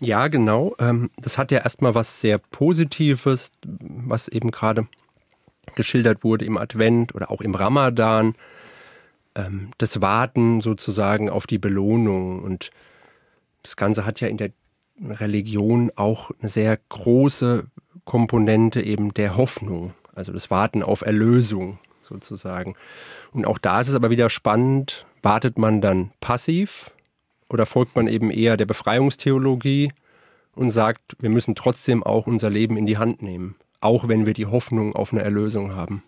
Ja, 0.00 0.28
genau. 0.28 0.74
Ähm, 0.78 1.10
das 1.16 1.38
hat 1.38 1.50
ja 1.50 1.60
erstmal 1.60 1.94
was 1.94 2.20
sehr 2.20 2.38
Positives, 2.38 3.52
was 3.62 4.28
eben 4.28 4.50
gerade 4.50 4.86
geschildert 5.74 6.24
wurde 6.24 6.44
im 6.44 6.56
Advent 6.56 7.14
oder 7.14 7.30
auch 7.30 7.40
im 7.40 7.54
Ramadan. 7.54 8.34
Ähm, 9.34 9.70
das 9.78 10.00
Warten 10.00 10.60
sozusagen 10.60 11.30
auf 11.30 11.46
die 11.46 11.58
Belohnung. 11.58 12.42
Und 12.42 12.70
das 13.62 13.76
Ganze 13.76 14.06
hat 14.06 14.20
ja 14.20 14.28
in 14.28 14.36
der 14.36 14.50
Religion 15.02 15.90
auch 15.96 16.30
eine 16.40 16.48
sehr 16.48 16.78
große 16.88 17.66
Komponente 18.04 18.82
eben 18.82 19.14
der 19.14 19.36
Hoffnung, 19.36 19.92
also 20.14 20.32
das 20.32 20.50
Warten 20.50 20.82
auf 20.82 21.02
Erlösung 21.02 21.78
sozusagen. 22.00 22.76
Und 23.32 23.46
auch 23.46 23.58
da 23.58 23.80
ist 23.80 23.88
es 23.88 23.94
aber 23.94 24.10
wieder 24.10 24.28
spannend, 24.28 25.06
wartet 25.22 25.58
man 25.58 25.80
dann 25.80 26.12
passiv 26.20 26.90
oder 27.48 27.66
folgt 27.66 27.96
man 27.96 28.06
eben 28.06 28.30
eher 28.30 28.56
der 28.56 28.66
Befreiungstheologie 28.66 29.92
und 30.54 30.70
sagt, 30.70 31.00
wir 31.18 31.30
müssen 31.30 31.54
trotzdem 31.54 32.02
auch 32.02 32.26
unser 32.26 32.50
Leben 32.50 32.76
in 32.76 32.86
die 32.86 32.98
Hand 32.98 33.22
nehmen 33.22 33.56
auch 33.84 34.08
wenn 34.08 34.26
wir 34.26 34.32
die 34.32 34.46
Hoffnung 34.46 34.96
auf 34.96 35.12
eine 35.12 35.22
Erlösung 35.22 35.74
haben. 35.74 36.02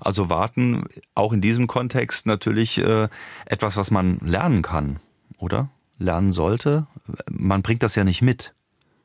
Also 0.00 0.30
warten 0.30 0.84
auch 1.14 1.32
in 1.32 1.40
diesem 1.40 1.66
Kontext 1.66 2.26
natürlich 2.26 2.78
äh, 2.78 3.08
etwas, 3.46 3.76
was 3.76 3.90
man 3.90 4.18
lernen 4.24 4.62
kann, 4.62 5.00
oder? 5.38 5.68
Lernen 5.98 6.32
sollte. 6.32 6.86
Man 7.30 7.62
bringt 7.62 7.82
das 7.82 7.94
ja 7.94 8.04
nicht 8.04 8.22
mit. 8.22 8.54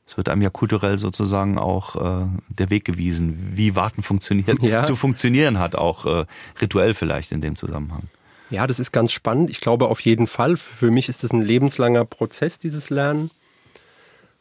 Es 0.06 0.16
wird 0.16 0.28
einem 0.28 0.42
ja 0.42 0.50
kulturell 0.50 0.98
sozusagen 0.98 1.58
auch 1.58 1.96
äh, 1.96 2.26
der 2.48 2.70
Weg 2.70 2.84
gewiesen, 2.84 3.56
wie 3.56 3.76
Warten 3.76 4.02
funktioniert, 4.02 4.60
ja. 4.62 4.82
zu 4.82 4.96
funktionieren 4.96 5.58
hat, 5.58 5.76
auch 5.76 6.06
äh, 6.06 6.26
rituell 6.60 6.94
vielleicht 6.94 7.30
in 7.30 7.40
dem 7.40 7.56
Zusammenhang. 7.56 8.04
Ja, 8.48 8.66
das 8.66 8.80
ist 8.80 8.90
ganz 8.90 9.12
spannend. 9.12 9.50
Ich 9.50 9.60
glaube 9.60 9.86
auf 9.86 10.00
jeden 10.00 10.26
Fall. 10.26 10.56
Für 10.56 10.90
mich 10.90 11.08
ist 11.08 11.22
das 11.22 11.32
ein 11.32 11.42
lebenslanger 11.42 12.04
Prozess, 12.04 12.58
dieses 12.58 12.90
Lernen. 12.90 13.30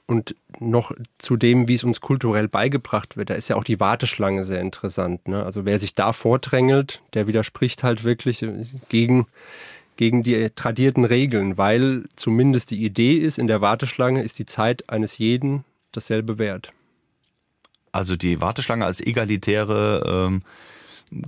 Und 0.10 0.36
noch 0.60 0.92
zu 1.20 1.38
dem, 1.38 1.68
wie 1.68 1.76
es 1.76 1.84
uns 1.84 2.02
kulturell 2.02 2.48
beigebracht 2.48 3.16
wird, 3.16 3.30
da 3.30 3.36
ist 3.36 3.48
ja 3.48 3.56
auch 3.56 3.64
die 3.64 3.80
Warteschlange 3.80 4.44
sehr 4.44 4.60
interessant. 4.60 5.28
Ne? 5.28 5.46
Also 5.46 5.66
wer 5.66 5.78
sich 5.78 5.94
da 5.94 6.14
vordrängelt, 6.14 7.00
der 7.14 7.28
widerspricht 7.28 7.84
halt 7.84 8.04
wirklich 8.04 8.42
äh, 8.42 8.66
gegen, 8.90 9.28
gegen 9.98 10.24
die 10.24 10.50
tradierten 10.56 11.06
Regeln, 11.06 11.60
weil 11.60 12.06
zumindest 12.16 12.72
die 12.72 12.84
Idee 12.84 13.18
ist, 13.18 13.38
in 13.38 13.46
der 13.46 13.62
Warteschlange 13.62 14.24
ist 14.24 14.40
die 14.40 14.48
Zeit 14.48 14.90
eines 14.90 15.20
jeden 15.20 15.64
dasselbe 15.92 16.40
wert. 16.40 16.72
Also 17.92 18.16
die 18.16 18.42
Warteschlange 18.42 18.88
als 18.88 19.02
egalitäre 19.02 20.28
ähm, 20.32 20.42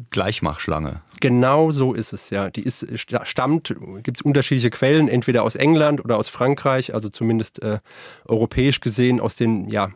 Gleichmachschlange. 0.10 1.04
Genau 1.22 1.72
so 1.72 1.94
ist 1.94 2.14
es, 2.14 2.32
ja. 2.32 2.50
Die 2.50 2.64
ist, 2.64 2.86
stammt, 3.24 3.74
gibt 4.04 4.18
es 4.18 4.22
unterschiedliche 4.22 4.72
Quellen, 4.72 5.08
entweder 5.08 5.44
aus 5.44 5.56
England 5.56 6.04
oder 6.04 6.18
aus 6.18 6.28
Frankreich, 6.28 6.94
also 6.94 7.10
zumindest 7.10 7.62
äh, 7.62 7.80
europäisch 8.26 8.82
gesehen 8.82 9.22
aus 9.22 9.36
den 9.36 9.70
ja, 9.70 9.92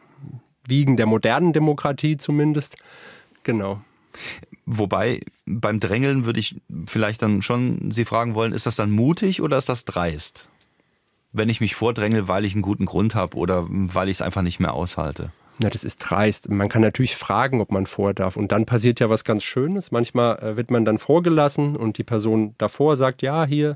Wiegen 0.68 0.98
der 0.98 1.08
modernen 1.08 1.52
Demokratie 1.52 2.18
zumindest. 2.18 2.78
Genau. 3.44 3.82
Wobei 4.66 5.22
beim 5.46 5.80
Drängeln 5.80 6.26
würde 6.26 6.40
ich 6.40 6.62
vielleicht 6.88 7.22
dann 7.22 7.42
schon 7.42 7.92
Sie 7.92 8.06
fragen 8.06 8.36
wollen, 8.36 8.54
ist 8.54 8.68
das 8.68 8.76
dann 8.76 8.92
mutig 8.92 9.42
oder 9.42 9.58
ist 9.58 9.68
das 9.68 9.86
dreist? 9.86 10.48
Wenn 11.34 11.50
ich 11.50 11.60
mich 11.60 11.76
vordrängel, 11.76 12.28
weil 12.28 12.46
ich 12.46 12.54
einen 12.54 12.62
guten 12.62 12.86
Grund 12.86 13.16
habe 13.16 13.36
oder 13.36 13.66
weil 13.68 14.10
ich 14.10 14.18
es 14.18 14.22
einfach 14.22 14.42
nicht 14.44 14.60
mehr 14.60 14.74
aushalte. 14.74 15.32
Na, 15.58 15.70
das 15.70 15.86
ist 15.86 15.98
dreist. 15.98 16.50
Man 16.50 16.68
kann 16.68 16.82
natürlich 16.82 17.16
fragen, 17.16 17.62
ob 17.62 17.72
man 17.72 17.86
vor 17.86 18.14
darf. 18.14 18.36
Und 18.36 18.52
dann 18.52 18.66
passiert 18.66 19.00
ja 19.00 19.10
was 19.10 19.24
ganz 19.24 19.44
Schönes. 19.44 19.92
Manchmal 19.92 20.38
äh, 20.40 20.58
wird 20.58 20.70
man 20.70 20.84
dann 20.84 21.00
vorgelassen 21.00 21.78
und 21.78 21.98
die 21.98 22.04
Person 22.04 22.56
davor 22.58 22.98
sagt, 22.98 23.22
ja, 23.22 23.46
hier, 23.46 23.76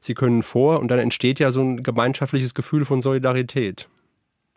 Sie 0.00 0.14
können 0.14 0.44
vor. 0.44 0.78
Und 0.78 0.88
dann 0.88 1.00
entsteht 1.00 1.40
ja 1.40 1.50
so 1.50 1.60
ein 1.60 1.82
gemeinschaftliches 1.82 2.54
Gefühl 2.54 2.84
von 2.84 3.02
Solidarität. 3.02 3.88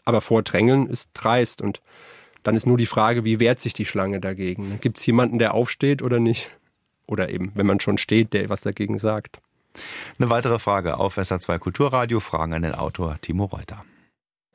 Aber 0.06 0.22
vordrängeln 0.22 0.88
ist 0.88 1.10
dreist. 1.14 1.62
Und 1.62 1.82
dann 2.44 2.56
ist 2.56 2.68
nur 2.68 2.78
die 2.78 2.86
Frage, 2.86 3.24
wie 3.24 3.40
wehrt 3.40 3.60
sich 3.60 3.74
die 3.74 3.86
Schlange 3.86 4.20
dagegen? 4.20 4.80
Gibt 4.82 4.98
es 4.98 5.06
jemanden, 5.06 5.40
der 5.40 5.56
aufsteht 5.56 6.04
oder 6.04 6.20
nicht? 6.20 6.58
Oder 7.08 7.30
eben, 7.30 7.52
wenn 7.56 7.66
man 7.66 7.80
schon 7.80 7.98
steht, 7.98 8.34
der 8.34 8.50
was 8.50 8.62
dagegen 8.62 9.00
sagt. 9.00 9.40
Eine 10.20 10.30
weitere 10.30 10.60
Frage 10.60 10.98
auf 10.98 11.18
SA2 11.18 11.58
Kulturradio. 11.58 12.20
Fragen 12.20 12.54
an 12.54 12.62
den 12.62 12.76
Autor 12.76 13.18
Timo 13.22 13.46
Reuter. 13.46 13.84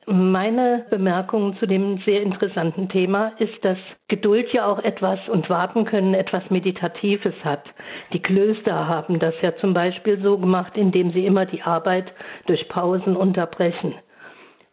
Meine 0.09 0.85
Bemerkung 0.89 1.57
zu 1.57 1.65
dem 1.65 1.97
sehr 2.05 2.21
interessanten 2.21 2.87
Thema 2.87 3.33
ist, 3.39 3.53
dass 3.65 3.77
Geduld 4.07 4.53
ja 4.53 4.65
auch 4.65 4.79
etwas 4.79 5.19
und 5.27 5.49
Warten 5.49 5.83
können 5.83 6.13
etwas 6.13 6.49
Meditatives 6.49 7.33
hat. 7.43 7.65
Die 8.13 8.21
Klöster 8.21 8.87
haben 8.87 9.19
das 9.19 9.33
ja 9.41 9.53
zum 9.57 9.73
Beispiel 9.73 10.21
so 10.21 10.37
gemacht, 10.37 10.77
indem 10.77 11.11
sie 11.11 11.25
immer 11.25 11.45
die 11.45 11.61
Arbeit 11.61 12.05
durch 12.45 12.69
Pausen 12.69 13.17
unterbrechen. 13.17 13.95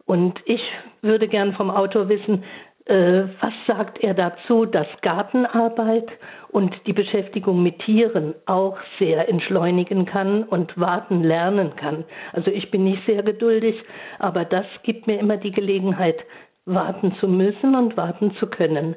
Und 0.06 0.38
ich 0.44 0.60
würde 1.02 1.26
gern 1.26 1.54
vom 1.54 1.68
Autor 1.68 2.08
wissen, 2.08 2.44
was 2.86 3.52
sagt 3.66 3.98
er 4.00 4.12
dazu, 4.12 4.66
dass 4.66 4.86
Gartenarbeit 5.00 6.06
und 6.48 6.74
die 6.86 6.92
Beschäftigung 6.92 7.62
mit 7.62 7.78
Tieren 7.80 8.34
auch 8.44 8.76
sehr 8.98 9.26
entschleunigen 9.28 10.04
kann 10.04 10.44
und 10.44 10.78
warten 10.78 11.22
lernen 11.22 11.76
kann? 11.76 12.04
Also 12.32 12.50
ich 12.50 12.70
bin 12.70 12.84
nicht 12.84 13.04
sehr 13.06 13.22
geduldig, 13.22 13.76
aber 14.18 14.44
das 14.44 14.66
gibt 14.82 15.06
mir 15.06 15.18
immer 15.18 15.38
die 15.38 15.52
Gelegenheit, 15.52 16.16
warten 16.66 17.14
zu 17.20 17.28
müssen 17.28 17.74
und 17.74 17.96
warten 17.96 18.34
zu 18.38 18.46
können. 18.46 18.96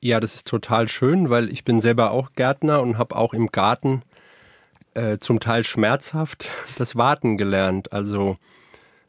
Ja, 0.00 0.20
das 0.20 0.34
ist 0.34 0.46
total 0.46 0.88
schön, 0.88 1.30
weil 1.30 1.50
ich 1.50 1.64
bin 1.64 1.80
selber 1.80 2.10
auch 2.10 2.32
Gärtner 2.34 2.80
und 2.80 2.96
habe 2.96 3.16
auch 3.16 3.34
im 3.34 3.48
Garten 3.48 4.02
äh, 4.94 5.18
zum 5.18 5.40
Teil 5.40 5.64
schmerzhaft 5.64 6.48
das 6.78 6.96
Warten 6.96 7.36
gelernt. 7.36 7.92
Also 7.92 8.34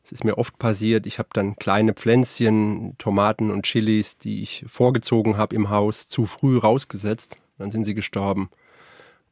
es 0.08 0.14
ist 0.14 0.24
mir 0.24 0.38
oft 0.38 0.58
passiert, 0.58 1.06
ich 1.06 1.20
habe 1.20 1.28
dann 1.34 1.58
kleine 1.58 1.94
Pflänzchen, 1.94 2.96
Tomaten 2.98 3.52
und 3.52 3.66
Chilis, 3.66 4.18
die 4.18 4.42
ich 4.42 4.64
vorgezogen 4.66 5.36
habe 5.36 5.54
im 5.54 5.70
Haus, 5.70 6.08
zu 6.08 6.26
früh 6.26 6.58
rausgesetzt. 6.58 7.36
Dann 7.58 7.72
sind 7.72 7.84
sie 7.84 7.94
gestorben. 7.94 8.48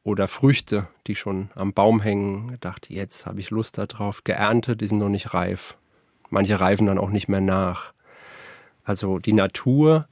Oder 0.04 0.28
Früchte, 0.28 0.88
die 1.06 1.14
schon 1.14 1.48
am 1.54 1.72
Baum 1.72 2.02
hängen. 2.02 2.50
Ich 2.52 2.60
dachte, 2.60 2.92
jetzt 2.92 3.24
habe 3.24 3.40
ich 3.40 3.48
Lust 3.48 3.78
darauf. 3.78 4.22
Geerntet, 4.22 4.82
die 4.82 4.86
sind 4.86 4.98
noch 4.98 5.08
nicht 5.08 5.32
reif. 5.32 5.78
Manche 6.28 6.60
reifen 6.60 6.86
dann 6.86 6.98
auch 6.98 7.10
nicht 7.10 7.28
mehr 7.28 7.40
nach. 7.40 7.94
Also 8.84 9.18
die 9.18 9.32
Natur 9.32 10.06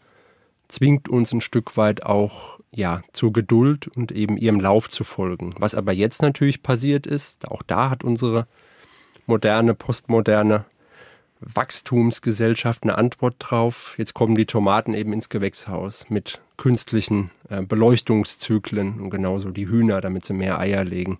zwingt 0.68 1.10
uns 1.10 1.30
ein 1.34 1.42
Stück 1.42 1.76
weit 1.76 2.04
auch 2.04 2.58
ja, 2.70 3.02
zur 3.12 3.34
Geduld 3.34 3.94
und 3.98 4.12
eben 4.12 4.38
ihrem 4.38 4.60
Lauf 4.60 4.88
zu 4.88 5.04
folgen. 5.04 5.54
Was 5.58 5.74
aber 5.74 5.92
jetzt 5.92 6.22
natürlich 6.22 6.62
passiert 6.62 7.06
ist, 7.06 7.46
auch 7.48 7.62
da 7.62 7.90
hat 7.90 8.02
unsere 8.02 8.46
moderne, 9.26 9.74
postmoderne 9.74 10.64
Wachstumsgesellschaft 11.40 12.84
eine 12.84 12.96
Antwort 12.96 13.36
drauf. 13.38 13.94
Jetzt 13.98 14.14
kommen 14.14 14.34
die 14.34 14.46
Tomaten 14.46 14.94
eben 14.94 15.12
ins 15.12 15.28
Gewächshaus 15.28 16.08
mit 16.08 16.40
künstlichen 16.56 17.30
äh, 17.48 17.62
Beleuchtungszyklen 17.62 19.00
und 19.00 19.10
genauso 19.10 19.50
die 19.50 19.68
Hühner, 19.68 20.00
damit 20.00 20.24
sie 20.24 20.32
mehr 20.32 20.58
Eier 20.58 20.84
legen. 20.84 21.18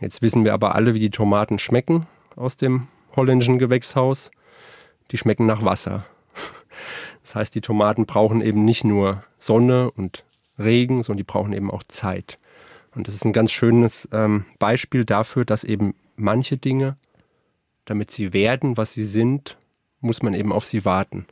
Jetzt 0.00 0.22
wissen 0.22 0.44
wir 0.44 0.54
aber 0.54 0.74
alle, 0.74 0.94
wie 0.94 1.00
die 1.00 1.10
Tomaten 1.10 1.58
schmecken 1.58 2.06
aus 2.36 2.56
dem 2.56 2.80
holländischen 3.14 3.58
Gewächshaus. 3.58 4.30
Die 5.10 5.18
schmecken 5.18 5.46
nach 5.46 5.62
Wasser. 5.62 6.06
Das 7.22 7.34
heißt, 7.34 7.56
die 7.56 7.60
Tomaten 7.60 8.06
brauchen 8.06 8.40
eben 8.40 8.64
nicht 8.64 8.84
nur 8.84 9.24
Sonne 9.36 9.90
und 9.90 10.22
Regen, 10.60 11.02
sondern 11.02 11.16
die 11.16 11.24
brauchen 11.24 11.52
eben 11.54 11.72
auch 11.72 11.82
Zeit. 11.82 12.38
Und 12.94 13.08
das 13.08 13.16
ist 13.16 13.24
ein 13.24 13.32
ganz 13.32 13.50
schönes 13.50 14.08
ähm, 14.12 14.44
Beispiel 14.60 15.04
dafür, 15.04 15.44
dass 15.44 15.64
eben 15.64 15.96
manche 16.16 16.56
Dinge 16.56 16.96
damit 17.86 18.10
sie 18.10 18.34
werden, 18.34 18.76
was 18.76 18.92
sie 18.92 19.04
sind, 19.04 19.56
muss 20.00 20.22
man 20.22 20.34
eben 20.34 20.52
auf 20.52 20.66
sie 20.66 20.84
warten. 20.84 21.26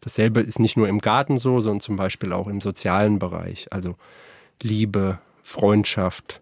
Dasselbe 0.00 0.40
ist 0.40 0.58
nicht 0.58 0.76
nur 0.76 0.88
im 0.88 0.98
Garten 0.98 1.38
so, 1.38 1.60
sondern 1.60 1.80
zum 1.80 1.96
Beispiel 1.96 2.32
auch 2.32 2.48
im 2.48 2.60
sozialen 2.60 3.18
Bereich. 3.18 3.68
Also 3.70 3.96
Liebe, 4.60 5.20
Freundschaft, 5.42 6.40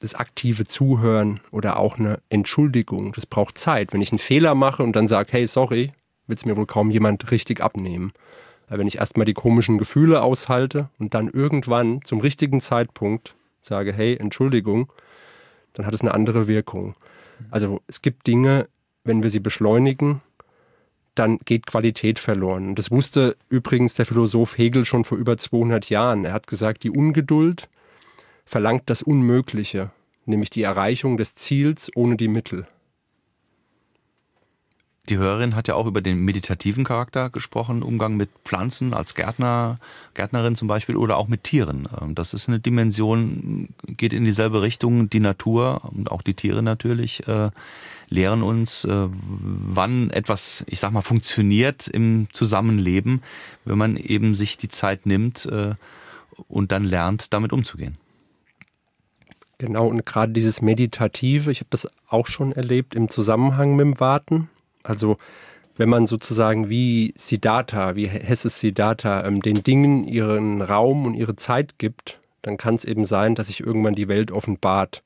das 0.00 0.14
aktive 0.14 0.66
Zuhören 0.66 1.40
oder 1.50 1.78
auch 1.78 1.98
eine 1.98 2.20
Entschuldigung. 2.28 3.12
Das 3.12 3.26
braucht 3.26 3.58
Zeit. 3.58 3.92
Wenn 3.92 4.02
ich 4.02 4.12
einen 4.12 4.18
Fehler 4.18 4.54
mache 4.54 4.82
und 4.82 4.96
dann 4.96 5.08
sage, 5.08 5.32
hey, 5.32 5.46
sorry, 5.46 5.90
wird 6.26 6.40
es 6.40 6.46
mir 6.46 6.56
wohl 6.56 6.66
kaum 6.66 6.90
jemand 6.90 7.30
richtig 7.30 7.60
abnehmen. 7.60 8.12
Weil 8.68 8.78
wenn 8.78 8.86
ich 8.86 8.98
erstmal 8.98 9.26
die 9.26 9.34
komischen 9.34 9.78
Gefühle 9.78 10.22
aushalte 10.22 10.88
und 10.98 11.14
dann 11.14 11.28
irgendwann 11.28 12.02
zum 12.02 12.20
richtigen 12.20 12.60
Zeitpunkt 12.60 13.34
sage, 13.60 13.92
hey, 13.92 14.16
Entschuldigung, 14.16 14.90
dann 15.72 15.86
hat 15.86 15.94
es 15.94 16.00
eine 16.00 16.14
andere 16.14 16.46
Wirkung. 16.46 16.94
Also 17.50 17.80
es 17.86 18.02
gibt 18.02 18.26
Dinge, 18.26 18.68
wenn 19.04 19.22
wir 19.22 19.30
sie 19.30 19.40
beschleunigen, 19.40 20.20
dann 21.14 21.38
geht 21.44 21.66
Qualität 21.66 22.18
verloren. 22.18 22.74
Das 22.74 22.90
wusste 22.90 23.36
übrigens 23.48 23.94
der 23.94 24.06
Philosoph 24.06 24.56
Hegel 24.58 24.84
schon 24.84 25.04
vor 25.04 25.18
über 25.18 25.36
200 25.36 25.90
Jahren. 25.90 26.24
Er 26.24 26.32
hat 26.32 26.46
gesagt, 26.46 26.84
die 26.84 26.90
Ungeduld 26.90 27.68
verlangt 28.44 28.84
das 28.86 29.02
Unmögliche, 29.02 29.90
nämlich 30.24 30.50
die 30.50 30.62
Erreichung 30.62 31.16
des 31.16 31.34
Ziels 31.34 31.90
ohne 31.94 32.16
die 32.16 32.28
Mittel. 32.28 32.66
Die 35.10 35.18
Hörerin 35.18 35.56
hat 35.56 35.66
ja 35.66 35.74
auch 35.74 35.86
über 35.86 36.00
den 36.00 36.20
meditativen 36.20 36.84
Charakter 36.84 37.30
gesprochen, 37.30 37.82
Umgang 37.82 38.16
mit 38.16 38.30
Pflanzen 38.44 38.94
als 38.94 39.16
Gärtner, 39.16 39.80
Gärtnerin 40.14 40.54
zum 40.54 40.68
Beispiel 40.68 40.94
oder 40.94 41.16
auch 41.16 41.26
mit 41.26 41.42
Tieren. 41.42 41.88
Ähm, 42.00 42.14
das 42.14 42.32
ist 42.32 42.48
eine 42.48 42.60
Dimension, 42.60 43.70
geht 43.88 44.12
in 44.12 44.24
dieselbe 44.24 44.62
Richtung. 44.62 45.10
Die 45.10 45.18
Natur 45.18 45.80
und 45.92 46.12
auch 46.12 46.22
die 46.22 46.34
Tiere 46.34 46.62
natürlich 46.62 47.26
äh, 47.26 47.50
lehren 48.08 48.44
uns, 48.44 48.84
äh, 48.84 49.08
wann 49.10 50.10
etwas, 50.10 50.64
ich 50.68 50.78
sag 50.78 50.92
mal, 50.92 51.02
funktioniert 51.02 51.88
im 51.88 52.28
Zusammenleben, 52.32 53.20
wenn 53.64 53.78
man 53.78 53.96
eben 53.96 54.36
sich 54.36 54.58
die 54.58 54.68
Zeit 54.68 55.06
nimmt 55.06 55.44
äh, 55.46 55.74
und 56.46 56.70
dann 56.70 56.84
lernt, 56.84 57.32
damit 57.32 57.52
umzugehen. 57.52 57.96
Genau, 59.58 59.88
und 59.88 60.06
gerade 60.06 60.32
dieses 60.32 60.62
Meditative, 60.62 61.50
ich 61.50 61.58
habe 61.58 61.70
das 61.70 61.88
auch 62.08 62.28
schon 62.28 62.52
erlebt 62.52 62.94
im 62.94 63.08
Zusammenhang 63.08 63.74
mit 63.74 63.86
dem 63.86 63.98
Warten. 63.98 64.48
Also 64.82 65.16
wenn 65.76 65.88
man 65.88 66.06
sozusagen 66.06 66.68
wie 66.68 67.14
Siddhartha, 67.16 67.96
wie 67.96 68.06
Hesses 68.06 68.60
Siddhartha, 68.60 69.24
ähm, 69.24 69.40
den 69.40 69.62
Dingen 69.62 70.04
ihren 70.04 70.62
Raum 70.62 71.06
und 71.06 71.14
ihre 71.14 71.36
Zeit 71.36 71.78
gibt, 71.78 72.18
dann 72.42 72.56
kann 72.56 72.74
es 72.74 72.84
eben 72.84 73.04
sein, 73.04 73.34
dass 73.34 73.46
sich 73.46 73.60
irgendwann 73.60 73.94
die 73.94 74.08
Welt 74.08 74.30
offenbart. 74.30 75.02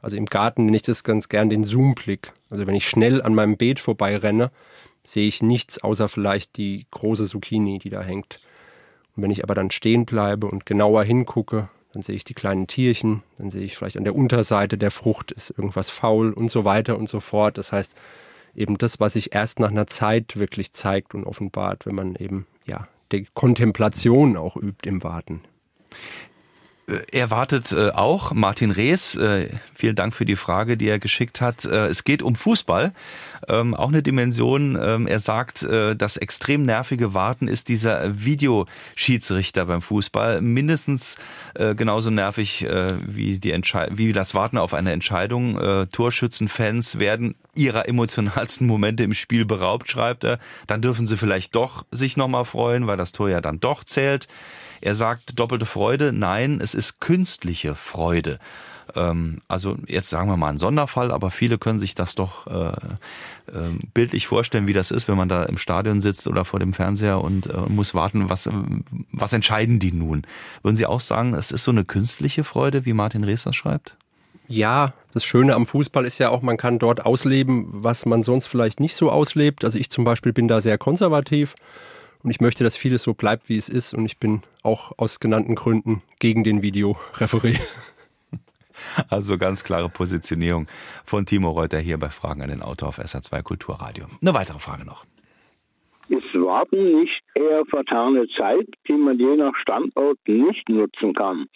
Also 0.00 0.16
im 0.16 0.26
Garten 0.26 0.64
nenne 0.64 0.76
ich 0.76 0.82
das 0.82 1.04
ganz 1.04 1.28
gern 1.28 1.50
den 1.50 1.64
Zoom-Blick. 1.64 2.32
Also 2.50 2.66
wenn 2.66 2.74
ich 2.74 2.88
schnell 2.88 3.20
an 3.22 3.34
meinem 3.34 3.56
Beet 3.56 3.80
vorbeirenne, 3.80 4.50
sehe 5.04 5.26
ich 5.26 5.42
nichts 5.42 5.78
außer 5.82 6.08
vielleicht 6.08 6.56
die 6.56 6.86
große 6.90 7.26
Zucchini, 7.26 7.78
die 7.78 7.90
da 7.90 8.02
hängt. 8.02 8.40
Und 9.16 9.22
wenn 9.22 9.30
ich 9.30 9.42
aber 9.42 9.54
dann 9.54 9.70
stehen 9.70 10.04
bleibe 10.04 10.46
und 10.46 10.66
genauer 10.66 11.02
hingucke, 11.02 11.68
dann 11.92 12.02
sehe 12.02 12.14
ich 12.14 12.24
die 12.24 12.34
kleinen 12.34 12.66
Tierchen, 12.66 13.22
dann 13.38 13.50
sehe 13.50 13.64
ich 13.64 13.76
vielleicht 13.76 13.96
an 13.96 14.04
der 14.04 14.14
Unterseite 14.14 14.78
der 14.78 14.90
Frucht 14.90 15.32
ist 15.32 15.50
irgendwas 15.50 15.90
faul 15.90 16.32
und 16.32 16.50
so 16.50 16.64
weiter 16.64 16.98
und 16.98 17.08
so 17.08 17.18
fort. 17.18 17.58
Das 17.58 17.72
heißt, 17.72 17.96
eben 18.54 18.78
das, 18.78 19.00
was 19.00 19.14
sich 19.14 19.34
erst 19.34 19.60
nach 19.60 19.70
einer 19.70 19.86
Zeit 19.86 20.38
wirklich 20.38 20.72
zeigt 20.72 21.14
und 21.14 21.24
offenbart, 21.24 21.86
wenn 21.86 21.94
man 21.94 22.14
eben 22.16 22.46
ja 22.66 22.86
die 23.12 23.26
Kontemplation 23.34 24.36
auch 24.36 24.56
übt 24.56 24.88
im 24.88 25.02
Warten. 25.02 25.42
Äh, 26.88 27.00
er 27.12 27.30
wartet 27.30 27.72
äh, 27.72 27.90
auch, 27.90 28.32
Martin 28.32 28.70
Rees, 28.70 29.14
äh, 29.14 29.48
vielen 29.74 29.94
Dank 29.94 30.14
für 30.14 30.24
die 30.24 30.36
Frage, 30.36 30.76
die 30.76 30.88
er 30.88 30.98
geschickt 30.98 31.40
hat. 31.40 31.64
Äh, 31.64 31.86
es 31.88 32.04
geht 32.04 32.22
um 32.22 32.34
Fußball, 32.34 32.92
ähm, 33.48 33.74
auch 33.74 33.88
eine 33.88 34.02
Dimension. 34.02 34.78
Ähm, 34.80 35.06
er 35.06 35.20
sagt, 35.20 35.62
äh, 35.62 35.94
das 35.94 36.16
extrem 36.16 36.64
nervige 36.64 37.14
Warten 37.14 37.48
ist 37.48 37.68
dieser 37.68 38.24
Videoschiedsrichter 38.24 39.66
beim 39.66 39.82
Fußball. 39.82 40.40
Mindestens 40.40 41.16
äh, 41.54 41.74
genauso 41.74 42.10
nervig 42.10 42.66
wie, 43.06 43.38
die 43.38 43.52
wie 43.52 44.12
das 44.12 44.34
Warten 44.34 44.58
auf 44.58 44.74
eine 44.74 44.92
Entscheidung. 44.92 45.88
Torschützenfans 45.92 46.98
werden 46.98 47.34
ihrer 47.58 47.88
emotionalsten 47.88 48.66
Momente 48.66 49.02
im 49.02 49.14
Spiel 49.14 49.44
beraubt, 49.44 49.90
schreibt 49.90 50.24
er. 50.24 50.38
Dann 50.66 50.80
dürfen 50.80 51.06
sie 51.06 51.16
vielleicht 51.16 51.54
doch 51.54 51.84
sich 51.90 52.16
nochmal 52.16 52.44
freuen, 52.44 52.86
weil 52.86 52.96
das 52.96 53.12
Tor 53.12 53.28
ja 53.28 53.40
dann 53.40 53.60
doch 53.60 53.84
zählt. 53.84 54.28
Er 54.80 54.94
sagt 54.94 55.38
doppelte 55.38 55.66
Freude, 55.66 56.12
nein, 56.12 56.60
es 56.62 56.74
ist 56.74 57.00
künstliche 57.00 57.74
Freude. 57.74 58.38
Ähm, 58.94 59.40
also 59.48 59.76
jetzt 59.86 60.08
sagen 60.08 60.30
wir 60.30 60.36
mal 60.36 60.50
ein 60.50 60.58
Sonderfall, 60.58 61.10
aber 61.10 61.30
viele 61.30 61.58
können 61.58 61.78
sich 61.78 61.94
das 61.94 62.14
doch 62.14 62.46
äh, 62.46 62.70
äh, 63.52 63.70
bildlich 63.92 64.26
vorstellen, 64.26 64.66
wie 64.66 64.72
das 64.72 64.90
ist, 64.90 65.08
wenn 65.08 65.16
man 65.16 65.28
da 65.28 65.42
im 65.44 65.58
Stadion 65.58 66.00
sitzt 66.00 66.26
oder 66.26 66.44
vor 66.44 66.60
dem 66.60 66.72
Fernseher 66.72 67.20
und 67.20 67.48
äh, 67.48 67.60
muss 67.68 67.94
warten, 67.94 68.28
was, 68.30 68.48
was 69.12 69.32
entscheiden 69.32 69.78
die 69.78 69.92
nun? 69.92 70.22
Würden 70.62 70.76
Sie 70.76 70.86
auch 70.86 71.00
sagen, 71.00 71.34
es 71.34 71.50
ist 71.50 71.64
so 71.64 71.70
eine 71.70 71.84
künstliche 71.84 72.44
Freude, 72.44 72.84
wie 72.84 72.92
Martin 72.92 73.24
Rees 73.24 73.42
das 73.42 73.56
schreibt? 73.56 73.97
Ja, 74.48 74.94
das 75.12 75.24
Schöne 75.24 75.54
am 75.54 75.66
Fußball 75.66 76.06
ist 76.06 76.18
ja 76.18 76.30
auch, 76.30 76.42
man 76.42 76.56
kann 76.56 76.78
dort 76.78 77.04
ausleben, 77.04 77.66
was 77.70 78.06
man 78.06 78.22
sonst 78.22 78.46
vielleicht 78.46 78.80
nicht 78.80 78.96
so 78.96 79.10
auslebt. 79.10 79.64
Also 79.64 79.78
ich 79.78 79.90
zum 79.90 80.04
Beispiel 80.04 80.32
bin 80.32 80.48
da 80.48 80.60
sehr 80.60 80.78
konservativ 80.78 81.54
und 82.22 82.30
ich 82.30 82.40
möchte, 82.40 82.64
dass 82.64 82.76
vieles 82.76 83.02
so 83.02 83.14
bleibt, 83.14 83.48
wie 83.48 83.58
es 83.58 83.68
ist. 83.68 83.92
Und 83.92 84.06
ich 84.06 84.18
bin 84.18 84.42
auch 84.62 84.92
aus 84.96 85.20
genannten 85.20 85.54
Gründen 85.54 86.02
gegen 86.18 86.44
den 86.44 86.62
Videoreferee. 86.62 87.58
Also 89.08 89.38
ganz 89.38 89.64
klare 89.64 89.88
Positionierung 89.88 90.68
von 91.04 91.26
Timo 91.26 91.50
Reuter 91.50 91.80
hier 91.80 91.98
bei 91.98 92.10
Fragen 92.10 92.42
an 92.42 92.48
den 92.48 92.62
Autor 92.62 92.90
auf 92.90 93.00
SR2 93.00 93.42
Kulturradio. 93.42 94.06
Eine 94.20 94.34
weitere 94.34 94.60
Frage 94.60 94.84
noch. 94.84 95.04
Ist 96.08 96.34
Warten 96.34 97.00
nicht 97.00 97.22
eher 97.34 97.64
vertane 97.66 98.26
Zeit, 98.36 98.66
die 98.86 98.94
man 98.94 99.18
je 99.18 99.36
nach 99.36 99.54
Standort 99.56 100.18
nicht 100.26 100.68
nutzen 100.68 101.14
kann? 101.14 101.46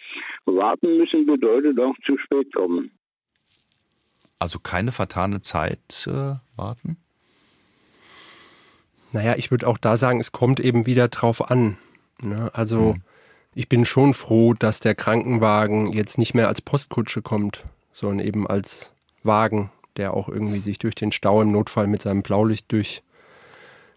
Warten 0.45 0.97
müssen 0.97 1.25
bedeutet 1.25 1.79
auch 1.79 1.95
zu 2.05 2.17
spät 2.17 2.53
kommen. 2.53 2.91
Also 4.39 4.59
keine 4.59 4.91
vertane 4.91 5.41
Zeit 5.41 6.07
äh, 6.07 6.35
warten? 6.55 6.97
Naja, 9.11 9.35
ich 9.37 9.51
würde 9.51 9.67
auch 9.67 9.77
da 9.77 9.97
sagen, 9.97 10.19
es 10.19 10.31
kommt 10.31 10.59
eben 10.59 10.85
wieder 10.85 11.07
drauf 11.07 11.49
an. 11.49 11.77
Ne? 12.21 12.51
Also. 12.53 12.93
Hm 12.93 13.03
ich 13.55 13.69
bin 13.69 13.85
schon 13.85 14.13
froh, 14.13 14.53
dass 14.53 14.79
der 14.79 14.95
Krankenwagen 14.95 15.93
jetzt 15.93 16.17
nicht 16.17 16.33
mehr 16.33 16.47
als 16.47 16.61
Postkutsche 16.61 17.21
kommt, 17.21 17.63
sondern 17.91 18.25
eben 18.25 18.47
als 18.47 18.91
Wagen, 19.23 19.71
der 19.95 20.13
auch 20.13 20.27
irgendwie 20.27 20.59
sich 20.59 20.79
durch 20.79 20.95
den 20.95 21.11
Stau 21.11 21.41
im 21.41 21.51
Notfall 21.51 21.87
mit 21.87 22.01
seinem 22.01 22.23
Blaulicht 22.23 22.71
durch, 22.71 23.03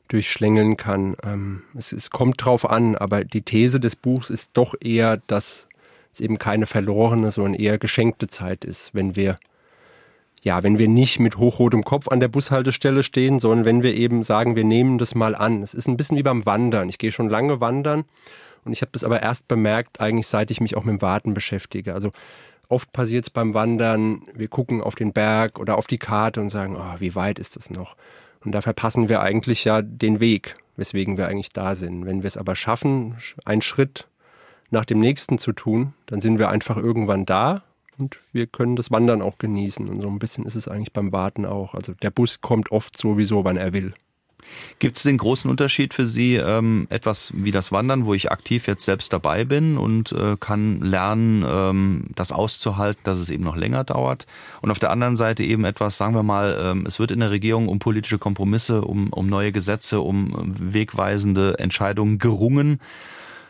durchschlängeln 0.09 0.77
kann. 0.77 1.17
Ähm, 1.23 1.63
es, 1.75 1.93
es 1.93 2.11
kommt 2.11 2.45
drauf 2.45 2.69
an, 2.69 2.97
aber 2.97 3.25
die 3.25 3.43
These 3.43 3.81
des 3.81 3.97
Buchs 3.97 4.31
ist 4.31 4.51
doch 4.55 4.75
eher, 4.81 5.19
dass 5.27 5.69
es 6.13 6.21
eben 6.21 6.39
keine 6.39 6.67
verlorene, 6.67 7.31
sondern 7.31 7.55
eher 7.55 7.79
geschenkte 7.79 8.29
Zeit 8.29 8.65
ist, 8.65 8.95
wenn 8.95 9.17
wir 9.17 9.37
ja, 10.43 10.63
wenn 10.63 10.79
wir 10.79 10.87
nicht 10.87 11.19
mit 11.19 11.39
hochrotem 11.39 11.83
Kopf 11.83 12.07
an 12.07 12.21
der 12.21 12.29
Bushaltestelle 12.29 13.03
stehen, 13.03 13.41
sondern 13.41 13.65
wenn 13.65 13.83
wir 13.83 13.95
eben 13.95 14.23
sagen, 14.23 14.55
wir 14.55 14.63
nehmen 14.63 14.97
das 14.97 15.17
mal 15.17 15.35
an. 15.35 15.61
Es 15.61 15.75
ist 15.75 15.89
ein 15.89 15.97
bisschen 15.97 16.17
wie 16.17 16.23
beim 16.23 16.47
Wandern. 16.47 16.89
Ich 16.89 16.99
gehe 16.99 17.11
schon 17.11 17.29
lange 17.29 17.61
wandern 17.61 18.05
und 18.65 18.73
ich 18.73 18.81
habe 18.81 18.93
das 18.93 19.03
aber 19.03 19.21
erst 19.21 19.49
bemerkt, 19.49 20.01
eigentlich 20.01 20.29
seit 20.29 20.53
ich 20.53 20.61
mich 20.61 20.77
auch 20.77 20.85
mit 20.85 21.01
dem 21.01 21.03
Warten 21.03 21.35
beschäftige. 21.35 21.95
Also 21.95 22.13
oft 22.69 22.93
passiert 22.93 23.27
es 23.27 23.31
beim 23.31 23.55
Wandern, 23.55 24.23
wir 24.35 24.47
gucken 24.47 24.83
auf 24.83 24.95
den 24.95 25.13
Berg 25.13 25.59
oder 25.59 25.77
auf 25.77 25.89
die 25.89 25.99
Karte 25.99 26.41
und 26.41 26.51
sagen, 26.51 26.77
oh, 26.77 27.01
wie 27.01 27.17
weit 27.17 27.41
ist 27.41 27.57
das 27.57 27.71
noch? 27.71 27.97
Und 28.47 28.53
da 28.53 28.61
verpassen 28.61 29.09
wir 29.09 29.21
eigentlich 29.21 29.65
ja 29.65 29.83
den 29.83 30.21
Weg, 30.21 30.55
weswegen 30.77 31.19
wir 31.19 31.27
eigentlich 31.27 31.51
da 31.51 31.75
sind. 31.75 32.07
Wenn 32.07 32.23
wir 32.23 32.29
es 32.29 32.37
aber 32.37 32.55
schaffen, 32.55 33.17
einen 33.45 33.61
Schritt 33.61 34.07
nach 34.71 34.85
dem 34.85 35.01
nächsten 35.01 35.39
zu 35.39 35.53
tun, 35.53 35.95
dann 36.07 36.21
sind 36.21 36.39
wir 36.39 36.49
einfach 36.49 36.77
irgendwann 36.77 37.27
da 37.27 37.65
und 37.99 38.19
wir 38.33 38.47
können 38.47 38.77
das 38.77 38.93
Wandern 38.93 39.21
auch 39.21 39.39
genießen. 39.39 39.89
Und 39.89 40.01
so 40.01 40.09
ein 40.09 40.21
bisschen 40.21 40.47
ist 40.47 40.55
es 40.55 40.69
eigentlich 40.69 40.93
beim 40.93 41.11
Warten 41.11 41.45
auch. 41.45 41.75
Also 41.75 41.93
der 41.95 42.11
Bus 42.11 42.41
kommt 42.41 42.71
oft 42.71 42.97
sowieso, 42.97 43.45
wann 43.45 43.57
er 43.57 43.73
will. 43.73 43.95
Gibt 44.79 44.97
es 44.97 45.03
den 45.03 45.19
großen 45.19 45.51
Unterschied 45.51 45.95
für 45.95 46.07
Sie, 46.07 46.37
ähm, 46.37 46.87
etwas 46.91 47.33
wie 47.35 47.51
das 47.51 47.73
Wandern, 47.73 48.05
wo 48.07 48.15
ich 48.15 48.31
aktiv 48.31 48.67
jetzt 48.67 48.85
selbst 48.85 49.13
dabei 49.13 49.45
bin 49.45 49.79
und 49.79 50.13
äh, 50.13 50.37
kann 50.39 50.81
lernen, 50.81 51.45
ähm, 51.49 52.05
das 52.15 52.33
auszuhalten, 52.33 53.01
dass 53.05 53.19
es 53.19 53.31
eben 53.31 53.45
noch 53.45 53.57
länger 53.57 53.85
dauert? 53.85 54.27
Und 54.63 54.71
auf 54.71 54.79
der 54.79 54.91
anderen 54.91 55.17
Seite 55.17 55.45
eben 55.45 55.65
etwas, 55.65 55.97
sagen 55.97 56.15
wir 56.15 56.23
mal, 56.23 56.59
ähm, 56.61 56.85
es 56.87 56.99
wird 56.99 57.11
in 57.11 57.21
der 57.21 57.31
Regierung 57.31 57.69
um 57.69 57.79
politische 57.79 58.19
Kompromisse, 58.19 58.83
um, 58.83 59.13
um 59.13 59.29
neue 59.29 59.53
Gesetze, 59.53 60.01
um 60.01 60.33
wegweisende 60.59 61.59
Entscheidungen 61.59 62.19
gerungen 62.19 62.81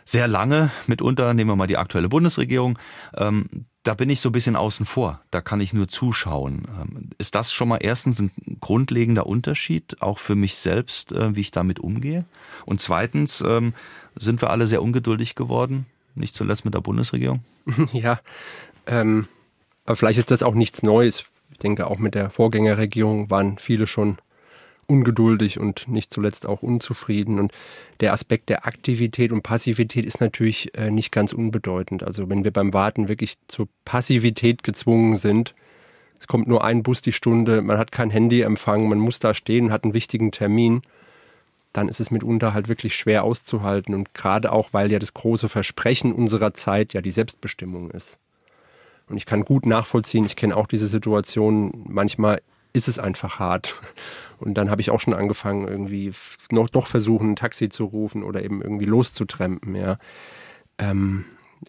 sehr 0.08 0.28
lange, 0.28 0.70
mitunter 0.86 1.34
nehmen 1.34 1.50
wir 1.50 1.56
mal 1.56 1.66
die 1.66 1.76
aktuelle 1.76 2.08
Bundesregierung. 2.08 2.78
Ähm, 3.16 3.46
da 3.86 3.94
bin 3.94 4.10
ich 4.10 4.20
so 4.20 4.30
ein 4.30 4.32
bisschen 4.32 4.56
außen 4.56 4.84
vor. 4.84 5.20
Da 5.30 5.40
kann 5.40 5.60
ich 5.60 5.72
nur 5.72 5.86
zuschauen. 5.86 6.66
Ähm, 6.80 7.10
ist 7.18 7.36
das 7.36 7.52
schon 7.52 7.68
mal 7.68 7.78
erstens 7.80 8.20
ein 8.20 8.32
grundlegender 8.60 9.26
Unterschied, 9.26 10.02
auch 10.02 10.18
für 10.18 10.34
mich 10.34 10.56
selbst, 10.56 11.12
äh, 11.12 11.36
wie 11.36 11.42
ich 11.42 11.52
damit 11.52 11.78
umgehe? 11.78 12.24
Und 12.64 12.80
zweitens, 12.80 13.44
ähm, 13.46 13.74
sind 14.16 14.42
wir 14.42 14.50
alle 14.50 14.66
sehr 14.66 14.82
ungeduldig 14.82 15.36
geworden, 15.36 15.86
nicht 16.16 16.34
zuletzt 16.34 16.64
mit 16.64 16.74
der 16.74 16.80
Bundesregierung? 16.80 17.44
Ja, 17.92 18.20
ähm, 18.86 19.28
aber 19.84 19.96
vielleicht 19.96 20.18
ist 20.18 20.30
das 20.30 20.42
auch 20.42 20.54
nichts 20.54 20.82
Neues. 20.82 21.24
Ich 21.52 21.58
denke, 21.58 21.86
auch 21.86 21.98
mit 21.98 22.14
der 22.14 22.30
Vorgängerregierung 22.30 23.30
waren 23.30 23.58
viele 23.58 23.86
schon 23.86 24.18
ungeduldig 24.86 25.58
und 25.58 25.88
nicht 25.88 26.12
zuletzt 26.12 26.46
auch 26.46 26.62
unzufrieden. 26.62 27.38
Und 27.38 27.52
der 28.00 28.12
Aspekt 28.12 28.48
der 28.48 28.66
Aktivität 28.66 29.32
und 29.32 29.42
Passivität 29.42 30.04
ist 30.04 30.20
natürlich 30.20 30.76
äh, 30.76 30.90
nicht 30.90 31.12
ganz 31.12 31.32
unbedeutend. 31.32 32.02
Also 32.02 32.28
wenn 32.28 32.44
wir 32.44 32.52
beim 32.52 32.72
Warten 32.72 33.08
wirklich 33.08 33.36
zur 33.48 33.68
Passivität 33.84 34.62
gezwungen 34.62 35.16
sind, 35.16 35.54
es 36.18 36.26
kommt 36.26 36.48
nur 36.48 36.64
ein 36.64 36.82
Bus 36.82 37.02
die 37.02 37.12
Stunde, 37.12 37.60
man 37.60 37.78
hat 37.78 37.92
kein 37.92 38.10
Handyempfang, 38.10 38.88
man 38.88 38.98
muss 38.98 39.18
da 39.18 39.34
stehen, 39.34 39.70
hat 39.70 39.84
einen 39.84 39.94
wichtigen 39.94 40.32
Termin, 40.32 40.80
dann 41.72 41.88
ist 41.88 42.00
es 42.00 42.10
mitunter 42.10 42.54
halt 42.54 42.68
wirklich 42.68 42.96
schwer 42.96 43.24
auszuhalten. 43.24 43.94
Und 43.94 44.14
gerade 44.14 44.50
auch, 44.52 44.70
weil 44.72 44.90
ja 44.90 44.98
das 44.98 45.14
große 45.14 45.48
Versprechen 45.48 46.12
unserer 46.12 46.54
Zeit 46.54 46.94
ja 46.94 47.02
die 47.02 47.10
Selbstbestimmung 47.10 47.90
ist. 47.90 48.18
Und 49.08 49.18
ich 49.18 49.26
kann 49.26 49.44
gut 49.44 49.66
nachvollziehen, 49.66 50.24
ich 50.24 50.36
kenne 50.36 50.56
auch 50.56 50.66
diese 50.66 50.88
Situation, 50.88 51.84
manchmal 51.86 52.40
ist 52.76 52.88
es 52.88 52.98
einfach 52.98 53.38
hart. 53.38 53.74
Und 54.38 54.54
dann 54.54 54.70
habe 54.70 54.80
ich 54.82 54.90
auch 54.90 55.00
schon 55.00 55.14
angefangen, 55.14 55.66
irgendwie 55.66 56.12
noch 56.50 56.68
doch 56.68 56.86
versuchen, 56.86 57.32
ein 57.32 57.36
Taxi 57.36 57.68
zu 57.70 57.84
rufen 57.84 58.22
oder 58.22 58.42
eben 58.42 58.60
irgendwie 58.62 58.84
loszutrempen, 58.84 59.74
ja. 59.74 59.98
Ähm, 60.78 61.24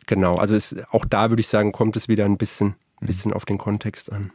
genau, 0.05 0.35
also 0.35 0.53
es, 0.53 0.75
auch 0.91 1.05
da 1.05 1.29
würde 1.29 1.39
ich 1.39 1.47
sagen, 1.47 1.71
kommt 1.71 1.95
es 1.95 2.09
wieder 2.09 2.25
ein 2.25 2.37
bisschen, 2.37 2.75
bisschen 2.99 3.31
auf 3.31 3.45
den 3.45 3.57
Kontext 3.57 4.11
an. 4.11 4.31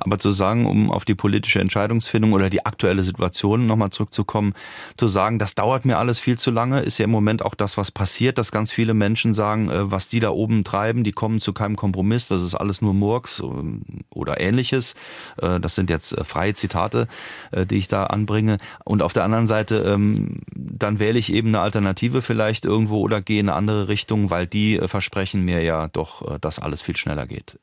Aber 0.00 0.18
zu 0.18 0.30
sagen, 0.30 0.66
um 0.66 0.90
auf 0.90 1.04
die 1.04 1.14
politische 1.14 1.60
Entscheidungsfindung 1.60 2.32
oder 2.32 2.50
die 2.50 2.66
aktuelle 2.66 3.02
Situation 3.02 3.66
nochmal 3.66 3.90
zurückzukommen, 3.90 4.54
zu 4.96 5.06
sagen, 5.06 5.38
das 5.38 5.54
dauert 5.54 5.84
mir 5.84 5.98
alles 5.98 6.18
viel 6.18 6.38
zu 6.38 6.50
lange, 6.50 6.80
ist 6.80 6.98
ja 6.98 7.04
im 7.04 7.10
Moment 7.10 7.44
auch 7.44 7.54
das, 7.54 7.76
was 7.76 7.90
passiert, 7.90 8.38
dass 8.38 8.52
ganz 8.52 8.72
viele 8.72 8.94
Menschen 8.94 9.32
sagen, 9.32 9.70
äh, 9.70 9.90
was 9.90 10.08
die 10.08 10.20
da 10.20 10.30
oben 10.30 10.64
treiben, 10.64 11.04
die 11.04 11.12
kommen 11.12 11.40
zu 11.40 11.52
keinem 11.52 11.76
Kompromiss, 11.76 12.28
das 12.28 12.42
ist 12.42 12.54
alles 12.54 12.82
nur 12.82 12.94
Murks 12.94 13.40
ähm, 13.40 13.82
oder 14.10 14.40
ähnliches. 14.40 14.94
Äh, 15.40 15.60
das 15.60 15.74
sind 15.74 15.90
jetzt 15.90 16.12
äh, 16.12 16.24
freie 16.24 16.54
Zitate, 16.54 17.08
die 17.52 17.76
ich 17.76 17.88
da 17.88 18.04
anbringe. 18.04 18.58
Und 18.84 19.02
auf 19.02 19.12
der 19.12 19.24
anderen 19.24 19.46
Seite, 19.46 19.76
ähm, 19.86 20.40
dann 20.54 20.98
wähle 20.98 21.18
ich 21.18 21.32
eben 21.32 21.48
eine 21.48 21.60
Alternative 21.60 22.22
vielleicht 22.22 22.64
irgendwo 22.64 23.00
oder 23.00 23.22
gehe 23.22 23.40
in 23.40 23.48
eine 23.48 23.56
andere 23.56 23.88
Richtung, 23.88 24.30
weil 24.30 24.46
die 24.46 24.80
versprechen 24.86 25.42
mir 25.42 25.62
ja 25.62 25.88
doch, 25.88 26.38
dass 26.38 26.58
alles 26.58 26.82
viel 26.82 26.96
schneller 26.96 27.26
geht. 27.26 27.58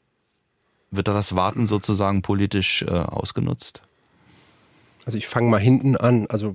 Wird 0.91 1.07
da 1.07 1.13
das 1.13 1.35
Warten 1.35 1.67
sozusagen 1.67 2.21
politisch 2.21 2.83
äh, 2.83 2.91
ausgenutzt? 2.91 3.81
Also 5.05 5.17
ich 5.17 5.27
fange 5.27 5.49
mal 5.49 5.59
hinten 5.59 5.95
an. 5.97 6.27
Also 6.27 6.53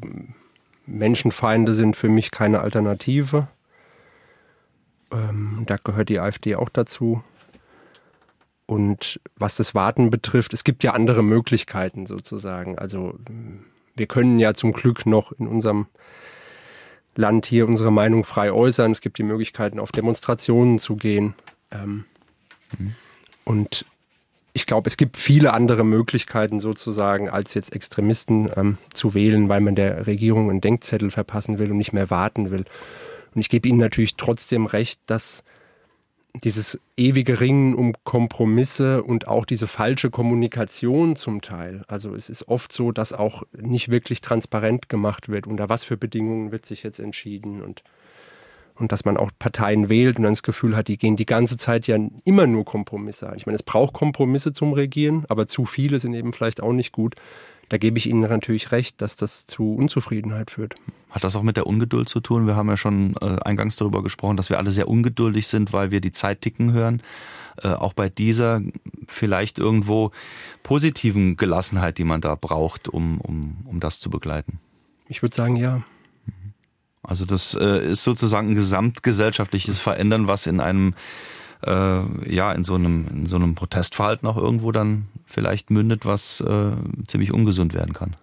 Menschenfeinde 0.86 1.74
sind 1.74 1.96
für 1.96 2.08
mich 2.08 2.30
keine 2.30 2.60
Alternative. 2.60 3.48
Ähm, 5.10 5.64
da 5.66 5.76
gehört 5.82 6.10
die 6.10 6.20
AfD 6.20 6.54
auch 6.54 6.68
dazu. 6.68 7.22
Und 8.66 9.20
was 9.36 9.56
das 9.56 9.74
Warten 9.74 10.10
betrifft, 10.10 10.52
es 10.52 10.64
gibt 10.64 10.84
ja 10.84 10.92
andere 10.92 11.22
Möglichkeiten 11.22 12.06
sozusagen. 12.06 12.78
Also 12.78 13.18
wir 13.94 14.06
können 14.06 14.38
ja 14.38 14.54
zum 14.54 14.72
Glück 14.72 15.06
noch 15.06 15.32
in 15.32 15.46
unserem 15.46 15.86
Land 17.14 17.46
hier 17.46 17.66
unsere 17.66 17.90
Meinung 17.90 18.24
frei 18.24 18.52
äußern. 18.52 18.92
Es 18.92 19.00
gibt 19.00 19.18
die 19.18 19.22
Möglichkeiten, 19.22 19.78
auf 19.78 19.92
Demonstrationen 19.92 20.78
zu 20.78 20.96
gehen. 20.96 21.34
Ähm, 21.70 22.04
mhm. 22.76 22.94
Und 23.44 23.86
ich 24.56 24.64
glaube, 24.64 24.88
es 24.88 24.96
gibt 24.96 25.18
viele 25.18 25.52
andere 25.52 25.84
Möglichkeiten 25.84 26.60
sozusagen, 26.60 27.28
als 27.28 27.52
jetzt 27.52 27.74
Extremisten 27.74 28.50
ähm, 28.56 28.78
zu 28.94 29.12
wählen, 29.12 29.50
weil 29.50 29.60
man 29.60 29.74
der 29.74 30.06
Regierung 30.06 30.48
einen 30.48 30.62
Denkzettel 30.62 31.10
verpassen 31.10 31.58
will 31.58 31.70
und 31.70 31.76
nicht 31.76 31.92
mehr 31.92 32.08
warten 32.08 32.50
will. 32.50 32.64
Und 33.34 33.40
ich 33.42 33.50
gebe 33.50 33.68
Ihnen 33.68 33.78
natürlich 33.78 34.16
trotzdem 34.16 34.64
recht, 34.64 35.02
dass 35.04 35.44
dieses 36.42 36.80
ewige 36.96 37.38
Ringen 37.38 37.74
um 37.74 37.92
Kompromisse 38.04 39.02
und 39.02 39.28
auch 39.28 39.44
diese 39.44 39.66
falsche 39.66 40.08
Kommunikation 40.08 41.16
zum 41.16 41.42
Teil. 41.42 41.84
Also 41.86 42.14
es 42.14 42.30
ist 42.30 42.48
oft 42.48 42.72
so, 42.72 42.92
dass 42.92 43.12
auch 43.12 43.42
nicht 43.54 43.90
wirklich 43.90 44.22
transparent 44.22 44.88
gemacht 44.88 45.28
wird, 45.28 45.46
unter 45.46 45.68
was 45.68 45.84
für 45.84 45.98
Bedingungen 45.98 46.50
wird 46.50 46.64
sich 46.64 46.82
jetzt 46.82 46.98
entschieden 46.98 47.60
und 47.60 47.82
und 48.78 48.92
dass 48.92 49.04
man 49.04 49.16
auch 49.16 49.30
Parteien 49.38 49.88
wählt 49.88 50.18
und 50.18 50.24
dann 50.24 50.32
das 50.32 50.42
Gefühl 50.42 50.76
hat, 50.76 50.88
die 50.88 50.98
gehen 50.98 51.16
die 51.16 51.26
ganze 51.26 51.56
Zeit 51.56 51.86
ja 51.86 51.98
immer 52.24 52.46
nur 52.46 52.64
Kompromisse 52.64 53.28
ein. 53.28 53.36
Ich 53.36 53.46
meine, 53.46 53.56
es 53.56 53.62
braucht 53.62 53.94
Kompromisse 53.94 54.52
zum 54.52 54.72
Regieren, 54.72 55.24
aber 55.28 55.48
zu 55.48 55.64
viele 55.64 55.98
sind 55.98 56.14
eben 56.14 56.32
vielleicht 56.32 56.62
auch 56.62 56.72
nicht 56.72 56.92
gut. 56.92 57.14
da 57.68 57.78
gebe 57.78 57.98
ich 57.98 58.08
Ihnen 58.08 58.20
natürlich 58.20 58.70
recht, 58.70 59.02
dass 59.02 59.16
das 59.16 59.46
zu 59.46 59.74
Unzufriedenheit 59.74 60.52
führt. 60.52 60.74
Hat 61.10 61.24
das 61.24 61.34
auch 61.34 61.42
mit 61.42 61.56
der 61.56 61.66
Ungeduld 61.66 62.08
zu 62.08 62.20
tun? 62.20 62.46
Wir 62.46 62.54
haben 62.54 62.68
ja 62.68 62.76
schon 62.76 63.14
äh, 63.20 63.38
eingangs 63.42 63.76
darüber 63.76 64.02
gesprochen, 64.02 64.36
dass 64.36 64.50
wir 64.50 64.58
alle 64.58 64.70
sehr 64.70 64.86
ungeduldig 64.86 65.48
sind, 65.48 65.72
weil 65.72 65.90
wir 65.90 66.00
die 66.00 66.12
Zeit 66.12 66.42
ticken 66.42 66.72
hören. 66.72 67.02
Äh, 67.62 67.68
auch 67.68 67.92
bei 67.92 68.08
dieser 68.08 68.60
vielleicht 69.08 69.58
irgendwo 69.58 70.12
positiven 70.62 71.36
Gelassenheit, 71.36 71.98
die 71.98 72.04
man 72.04 72.20
da 72.20 72.34
braucht, 72.34 72.88
um, 72.88 73.20
um, 73.20 73.56
um 73.64 73.80
das 73.80 73.98
zu 73.98 74.10
begleiten. 74.10 74.60
Ich 75.08 75.22
würde 75.22 75.34
sagen, 75.34 75.56
ja. 75.56 75.82
Also 77.06 77.24
das 77.24 77.54
äh, 77.54 77.86
ist 77.86 78.04
sozusagen 78.04 78.50
ein 78.50 78.54
gesamtgesellschaftliches 78.54 79.78
Verändern, 79.78 80.28
was 80.28 80.46
in 80.46 80.60
einem 80.60 80.94
äh, 81.64 82.30
ja 82.32 82.52
in 82.52 82.64
so 82.64 82.74
einem 82.74 83.06
in 83.08 83.26
so 83.26 83.36
einem 83.36 83.54
Protestverhalten 83.54 84.28
auch 84.28 84.36
irgendwo 84.36 84.72
dann 84.72 85.06
vielleicht 85.24 85.70
mündet, 85.70 86.04
was 86.04 86.40
äh, 86.40 86.72
ziemlich 87.06 87.32
ungesund 87.32 87.74
werden 87.74 87.92
kann. 87.92 88.16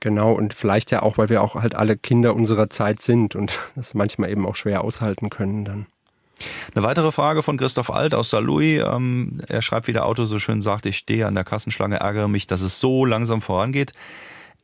Genau, 0.00 0.32
und 0.32 0.54
vielleicht 0.54 0.90
ja 0.90 1.02
auch, 1.02 1.18
weil 1.18 1.28
wir 1.28 1.42
auch 1.42 1.56
halt 1.56 1.74
alle 1.74 1.96
Kinder 1.96 2.34
unserer 2.34 2.70
Zeit 2.70 3.02
sind 3.02 3.34
und 3.34 3.58
das 3.76 3.94
manchmal 3.94 4.30
eben 4.30 4.46
auch 4.46 4.56
schwer 4.56 4.82
aushalten 4.82 5.30
können 5.30 5.64
dann. 5.64 5.86
Eine 6.74 6.84
weitere 6.84 7.12
Frage 7.12 7.42
von 7.42 7.58
Christoph 7.58 7.90
Alt 7.90 8.14
aus 8.14 8.30
Saarlouis. 8.30 8.82
Ähm, 8.82 9.42
er 9.46 9.60
schreibt, 9.60 9.88
wie 9.88 9.92
der 9.92 10.06
Auto 10.06 10.24
so 10.24 10.38
schön 10.38 10.62
sagt, 10.62 10.86
ich 10.86 10.96
stehe 10.96 11.26
an 11.26 11.34
der 11.34 11.44
Kassenschlange, 11.44 12.00
ärgere 12.00 12.28
mich, 12.28 12.46
dass 12.46 12.62
es 12.62 12.80
so 12.80 13.04
langsam 13.04 13.42
vorangeht. 13.42 13.92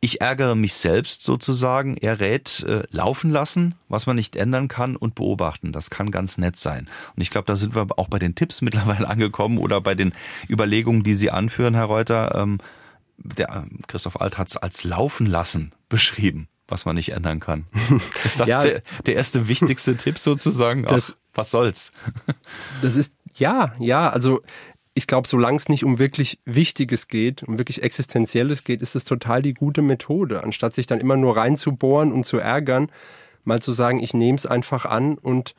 Ich 0.01 0.21
ärgere 0.21 0.55
mich 0.55 0.75
selbst 0.75 1.23
sozusagen. 1.23 1.97
Er 1.97 2.21
rät, 2.21 2.63
äh, 2.63 2.83
laufen 2.91 3.31
lassen, 3.31 3.75
was 3.89 4.07
man 4.07 4.17
nicht 4.17 4.37
ändern 4.37 4.69
kann 4.69 4.95
und 4.97 5.15
beobachten. 5.15 5.73
Das 5.73 5.91
kann 5.91 6.11
ganz 6.11 6.39
nett 6.39 6.57
sein. 6.57 6.89
Und 7.17 7.23
ich 7.23 7.31
glaube, 7.31 7.47
da 7.47 7.57
sind 7.57 7.75
wir 7.75 7.87
auch 7.97 8.09
bei 8.09 8.19
den 8.19 8.35
Tipps 8.35 8.61
mittlerweile 8.63 9.09
angekommen 9.09 9.59
oder 9.59 9.81
bei 9.81 9.95
den 9.95 10.15
Überlegungen, 10.49 11.03
die 11.03 11.15
Sie 11.15 11.31
anführen, 11.31 11.75
Herr 11.75 11.85
Reuter. 11.85 12.35
Ähm, 12.35 12.59
der 13.19 13.49
äh, 13.49 13.63
Christoph 13.87 14.21
Alt 14.21 14.39
hat 14.39 14.49
es 14.49 14.57
als 14.57 14.85
laufen 14.85 15.27
lassen 15.27 15.73
beschrieben, 15.89 16.49
was 16.69 16.85
man 16.85 16.97
nicht 16.97 17.13
ändern 17.13 17.41
kann. 17.41 17.67
Ist 18.25 18.41
das 18.41 18.49
ja, 18.49 18.63
der, 18.63 18.83
der, 19.07 19.15
erste 19.15 19.49
wichtigste 19.49 19.97
Tipp 19.97 20.19
sozusagen? 20.19 20.85
Ach, 20.89 21.11
was 21.35 21.51
soll's? 21.51 21.93
Das 22.83 22.97
ist 22.97 23.15
ja, 23.35 23.75
ja, 23.79 24.09
also 24.09 24.43
ich 24.97 25.07
glaube, 25.07 25.29
solange 25.29 25.59
es 25.59 25.69
nicht 25.69 25.85
um 25.85 25.99
wirklich 25.99 26.41
Wichtiges 26.47 27.07
geht, 27.07 27.43
um 27.43 27.59
wirklich 27.59 27.83
Existenzielles 27.83 28.65
geht, 28.65 28.81
ist 28.81 28.97
es 28.97 29.05
total 29.05 29.43
die 29.43 29.53
gute 29.53 29.83
Methode. 29.83 30.43
Anstatt 30.43 30.75
sich 30.75 30.87
dann 30.87 31.01
immer 31.01 31.19
nur 31.19 31.37
reinzubohren 31.37 32.13
und 32.13 32.25
zu 32.25 32.39
ärgern, 32.39 32.91
mal 33.45 33.61
zu 33.61 33.73
sagen, 33.73 34.03
ich 34.03 34.15
nehme 34.15 34.39
es 34.39 34.47
einfach 34.47 34.87
an 34.87 35.19
und 35.19 35.55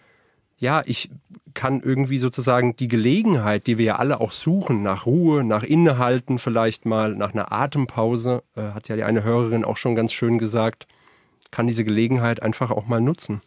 ja, 0.57 0.81
ich 0.87 1.11
kann 1.53 1.81
irgendwie 1.81 2.17
sozusagen 2.17 2.75
die 2.77 2.87
Gelegenheit, 2.87 3.67
die 3.67 3.77
wir 3.77 3.85
ja 3.85 3.95
alle 3.97 4.21
auch 4.21 4.31
suchen, 4.31 4.81
nach 4.81 5.05
Ruhe, 5.05 5.43
nach 5.43 5.61
Innehalten 5.61 6.39
vielleicht 6.39 6.87
mal, 6.87 7.13
nach 7.13 7.33
einer 7.33 7.51
Atempause, 7.51 8.41
äh, 8.55 8.71
hat 8.71 8.87
ja 8.89 8.95
die 8.95 9.03
eine 9.03 9.23
Hörerin 9.23 9.63
auch 9.63 9.77
schon 9.77 9.93
ganz 9.93 10.13
schön 10.13 10.39
gesagt, 10.39 10.87
kann 11.51 11.67
diese 11.67 11.83
Gelegenheit 11.83 12.41
einfach 12.41 12.71
auch 12.71 12.87
mal 12.87 13.01
nutzen. 13.01 13.39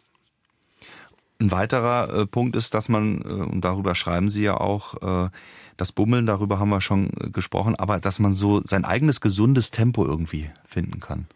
Ein 1.41 1.51
weiterer 1.51 2.13
äh, 2.13 2.25
Punkt 2.27 2.55
ist, 2.55 2.73
dass 2.75 2.87
man, 2.87 3.23
äh, 3.23 3.31
und 3.33 3.59
darüber 3.59 3.93
schreiben 3.93 4.29
Sie 4.29 4.43
ja 4.43 4.55
auch, 4.55 5.25
äh, 5.25 5.29
das 5.77 5.91
Bummeln, 5.91 6.25
darüber 6.25 6.59
haben 6.59 6.69
wir 6.69 6.81
schon 6.81 7.09
äh, 7.19 7.29
gesprochen, 7.29 7.75
aber 7.75 7.99
dass 7.99 8.19
man 8.19 8.33
so 8.33 8.61
sein 8.65 8.85
eigenes 8.85 9.21
gesundes 9.21 9.71
Tempo 9.71 10.05
irgendwie 10.05 10.49
finden 10.65 10.99
kann. 10.99 11.27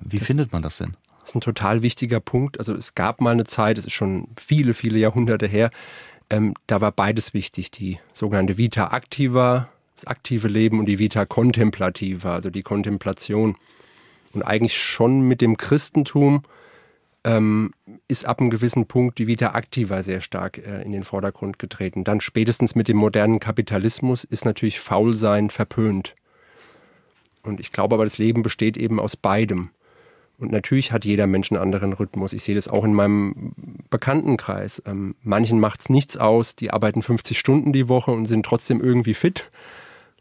Wie 0.00 0.18
das 0.18 0.26
findet 0.26 0.52
man 0.52 0.62
das 0.62 0.78
denn? 0.78 0.96
Das 1.20 1.30
ist 1.30 1.36
ein 1.36 1.40
total 1.40 1.82
wichtiger 1.82 2.20
Punkt. 2.20 2.58
Also 2.58 2.74
es 2.74 2.94
gab 2.94 3.20
mal 3.20 3.30
eine 3.30 3.44
Zeit, 3.44 3.78
es 3.78 3.86
ist 3.86 3.92
schon 3.92 4.28
viele, 4.36 4.74
viele 4.74 4.98
Jahrhunderte 4.98 5.46
her, 5.46 5.70
ähm, 6.32 6.54
da 6.66 6.80
war 6.80 6.92
beides 6.92 7.34
wichtig. 7.34 7.70
Die 7.70 7.98
sogenannte 8.14 8.56
Vita 8.56 8.88
activa, 8.92 9.68
das 9.96 10.06
aktive 10.06 10.48
Leben 10.48 10.78
und 10.80 10.86
die 10.86 10.98
Vita 10.98 11.26
contemplativa, 11.26 12.32
also 12.32 12.48
die 12.48 12.62
Kontemplation. 12.62 13.56
Und 14.32 14.42
eigentlich 14.42 14.76
schon 14.76 15.28
mit 15.28 15.42
dem 15.42 15.58
Christentum 15.58 16.42
ähm, 17.24 17.72
ist 18.08 18.26
ab 18.26 18.40
einem 18.40 18.50
gewissen 18.50 18.86
Punkt 18.86 19.18
die 19.18 19.26
Vita 19.26 19.54
Activa 19.54 20.02
sehr 20.02 20.20
stark 20.20 20.58
äh, 20.58 20.82
in 20.82 20.92
den 20.92 21.04
Vordergrund 21.04 21.58
getreten. 21.58 22.04
Dann 22.04 22.20
spätestens 22.20 22.74
mit 22.74 22.88
dem 22.88 22.96
modernen 22.96 23.38
Kapitalismus 23.38 24.24
ist 24.24 24.44
natürlich 24.44 24.80
Faulsein 24.80 25.50
verpönt. 25.50 26.14
Und 27.42 27.60
ich 27.60 27.72
glaube 27.72 27.94
aber, 27.94 28.04
das 28.04 28.18
Leben 28.18 28.42
besteht 28.42 28.76
eben 28.76 29.00
aus 29.00 29.16
beidem. 29.16 29.70
Und 30.38 30.50
natürlich 30.50 30.90
hat 30.90 31.04
jeder 31.04 31.28
Mensch 31.28 31.52
einen 31.52 31.60
anderen 31.60 31.92
Rhythmus. 31.92 32.32
Ich 32.32 32.42
sehe 32.42 32.56
das 32.56 32.66
auch 32.66 32.84
in 32.84 32.94
meinem 32.94 33.52
Bekanntenkreis. 33.90 34.82
Ähm, 34.86 35.14
manchen 35.22 35.60
macht 35.60 35.80
es 35.80 35.88
nichts 35.88 36.16
aus, 36.16 36.56
die 36.56 36.72
arbeiten 36.72 37.02
50 37.02 37.38
Stunden 37.38 37.72
die 37.72 37.88
Woche 37.88 38.10
und 38.10 38.26
sind 38.26 38.44
trotzdem 38.44 38.80
irgendwie 38.80 39.14
fit. 39.14 39.50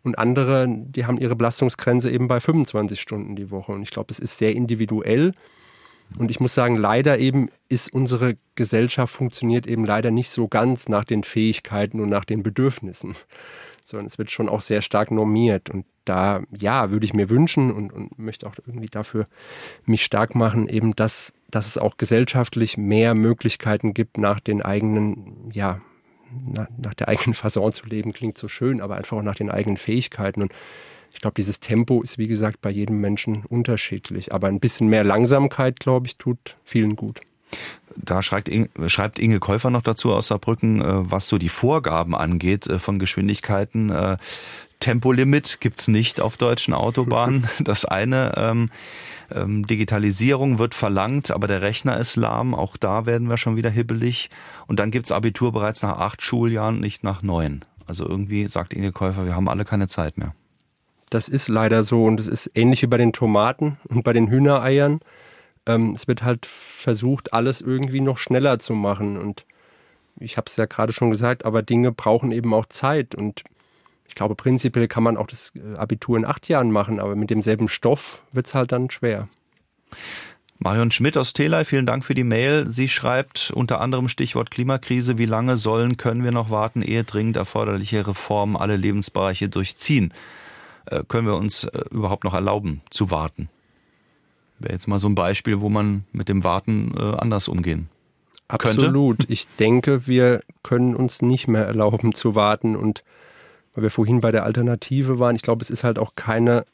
Und 0.04 0.18
andere, 0.20 0.68
die 0.68 1.06
haben 1.06 1.20
ihre 1.20 1.36
Belastungsgrenze 1.36 2.12
eben 2.12 2.28
bei 2.28 2.40
25 2.40 3.00
Stunden 3.02 3.36
die 3.36 3.50
Woche. 3.50 3.72
Und 3.72 3.82
ich 3.82 3.92
glaube, 3.92 4.12
es 4.12 4.20
ist 4.20 4.38
sehr 4.38 4.56
individuell. 4.56 5.34
Und 6.18 6.30
ich 6.30 6.40
muss 6.40 6.54
sagen, 6.54 6.76
leider 6.76 7.20
eben 7.20 7.50
ist 7.70 7.94
unsere 7.94 8.38
Gesellschaft 8.56 9.14
funktioniert 9.14 9.68
eben 9.68 9.86
leider 9.86 10.12
nicht 10.12 10.30
so 10.30 10.48
ganz 10.48 10.90
nach 10.90 11.06
den 11.06 11.24
Fähigkeiten 11.24 12.00
und 12.00 12.10
nach 12.10 12.26
den 12.26 12.44
Bedürfnissen, 12.44 13.16
sondern 13.86 14.08
es 14.08 14.18
wird 14.18 14.32
schon 14.32 14.50
auch 14.50 14.62
sehr 14.62 14.82
stark 14.82 15.12
normiert. 15.12 15.70
Und 15.70 15.86
da, 16.06 16.42
ja, 16.52 16.92
würde 16.92 17.06
ich 17.06 17.14
mir 17.14 17.30
wünschen 17.30 17.72
und, 17.72 17.94
und 17.94 18.18
möchte 18.20 18.48
auch 18.48 18.56
irgendwie 18.66 18.88
dafür 18.88 19.28
mich 19.86 20.04
stark 20.04 20.36
machen, 20.36 20.68
eben, 20.68 20.96
dass, 20.96 21.34
dass 21.50 21.68
es 21.68 21.78
auch 21.78 21.98
gesellschaftlich 21.98 22.78
mehr 22.78 23.16
Möglichkeiten 23.16 23.94
gibt, 23.94 24.18
nach 24.18 24.40
den 24.40 24.62
eigenen, 24.62 25.50
ja, 25.54 25.80
nach, 26.46 26.68
nach 26.78 26.94
der 26.94 27.08
eigenen 27.08 27.34
Fasson 27.34 27.72
zu 27.72 27.86
leben, 27.86 28.14
klingt 28.14 28.38
so 28.38 28.48
schön, 28.48 28.82
aber 28.82 28.96
einfach 28.96 29.18
auch 29.18 29.24
nach 29.24 29.36
den 29.36 29.52
eigenen 29.52 29.78
Fähigkeiten. 29.78 30.42
Und 30.42 30.54
ich 31.14 31.22
glaube, 31.22 31.36
dieses 31.36 31.60
Tempo 31.60 32.02
ist, 32.02 32.18
wie 32.18 32.28
gesagt, 32.28 32.62
bei 32.62 32.70
jedem 32.70 33.00
Menschen 33.00 33.46
unterschiedlich. 33.46 34.34
Aber 34.34 34.48
ein 34.48 34.60
bisschen 34.60 34.88
mehr 34.88 35.04
Langsamkeit, 35.04 35.80
glaube 35.80 36.08
ich, 36.08 36.18
tut 36.18 36.58
vielen 36.64 36.96
gut. 36.96 37.20
Da 37.96 38.24
schreibt 38.24 38.48
Inge, 38.48 38.70
schreibt 38.88 39.20
Inge 39.20 39.40
Käufer 39.40 39.70
noch 39.70 39.82
dazu 39.82 40.14
aus 40.14 40.28
Saarbrücken, 40.28 40.82
äh, 40.82 41.12
was 41.12 41.28
so 41.28 41.38
die 41.38 41.50
Vorgaben 41.50 42.16
angeht 42.16 42.68
äh, 42.68 42.80
von 42.80 43.00
Geschwindigkeiten. 43.00 43.90
Äh, 43.90 44.18
Tempolimit 44.80 45.60
gibt's 45.60 45.88
nicht 45.88 46.22
auf 46.22 46.38
deutschen 46.38 46.74
Autobahnen. 46.74 47.48
Das 47.60 47.86
eine. 47.86 48.34
Ähm, 48.38 48.70
ähm, 49.34 49.68
Digitalisierung 49.68 50.60
wird 50.60 50.74
verlangt, 50.74 51.32
aber 51.32 51.48
der 51.48 51.62
Rechner 51.62 51.98
ist 51.98 52.16
lahm. 52.16 52.54
Auch 52.54 52.78
da 52.78 53.06
werden 53.06 53.30
wir 53.30 53.38
schon 53.38 53.56
wieder 53.56 53.70
hibbelig. 53.70 54.30
Und 54.68 54.80
dann 54.80 54.92
gibt's 54.92 55.12
Abitur 55.12 55.52
bereits 55.52 55.84
nach 55.84 55.98
acht 55.98 56.22
Schuljahren, 56.22 56.80
nicht 56.80 57.04
nach 57.04 57.22
neun. 57.22 57.64
Also 57.86 58.08
irgendwie 58.08 58.48
sagt 58.48 58.74
Inge 58.74 58.92
Käufer, 58.92 59.26
wir 59.26 59.36
haben 59.36 59.50
alle 59.50 59.66
keine 59.66 59.88
Zeit 59.88 60.18
mehr. 60.18 60.34
Das 61.12 61.28
ist 61.28 61.50
leider 61.50 61.84
so 61.84 62.06
und 62.06 62.22
es 62.22 62.28
ist 62.28 62.50
ähnlich 62.56 62.82
wie 62.82 62.88
bei 62.88 62.98
den 62.98 63.12
Tomaten 63.12 63.78
und 63.90 64.04
bei 64.04 64.14
den 64.14 64.30
Hühnereiern. 64.30 65.02
Ähm, 65.66 65.92
es 65.94 66.08
wird 66.08 66.24
halt 66.24 66.46
versucht, 66.46 67.34
alles 67.34 67.60
irgendwie 67.60 68.00
noch 68.00 68.18
schneller 68.18 68.60
zu 68.60 68.74
machen 68.74 69.18
und 69.18 69.46
ich 70.20 70.38
habe 70.38 70.46
es 70.48 70.56
ja 70.56 70.66
gerade 70.66 70.94
schon 70.94 71.12
gesagt, 71.12 71.44
aber 71.46 71.64
Dinge 71.64 71.92
brauchen 71.92 72.32
eben 72.32 72.54
auch 72.54 72.66
Zeit 72.66 73.14
und 73.14 73.44
ich 74.08 74.16
glaube, 74.16 74.36
prinzipiell 74.36 74.88
kann 74.88 75.04
man 75.04 75.18
auch 75.18 75.28
das 75.28 75.52
äh, 75.56 75.78
Abitur 75.78 76.18
in 76.18 76.26
acht 76.26 76.48
Jahren 76.48 76.72
machen, 76.72 77.00
aber 77.00 77.16
mit 77.18 77.30
demselben 77.30 77.68
Stoff 77.68 78.22
wird 78.32 78.48
es 78.48 78.54
halt 78.54 78.72
dann 78.72 78.90
schwer. 78.90 79.28
Marion 80.60 80.92
Schmidt 80.92 81.18
aus 81.18 81.34
Telei, 81.34 81.66
vielen 81.66 81.86
Dank 81.86 82.06
für 82.06 82.14
die 82.14 82.24
Mail. 82.24 82.70
Sie 82.70 82.88
schreibt 82.88 83.52
unter 83.54 83.82
anderem 83.82 84.08
Stichwort 84.08 84.50
Klimakrise, 84.50 85.18
wie 85.18 85.26
lange 85.26 85.58
sollen, 85.58 85.98
können 85.98 86.24
wir 86.24 86.32
noch 86.32 86.50
warten, 86.50 86.82
ehe 86.82 87.04
dringend 87.04 87.36
erforderliche 87.36 88.08
Reformen 88.08 88.56
alle 88.56 88.78
Lebensbereiche 88.78 89.50
durchziehen? 89.50 90.14
Äh, 90.86 91.04
können 91.08 91.28
wir 91.28 91.36
uns 91.36 91.66
äh, 91.66 91.84
überhaupt 91.92 92.24
noch 92.24 92.34
erlauben 92.34 92.82
zu 92.90 93.12
warten? 93.12 93.50
Wäre 94.60 94.74
jetzt 94.74 94.88
mal 94.88 95.00
so 95.00 95.08
ein 95.10 95.16
Beispiel, 95.16 95.62
wo 95.62 95.70
man 95.70 96.06
mit 96.12 96.30
dem 96.30 96.44
Warten 96.44 96.94
äh, 96.98 97.16
anders 97.18 97.48
umgehen 97.48 97.90
könnte. 98.58 98.86
Absolut. 98.86 99.30
Ich 99.30 99.48
denke, 99.56 100.08
wir 100.08 100.42
können 100.64 100.96
uns 100.96 101.22
nicht 101.22 101.48
mehr 101.48 101.66
erlauben 101.66 102.14
zu 102.14 102.36
warten. 102.36 102.76
Und 102.76 103.04
weil 103.74 103.84
wir 103.84 103.92
vorhin 103.92 104.22
bei 104.22 104.32
der 104.32 104.44
Alternative 104.44 105.20
waren, 105.20 105.36
ich 105.36 105.42
glaube, 105.42 105.64
es 105.64 105.70
ist 105.70 105.84
halt 105.84 106.00
auch 106.00 106.16
keine 106.16 106.66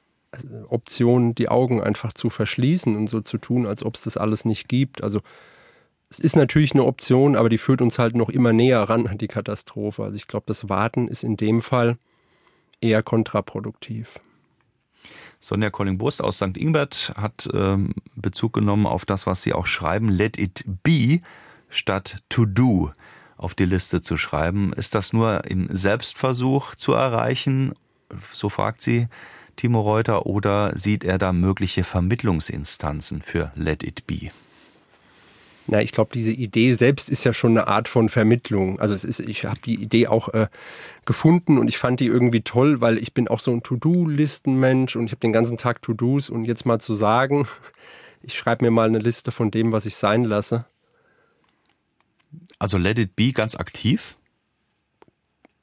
Option, 0.70 1.36
die 1.36 1.50
Augen 1.50 1.82
einfach 1.82 2.14
zu 2.14 2.30
verschließen 2.30 2.96
und 2.96 3.10
so 3.10 3.22
zu 3.22 3.38
tun, 3.38 3.66
als 3.66 3.84
ob 3.84 3.96
es 3.96 4.04
das 4.04 4.18
alles 4.18 4.46
nicht 4.46 4.68
gibt. 4.68 5.04
Also 5.04 5.22
es 6.10 6.20
ist 6.20 6.36
natürlich 6.36 6.74
eine 6.74 6.86
Option, 6.86 7.36
aber 7.36 7.50
die 7.50 7.58
führt 7.58 7.82
uns 7.82 8.00
halt 8.00 8.16
noch 8.16 8.30
immer 8.30 8.54
näher 8.54 8.82
ran 8.84 9.08
an 9.08 9.18
die 9.18 9.28
Katastrophe. 9.28 10.04
Also 10.04 10.16
ich 10.16 10.28
glaube, 10.28 10.46
das 10.48 10.70
Warten 10.70 11.08
ist 11.08 11.24
in 11.24 11.38
dem 11.38 11.62
Fall 11.62 11.98
eher 12.82 13.04
kontraproduktiv. 13.04 14.20
Sonja 15.40 15.70
Colling-Burst 15.70 16.24
aus 16.24 16.38
St. 16.38 16.58
Ingbert 16.58 17.14
hat 17.16 17.48
ähm, 17.54 17.94
Bezug 18.16 18.54
genommen 18.54 18.86
auf 18.86 19.06
das, 19.06 19.28
was 19.28 19.44
Sie 19.44 19.54
auch 19.54 19.66
schreiben, 19.66 20.10
Let 20.10 20.38
it 20.38 20.66
be 20.84 21.20
statt 21.70 22.24
to 22.30 22.46
do 22.46 22.92
auf 23.38 23.54
die 23.54 23.66
Liste 23.66 24.02
zu 24.02 24.18
schreiben. 24.18 24.74
Ist 24.74 24.96
das 24.96 25.14
nur 25.14 25.46
im 25.46 25.68
Selbstversuch 25.70 26.76
zu 26.76 26.94
erreichen? 26.94 27.74
So 28.34 28.50
fragt 28.50 28.82
sie 28.82 29.08
Timo 29.56 29.82
Reuter. 29.82 30.26
Oder 30.26 30.78
sieht 30.78 31.04
er 31.04 31.18
da 31.18 31.34
mögliche 31.34 31.84
Vermittlungsinstanzen 31.84 33.22
für 33.22 33.52
Let 33.56 33.84
it 33.84 34.08
be? 34.08 34.32
Na, 35.70 35.82
ich 35.82 35.92
glaube, 35.92 36.12
diese 36.14 36.32
Idee 36.32 36.74
selbst 36.74 37.10
ist 37.10 37.26
ja 37.26 37.34
schon 37.34 37.52
eine 37.52 37.68
Art 37.68 37.90
von 37.90 38.08
Vermittlung. 38.08 38.80
Also 38.80 38.94
es 38.94 39.04
ist, 39.04 39.20
ich 39.20 39.44
habe 39.44 39.60
die 39.60 39.76
Idee 39.76 40.08
auch 40.08 40.30
äh, 40.30 40.48
gefunden 41.06 41.58
und 41.58 41.68
ich 41.68 41.78
fand 41.78 42.00
die 42.00 42.06
irgendwie 42.06 42.42
toll, 42.42 42.80
weil 42.80 42.98
ich 42.98 43.14
bin 43.14 43.28
auch 43.28 43.42
so 43.42 43.52
ein 43.52 43.64
To-Do-Listenmensch 43.64 44.96
und 44.96 45.06
ich 45.06 45.12
habe 45.12 45.20
den 45.20 45.34
ganzen 45.34 45.58
Tag 45.58 45.82
To-Dos 45.82 46.30
und 46.30 46.46
jetzt 46.46 46.66
mal 46.66 46.80
zu 46.80 46.94
sagen, 46.94 47.48
ich 48.22 48.36
schreibe 48.36 48.64
mir 48.64 48.72
mal 48.72 48.88
eine 48.88 49.00
Liste 49.00 49.34
von 49.34 49.52
dem, 49.52 49.74
was 49.74 49.86
ich 49.86 49.98
sein 49.98 50.24
lasse. 50.24 50.66
Also 52.60 52.78
Let 52.78 52.98
It 52.98 53.18
Be 53.18 53.34
ganz 53.34 53.56
aktiv? 53.56 54.18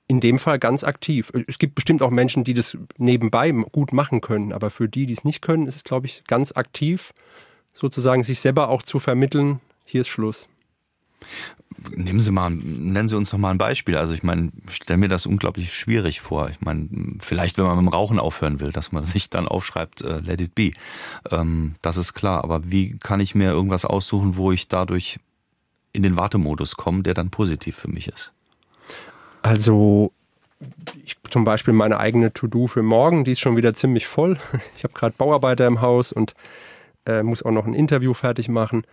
In 0.07 0.21
dem 0.21 0.39
Fall 0.39 0.59
ganz 0.59 0.85
aktiv. 0.85 1.33
Es 1.47 1.59
gibt 1.59 1.75
bestimmt 1.75 2.03
auch 2.03 2.11
Menschen, 2.11 2.45
die 2.45 2.53
das 2.53 2.77
nebenbei 2.99 3.51
gut 3.51 3.95
machen 3.95 4.21
können, 4.21 4.53
aber 4.53 4.69
für 4.69 4.87
die, 4.87 5.07
die 5.07 5.15
es 5.15 5.25
nicht 5.25 5.41
können, 5.41 5.67
ist 5.67 5.77
es, 5.77 5.85
glaube 5.85 6.07
ich, 6.07 6.25
ganz 6.27 6.53
aktiv, 6.53 7.15
sozusagen 7.73 8.23
sich 8.23 8.39
selber 8.39 8.69
auch 8.69 8.83
zu 8.83 8.99
vermitteln, 8.99 9.61
hier 9.85 10.03
ist 10.03 10.09
Schluss. 10.09 10.49
Nehmen 11.91 12.21
Sie 12.21 12.31
mal, 12.31 12.51
nennen 12.51 13.09
Sie 13.09 13.17
uns 13.17 13.33
noch 13.33 13.41
mal 13.41 13.51
ein 13.51 13.59
Beispiel. 13.59 13.97
Also 13.97 14.15
ich 14.15 14.23
meine, 14.23 14.53
stelle 14.69 14.99
mir 14.99 15.09
das 15.09 15.27
unglaublich 15.27 15.75
schwierig 15.75 16.21
vor. 16.21 16.51
Ich 16.51 16.61
meine, 16.61 16.89
vielleicht, 17.19 17.59
wenn 17.59 17.65
man 17.65 17.77
mit 17.77 17.87
dem 17.87 17.89
Rauchen 17.89 18.19
aufhören 18.19 18.61
will, 18.61 18.73
dass 18.73 18.93
man 18.93 19.05
sich 19.05 19.31
dann 19.31 19.49
aufschreibt, 19.49 20.03
uh, 20.03 20.19
let 20.23 20.41
it 20.41 20.55
be. 20.55 20.73
Ähm, 21.31 21.75
das 21.83 21.97
ist 21.97 22.15
klar. 22.15 22.45
Aber 22.45 22.71
wie 22.71 22.97
kann 22.99 23.21
ich 23.21 23.35
mir 23.35 23.51
irgendwas 23.51 23.85
aussuchen, 23.85 24.37
wo 24.37 24.53
ich 24.53 24.69
dadurch 24.69 25.19
in 25.93 26.03
den 26.03 26.17
Wartemodus 26.17 26.77
komme, 26.77 27.03
der 27.03 27.15
dann 27.15 27.31
positiv 27.31 27.77
für 27.77 27.89
mich 27.89 28.09
ist? 28.09 28.33
Also 29.43 30.13
ich, 31.05 31.17
zum 31.31 31.45
Beispiel 31.45 31.75
meine 31.75 31.99
eigene 31.99 32.33
To-Do 32.33 32.67
für 32.67 32.83
morgen, 32.83 33.25
die 33.25 33.33
ist 33.33 33.41
schon 33.41 33.57
wieder 33.57 33.75
ziemlich 33.75 34.07
voll. 34.07 34.39
Ich 34.77 34.85
habe 34.85 34.95
gerade 34.95 35.15
Bauarbeiter 35.17 35.67
im 35.67 35.81
Haus 35.81 36.13
und 36.13 36.35
äh, 37.07 37.23
muss 37.23 37.43
auch 37.43 37.51
noch 37.51 37.67
ein 37.67 37.75
Interview 37.75 38.15
fertig 38.15 38.49
machen. 38.49 38.85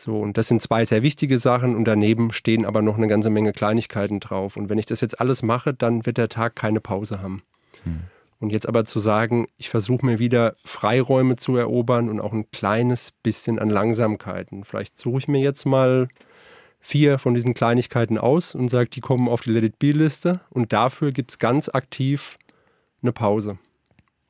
So, 0.00 0.16
und 0.16 0.38
das 0.38 0.48
sind 0.48 0.62
zwei 0.62 0.86
sehr 0.86 1.02
wichtige 1.02 1.38
Sachen 1.38 1.76
und 1.76 1.84
daneben 1.84 2.32
stehen 2.32 2.64
aber 2.64 2.80
noch 2.80 2.96
eine 2.96 3.06
ganze 3.06 3.28
Menge 3.28 3.52
Kleinigkeiten 3.52 4.18
drauf. 4.18 4.56
Und 4.56 4.70
wenn 4.70 4.78
ich 4.78 4.86
das 4.86 5.02
jetzt 5.02 5.20
alles 5.20 5.42
mache, 5.42 5.74
dann 5.74 6.06
wird 6.06 6.16
der 6.16 6.30
Tag 6.30 6.56
keine 6.56 6.80
Pause 6.80 7.20
haben. 7.20 7.42
Hm. 7.84 8.04
Und 8.38 8.50
jetzt 8.50 8.66
aber 8.66 8.86
zu 8.86 8.98
sagen, 8.98 9.46
ich 9.58 9.68
versuche 9.68 10.06
mir 10.06 10.18
wieder 10.18 10.56
Freiräume 10.64 11.36
zu 11.36 11.54
erobern 11.54 12.08
und 12.08 12.18
auch 12.18 12.32
ein 12.32 12.50
kleines 12.50 13.10
bisschen 13.22 13.58
an 13.58 13.68
Langsamkeiten. 13.68 14.64
Vielleicht 14.64 14.98
suche 14.98 15.18
ich 15.18 15.28
mir 15.28 15.42
jetzt 15.42 15.66
mal 15.66 16.08
vier 16.80 17.18
von 17.18 17.34
diesen 17.34 17.52
Kleinigkeiten 17.52 18.16
aus 18.16 18.54
und 18.54 18.68
sage, 18.68 18.88
die 18.88 19.02
kommen 19.02 19.28
auf 19.28 19.42
die 19.42 19.50
Let 19.50 19.64
It 19.64 19.78
Be-Liste. 19.78 20.40
Und 20.48 20.72
dafür 20.72 21.12
gibt 21.12 21.32
es 21.32 21.38
ganz 21.38 21.68
aktiv 21.68 22.38
eine 23.02 23.12
Pause. 23.12 23.58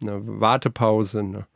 Eine 0.02 0.20
Wartepause, 0.40 1.20
eine 1.20 1.46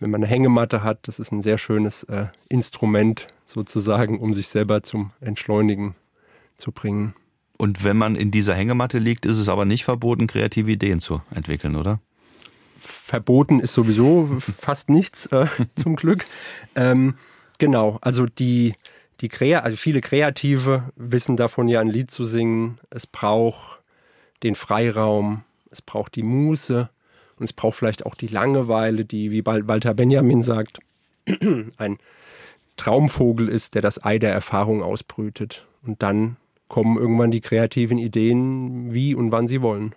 wenn 0.00 0.10
man 0.10 0.22
eine 0.22 0.30
Hängematte 0.30 0.82
hat, 0.82 1.08
das 1.08 1.18
ist 1.18 1.32
ein 1.32 1.42
sehr 1.42 1.58
schönes 1.58 2.04
äh, 2.04 2.26
Instrument 2.48 3.26
sozusagen, 3.46 4.18
um 4.18 4.34
sich 4.34 4.48
selber 4.48 4.82
zum 4.82 5.12
Entschleunigen 5.20 5.94
zu 6.56 6.72
bringen. 6.72 7.14
Und 7.56 7.82
wenn 7.82 7.96
man 7.96 8.14
in 8.14 8.30
dieser 8.30 8.54
Hängematte 8.54 8.98
liegt, 8.98 9.26
ist 9.26 9.38
es 9.38 9.48
aber 9.48 9.64
nicht 9.64 9.84
verboten, 9.84 10.26
kreative 10.26 10.70
Ideen 10.70 11.00
zu 11.00 11.22
entwickeln, 11.34 11.74
oder? 11.74 12.00
Verboten 12.78 13.58
ist 13.58 13.72
sowieso 13.72 14.38
fast 14.56 14.90
nichts, 14.90 15.26
äh, 15.26 15.46
zum 15.74 15.96
Glück. 15.96 16.24
Ähm, 16.76 17.14
genau, 17.58 17.98
also 18.00 18.26
die, 18.26 18.74
die 19.20 19.28
Krea 19.28 19.60
also 19.60 19.76
viele 19.76 20.00
Kreative 20.00 20.84
wissen 20.94 21.36
davon 21.36 21.66
ja 21.66 21.80
ein 21.80 21.88
Lied 21.88 22.10
zu 22.10 22.24
singen. 22.24 22.78
Es 22.90 23.06
braucht 23.06 23.80
den 24.44 24.54
Freiraum, 24.54 25.42
es 25.70 25.82
braucht 25.82 26.14
die 26.14 26.22
Muße, 26.22 26.88
und 27.38 27.44
es 27.44 27.52
braucht 27.52 27.76
vielleicht 27.76 28.06
auch 28.06 28.14
die 28.14 28.26
Langeweile, 28.26 29.04
die, 29.04 29.30
wie 29.30 29.44
Walter 29.44 29.94
Benjamin 29.94 30.42
sagt, 30.42 30.80
ein 31.76 31.98
Traumvogel 32.76 33.48
ist, 33.48 33.74
der 33.74 33.82
das 33.82 34.04
Ei 34.04 34.18
der 34.18 34.32
Erfahrung 34.32 34.82
ausbrütet. 34.82 35.66
Und 35.82 36.02
dann 36.02 36.36
kommen 36.68 36.96
irgendwann 36.96 37.30
die 37.30 37.40
kreativen 37.40 37.98
Ideen, 37.98 38.94
wie 38.94 39.14
und 39.14 39.32
wann 39.32 39.48
sie 39.48 39.62
wollen. 39.62 39.94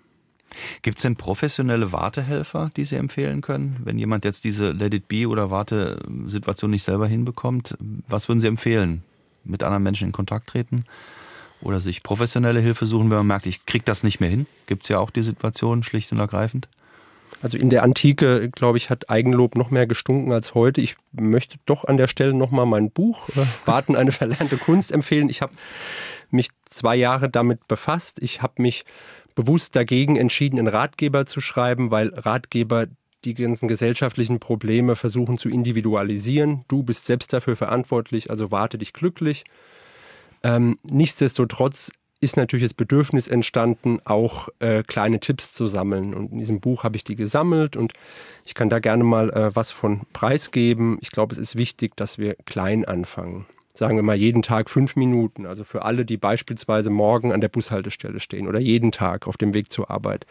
Gibt 0.81 0.97
es 0.97 1.03
denn 1.03 1.15
professionelle 1.15 1.91
Wartehelfer, 1.93 2.71
die 2.75 2.83
Sie 2.83 2.97
empfehlen 2.97 3.41
können? 3.41 3.77
Wenn 3.83 3.97
jemand 3.97 4.25
jetzt 4.25 4.43
diese 4.43 4.71
Let 4.71 4.93
It 4.93 5.07
Be 5.07 5.27
oder 5.27 5.49
Wartesituation 5.49 6.71
nicht 6.71 6.83
selber 6.83 7.07
hinbekommt, 7.07 7.77
was 8.07 8.27
würden 8.27 8.39
Sie 8.39 8.47
empfehlen? 8.47 9.03
Mit 9.45 9.63
anderen 9.63 9.83
Menschen 9.83 10.07
in 10.07 10.11
Kontakt 10.11 10.49
treten? 10.49 10.85
Oder 11.61 11.79
sich 11.79 12.03
professionelle 12.03 12.59
Hilfe 12.59 12.85
suchen, 12.85 13.09
wenn 13.09 13.19
man 13.19 13.27
merkt, 13.27 13.45
ich 13.45 13.65
kriege 13.65 13.85
das 13.85 14.03
nicht 14.03 14.19
mehr 14.19 14.29
hin? 14.29 14.45
Gibt 14.67 14.83
es 14.83 14.89
ja 14.89 14.99
auch 14.99 15.11
die 15.11 15.23
Situation, 15.23 15.83
schlicht 15.83 16.11
und 16.11 16.19
ergreifend? 16.19 16.67
Also 17.41 17.57
in 17.57 17.69
der 17.69 17.83
Antike, 17.83 18.49
glaube 18.49 18.77
ich, 18.77 18.89
hat 18.89 19.09
Eigenlob 19.09 19.55
noch 19.55 19.71
mehr 19.71 19.87
gestunken 19.87 20.31
als 20.31 20.53
heute. 20.53 20.81
Ich 20.81 20.95
möchte 21.11 21.57
doch 21.65 21.85
an 21.85 21.97
der 21.97 22.07
Stelle 22.07 22.33
nochmal 22.33 22.65
mein 22.65 22.91
Buch 22.91 23.27
äh, 23.29 23.45
Warten 23.65 23.95
eine 23.95 24.11
verlernte 24.11 24.57
Kunst 24.57 24.91
empfehlen. 24.91 25.29
Ich 25.29 25.41
habe 25.41 25.53
mich 26.29 26.49
zwei 26.69 26.95
Jahre 26.95 27.29
damit 27.29 27.67
befasst. 27.67 28.21
Ich 28.21 28.41
habe 28.41 28.61
mich 28.61 28.85
bewusst 29.35 29.75
dagegen 29.75 30.17
entschieden, 30.17 30.59
einen 30.59 30.67
Ratgeber 30.67 31.25
zu 31.25 31.41
schreiben, 31.41 31.89
weil 31.91 32.13
Ratgeber 32.13 32.87
die 33.23 33.33
ganzen 33.33 33.67
gesellschaftlichen 33.67 34.39
Probleme 34.39 34.95
versuchen 34.95 35.37
zu 35.37 35.49
individualisieren. 35.49 36.65
Du 36.67 36.83
bist 36.83 37.05
selbst 37.05 37.33
dafür 37.33 37.55
verantwortlich, 37.55 38.29
also 38.29 38.51
warte 38.51 38.77
dich 38.77 38.93
glücklich. 38.93 39.43
Ähm, 40.43 40.77
nichtsdestotrotz 40.83 41.91
ist 42.21 42.37
natürlich 42.37 42.63
das 42.63 42.75
Bedürfnis 42.75 43.27
entstanden, 43.27 43.99
auch 44.05 44.47
äh, 44.59 44.83
kleine 44.83 45.19
Tipps 45.19 45.53
zu 45.53 45.65
sammeln. 45.65 46.13
Und 46.13 46.31
in 46.31 46.37
diesem 46.37 46.59
Buch 46.59 46.83
habe 46.83 46.95
ich 46.95 47.03
die 47.03 47.15
gesammelt 47.15 47.75
und 47.75 47.93
ich 48.45 48.53
kann 48.53 48.69
da 48.69 48.79
gerne 48.79 49.03
mal 49.03 49.31
äh, 49.31 49.55
was 49.55 49.71
von 49.71 50.01
preisgeben. 50.13 50.99
Ich 51.01 51.11
glaube, 51.11 51.33
es 51.33 51.39
ist 51.39 51.55
wichtig, 51.55 51.97
dass 51.97 52.19
wir 52.19 52.35
klein 52.45 52.85
anfangen. 52.85 53.47
Sagen 53.73 53.95
wir 53.95 54.03
mal 54.03 54.15
jeden 54.15 54.43
Tag 54.43 54.69
fünf 54.69 54.95
Minuten. 54.95 55.47
Also 55.47 55.63
für 55.63 55.83
alle, 55.83 56.05
die 56.05 56.17
beispielsweise 56.17 56.91
morgen 56.91 57.31
an 57.31 57.41
der 57.41 57.49
Bushaltestelle 57.49 58.19
stehen 58.19 58.47
oder 58.47 58.59
jeden 58.59 58.91
Tag 58.91 59.27
auf 59.27 59.37
dem 59.37 59.55
Weg 59.55 59.71
zur 59.71 59.89
Arbeit. 59.89 60.27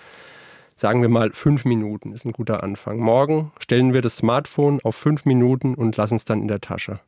Sagen 0.77 1.03
wir 1.03 1.09
mal 1.09 1.33
fünf 1.33 1.65
Minuten 1.65 2.13
ist 2.13 2.25
ein 2.25 2.33
guter 2.33 2.63
Anfang. 2.63 3.01
Morgen 3.01 3.51
stellen 3.59 3.93
wir 3.95 4.01
das 4.01 4.17
Smartphone 4.17 4.81
auf 4.85 4.95
fünf 4.95 5.25
Minuten 5.25 5.75
und 5.75 5.97
lassen 5.97 6.17
es 6.17 6.25
dann 6.25 6.41
in 6.41 6.49
der 6.49 6.61
Tasche. 6.61 7.01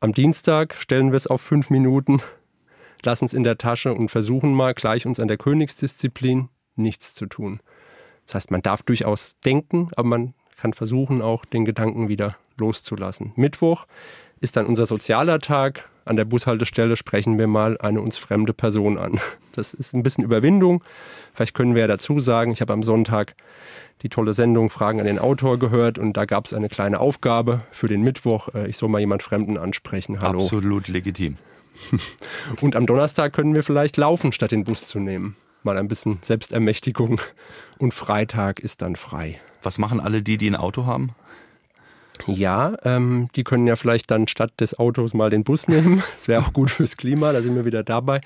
Am 0.00 0.12
Dienstag 0.12 0.74
stellen 0.74 1.12
wir 1.12 1.16
es 1.16 1.26
auf 1.26 1.42
fünf 1.42 1.70
Minuten 1.70 2.22
lassen 3.04 3.24
es 3.24 3.34
in 3.34 3.44
der 3.44 3.58
Tasche 3.58 3.92
und 3.92 4.10
versuchen 4.10 4.54
mal 4.54 4.74
gleich 4.74 5.06
uns 5.06 5.20
an 5.20 5.28
der 5.28 5.36
Königsdisziplin 5.36 6.48
nichts 6.76 7.14
zu 7.14 7.26
tun. 7.26 7.58
Das 8.26 8.36
heißt, 8.36 8.50
man 8.50 8.62
darf 8.62 8.82
durchaus 8.82 9.36
denken, 9.44 9.90
aber 9.96 10.08
man 10.08 10.34
kann 10.56 10.72
versuchen, 10.72 11.22
auch 11.22 11.44
den 11.44 11.64
Gedanken 11.64 12.08
wieder 12.08 12.36
loszulassen. 12.56 13.32
Mittwoch 13.36 13.86
ist 14.40 14.56
dann 14.56 14.66
unser 14.66 14.86
sozialer 14.86 15.38
Tag. 15.38 15.88
An 16.04 16.16
der 16.16 16.24
Bushaltestelle 16.24 16.96
sprechen 16.96 17.38
wir 17.38 17.46
mal 17.46 17.78
eine 17.78 18.00
uns 18.00 18.16
fremde 18.16 18.52
Person 18.52 18.98
an. 18.98 19.20
Das 19.54 19.74
ist 19.74 19.92
ein 19.92 20.02
bisschen 20.02 20.24
Überwindung. 20.24 20.82
Vielleicht 21.34 21.54
können 21.54 21.74
wir 21.74 21.82
ja 21.82 21.86
dazu 21.86 22.20
sagen, 22.20 22.52
ich 22.52 22.62
habe 22.62 22.72
am 22.72 22.82
Sonntag 22.82 23.34
die 24.00 24.08
tolle 24.08 24.32
Sendung 24.32 24.70
Fragen 24.70 24.98
an 24.98 25.04
den 25.04 25.18
Autor 25.18 25.58
gehört 25.58 25.98
und 25.98 26.16
da 26.16 26.24
gab 26.24 26.46
es 26.46 26.54
eine 26.54 26.70
kleine 26.70 27.00
Aufgabe 27.00 27.60
für 27.70 27.86
den 27.86 28.00
Mittwoch. 28.00 28.48
Äh, 28.54 28.68
ich 28.68 28.78
soll 28.78 28.88
mal 28.88 29.00
jemand 29.00 29.22
Fremden 29.22 29.58
ansprechen. 29.58 30.22
Hallo. 30.22 30.40
Absolut 30.40 30.88
legitim. 30.88 31.36
Und 32.60 32.76
am 32.76 32.86
Donnerstag 32.86 33.32
können 33.32 33.54
wir 33.54 33.62
vielleicht 33.62 33.96
laufen, 33.96 34.32
statt 34.32 34.52
den 34.52 34.64
Bus 34.64 34.86
zu 34.86 34.98
nehmen. 34.98 35.36
Mal 35.62 35.78
ein 35.78 35.88
bisschen 35.88 36.18
Selbstermächtigung. 36.22 37.20
Und 37.78 37.94
Freitag 37.94 38.60
ist 38.60 38.82
dann 38.82 38.96
frei. 38.96 39.40
Was 39.62 39.78
machen 39.78 40.00
alle 40.00 40.22
die, 40.22 40.38
die 40.38 40.50
ein 40.50 40.56
Auto 40.56 40.86
haben? 40.86 41.14
Ja, 42.26 42.76
ähm, 42.84 43.28
die 43.34 43.44
können 43.44 43.66
ja 43.66 43.76
vielleicht 43.76 44.10
dann 44.10 44.28
statt 44.28 44.52
des 44.60 44.78
Autos 44.78 45.14
mal 45.14 45.30
den 45.30 45.44
Bus 45.44 45.68
nehmen. 45.68 46.02
Das 46.14 46.28
wäre 46.28 46.42
auch 46.42 46.52
gut 46.52 46.70
fürs 46.70 46.96
Klima, 46.96 47.32
da 47.32 47.42
sind 47.42 47.56
wir 47.56 47.64
wieder 47.64 47.82
dabei. 47.82 48.20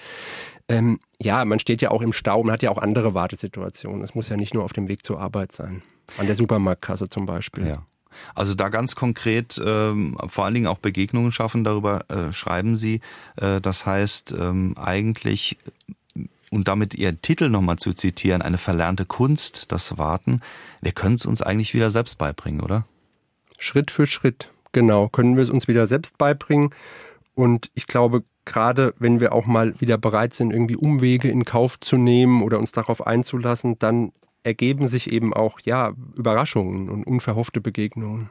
Ähm, 0.68 0.98
ja, 1.20 1.44
man 1.44 1.58
steht 1.58 1.80
ja 1.80 1.90
auch 1.90 2.02
im 2.02 2.12
Stau, 2.12 2.42
man 2.42 2.52
hat 2.52 2.62
ja 2.62 2.70
auch 2.70 2.78
andere 2.78 3.14
Wartesituationen. 3.14 4.02
Es 4.02 4.14
muss 4.14 4.28
ja 4.28 4.36
nicht 4.36 4.54
nur 4.54 4.64
auf 4.64 4.72
dem 4.72 4.88
Weg 4.88 5.06
zur 5.06 5.20
Arbeit 5.20 5.52
sein. 5.52 5.82
An 6.18 6.26
der 6.26 6.36
Supermarktkasse 6.36 7.08
zum 7.08 7.24
Beispiel. 7.26 7.66
Ja. 7.66 7.86
Also 8.34 8.54
da 8.54 8.68
ganz 8.68 8.94
konkret 8.94 9.60
ähm, 9.64 10.16
vor 10.28 10.44
allen 10.44 10.54
Dingen 10.54 10.66
auch 10.66 10.78
Begegnungen 10.78 11.32
schaffen, 11.32 11.64
darüber 11.64 12.04
äh, 12.08 12.32
schreiben 12.32 12.76
Sie. 12.76 13.00
Äh, 13.36 13.60
das 13.60 13.86
heißt 13.86 14.34
ähm, 14.38 14.74
eigentlich, 14.76 15.58
und 16.50 16.68
damit 16.68 16.94
Ihren 16.94 17.20
Titel 17.22 17.48
nochmal 17.48 17.76
zu 17.76 17.92
zitieren, 17.92 18.42
eine 18.42 18.58
verlernte 18.58 19.04
Kunst, 19.04 19.72
das 19.72 19.98
Warten. 19.98 20.40
Wir 20.80 20.92
können 20.92 21.16
es 21.16 21.26
uns 21.26 21.42
eigentlich 21.42 21.74
wieder 21.74 21.90
selbst 21.90 22.18
beibringen, 22.18 22.60
oder? 22.60 22.86
Schritt 23.58 23.90
für 23.90 24.06
Schritt, 24.06 24.50
genau, 24.72 25.08
können 25.08 25.36
wir 25.36 25.42
es 25.42 25.50
uns 25.50 25.68
wieder 25.68 25.86
selbst 25.86 26.18
beibringen. 26.18 26.70
Und 27.34 27.70
ich 27.74 27.86
glaube, 27.86 28.22
gerade 28.44 28.94
wenn 28.98 29.20
wir 29.20 29.32
auch 29.32 29.46
mal 29.46 29.78
wieder 29.80 29.98
bereit 29.98 30.34
sind, 30.34 30.52
irgendwie 30.52 30.76
Umwege 30.76 31.28
in 31.28 31.44
Kauf 31.44 31.78
zu 31.80 31.96
nehmen 31.96 32.42
oder 32.42 32.58
uns 32.58 32.72
darauf 32.72 33.06
einzulassen, 33.06 33.78
dann 33.78 34.12
ergeben 34.46 34.86
sich 34.86 35.10
eben 35.10 35.34
auch 35.34 35.58
ja 35.64 35.92
Überraschungen 36.16 36.88
und 36.88 37.04
unverhoffte 37.04 37.60
Begegnungen. 37.60 38.30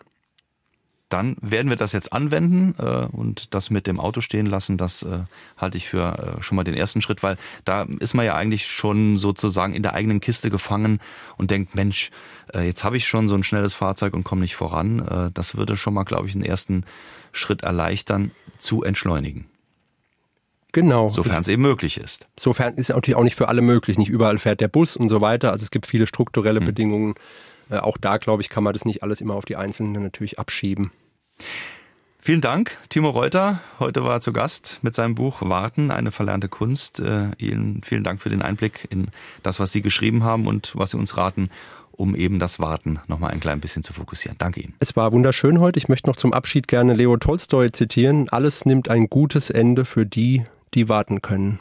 dann 1.10 1.38
werden 1.40 1.70
wir 1.70 1.78
das 1.78 1.92
jetzt 1.92 2.14
anwenden 2.14 2.76
äh, 2.80 3.06
und 3.12 3.54
das 3.54 3.70
mit 3.70 3.86
dem 3.86 4.00
Auto 4.00 4.22
stehen 4.22 4.48
lassen. 4.48 4.78
Das 4.78 5.04
äh, 5.04 5.26
halte 5.56 5.78
ich 5.78 5.88
für 5.88 6.38
äh, 6.40 6.42
schon 6.42 6.56
mal 6.56 6.64
den 6.64 6.74
ersten 6.74 7.02
Schritt, 7.02 7.22
weil 7.22 7.38
da 7.64 7.84
ist 8.00 8.16
man 8.16 8.26
ja 8.26 8.36
eigentlich 8.36 8.68
schon 8.68 9.18
sozusagen 9.18 9.74
in 9.74 9.84
der 9.84 9.94
eigenen 9.94 10.20
Kiste 10.20 10.50
gefangen 10.50 11.00
und 11.38 11.52
denkt, 11.52 11.76
Mensch, 11.76 12.10
äh, 12.54 12.66
jetzt 12.66 12.84
habe 12.84 12.98
ich 12.98 13.08
schon 13.08 13.30
so 13.30 13.36
ein 13.36 13.44
schnelles 13.44 13.74
Fahrzeug 13.74 14.14
und 14.14 14.24
komme 14.24 14.42
nicht 14.42 14.56
voran. 14.56 15.00
Äh, 15.00 15.32
das 15.32 15.56
würde 15.56 15.78
schon 15.78 15.94
mal, 15.94 16.06
glaube 16.06 16.28
ich, 16.28 16.34
einen 16.34 16.44
ersten 16.44 16.86
Schritt 17.34 17.62
erleichtern, 17.62 18.32
zu 18.58 18.84
entschleunigen. 18.84 19.46
Genau. 20.76 21.08
Sofern 21.08 21.40
es 21.40 21.48
eben 21.48 21.62
möglich 21.62 21.98
ist. 21.98 22.28
Sofern 22.38 22.74
ist 22.74 22.90
es 22.90 22.96
natürlich 22.96 23.16
auch 23.16 23.24
nicht 23.24 23.38
für 23.38 23.48
alle 23.48 23.62
möglich. 23.62 23.98
Nicht 23.98 24.10
überall 24.10 24.38
fährt 24.38 24.60
der 24.60 24.68
Bus 24.68 24.98
und 24.98 25.08
so 25.08 25.22
weiter. 25.22 25.54
Also 25.54 25.64
es 25.64 25.72
gibt 25.72 25.88
viele 25.88 26.06
strukturelle 26.06 26.60
mhm. 26.60 26.66
Bedingungen. 26.66 27.16
Äh, 27.70 27.78
auch 27.78 27.98
da, 27.98 28.18
glaube 28.18 28.42
ich, 28.42 28.50
kann 28.50 28.66
man 28.66 28.74
das 28.74 28.84
nicht 28.84 29.02
alles 29.02 29.22
immer 29.22 29.38
auf 29.38 29.46
die 29.46 29.56
Einzelnen 29.56 30.04
natürlich 30.04 30.38
abschieben. 30.38 30.92
Vielen 32.20 32.42
Dank, 32.42 32.78
Timo 32.90 33.10
Reuter. 33.10 33.62
Heute 33.80 34.04
war 34.04 34.16
er 34.16 34.20
zu 34.20 34.34
Gast 34.34 34.80
mit 34.82 34.96
seinem 34.96 35.16
Buch 35.16 35.42
Warten, 35.44 35.92
eine 35.92 36.12
verlernte 36.12 36.50
Kunst. 36.50 37.00
Äh, 37.00 37.28
Ihnen 37.38 37.80
vielen 37.86 38.04
Dank 38.04 38.22
für 38.22 38.30
den 38.30 38.42
Einblick 38.42 38.86
in 38.90 39.08
das, 39.44 39.62
was 39.62 39.72
Sie 39.72 39.82
geschrieben 39.82 40.26
haben 40.26 40.46
und 40.46 40.74
was 40.76 40.92
Sie 40.92 40.98
uns 40.98 41.16
raten, 41.16 41.52
um 41.94 42.16
eben 42.16 42.38
das 42.38 42.60
Warten 42.60 43.00
nochmal 43.08 43.32
ein 43.32 43.40
klein 43.40 43.62
bisschen 43.62 43.84
zu 43.84 43.94
fokussieren. 43.94 44.38
Danke 44.40 44.60
Ihnen. 44.60 44.74
Es 44.80 44.98
war 44.98 45.14
wunderschön 45.14 45.62
heute. 45.62 45.80
Ich 45.80 45.88
möchte 45.88 46.10
noch 46.10 46.18
zum 46.18 46.34
Abschied 46.34 46.68
gerne 46.68 46.96
Leo 46.96 47.16
Tolstoi 47.16 47.70
zitieren. 47.72 48.28
Alles 48.28 48.66
nimmt 48.66 48.90
ein 48.90 49.08
gutes 49.08 49.50
Ende 49.50 49.86
für 49.86 50.06
die, 50.06 50.44
die 50.76 50.90
warten 50.90 51.22
können. 51.22 51.60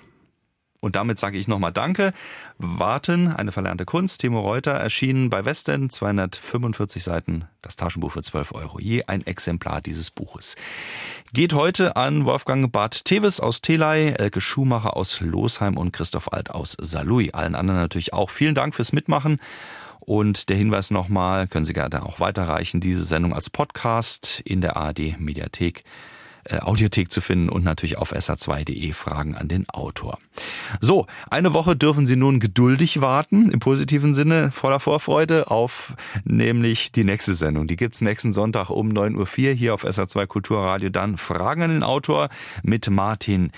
Und 0.85 0.97
damit 0.97 1.19
sage 1.19 1.39
ich 1.39 1.49
nochmal 1.49 1.73
Danke. 1.73 2.13
Warten, 2.59 3.29
eine 3.29 3.53
verlernte 3.53 3.87
Kunst. 3.87 4.21
Timo 4.21 4.41
Reuter 4.41 4.73
erschienen 4.73 5.31
bei 5.31 5.47
Westen, 5.47 5.89
245 5.89 7.03
Seiten, 7.03 7.47
das 7.63 7.77
Taschenbuch 7.77 8.13
für 8.13 8.21
12 8.21 8.53
Euro. 8.53 8.79
Je 8.79 9.05
ein 9.05 9.27
Exemplar 9.27 9.81
dieses 9.81 10.11
Buches. 10.11 10.57
Geht 11.33 11.55
heute 11.55 11.97
an 11.97 12.27
Wolfgang 12.27 12.71
Bart 12.71 13.07
Teves 13.07 13.41
aus 13.41 13.63
Telei, 13.63 14.09
Elke 14.09 14.43
Schumacher 14.43 14.95
aus 14.95 15.21
Losheim 15.21 15.79
und 15.79 15.93
Christoph 15.93 16.31
Alt 16.35 16.51
aus 16.51 16.77
Salui. 16.79 17.31
Allen 17.33 17.55
anderen 17.55 17.81
natürlich 17.81 18.13
auch. 18.13 18.29
Vielen 18.29 18.55
Dank 18.55 18.75
fürs 18.75 18.93
Mitmachen. 18.93 19.41
Und 20.01 20.51
der 20.51 20.59
Hinweis 20.59 20.91
nochmal, 20.91 21.49
können 21.49 21.65
Sie 21.65 21.73
gerne 21.73 22.05
auch 22.05 22.21
weiterreichen, 22.21 22.81
diese 22.81 23.05
Sendung 23.05 23.33
als 23.33 23.49
Podcast 23.49 24.43
in 24.45 24.61
der 24.61 24.77
ARD 24.77 25.19
Mediathek 25.19 25.83
äh, 26.45 26.59
Audiothek 26.59 27.11
zu 27.11 27.21
finden 27.21 27.49
und 27.49 27.65
natürlich 27.65 27.99
auf 27.99 28.13
sr2.de 28.13 28.93
Fragen 28.93 29.35
an 29.35 29.49
den 29.49 29.69
Autor. 29.69 30.19
So, 30.81 31.07
eine 31.31 31.55
Woche 31.55 31.77
dürfen 31.77 32.07
Sie 32.07 32.17
nun 32.17 32.41
geduldig 32.41 33.01
warten, 33.01 33.51
im 33.51 33.61
positiven 33.61 34.15
Sinne, 34.15 34.51
voller 34.53 34.81
Vorfreude 34.81 35.51
auf 35.51 35.95
nämlich 36.25 36.93
die 36.93 37.05
nächste 37.05 37.35
Sendung. 37.35 37.67
Die 37.67 37.77
gibt's 37.77 38.01
nächsten 38.01 38.33
Sonntag 38.33 38.71
um 38.71 38.91
9.04 38.91 39.17
Uhr 39.51 39.55
hier 39.55 39.75
auf 39.75 39.85
SR2 39.85 40.27
Kulturradio. 40.27 40.91
Dann 40.91 41.17
Fragen 41.17 41.63
an 41.63 41.71
den 41.71 41.83
Autor 41.83 42.29
mit 42.63 42.91
Martin 42.91 43.51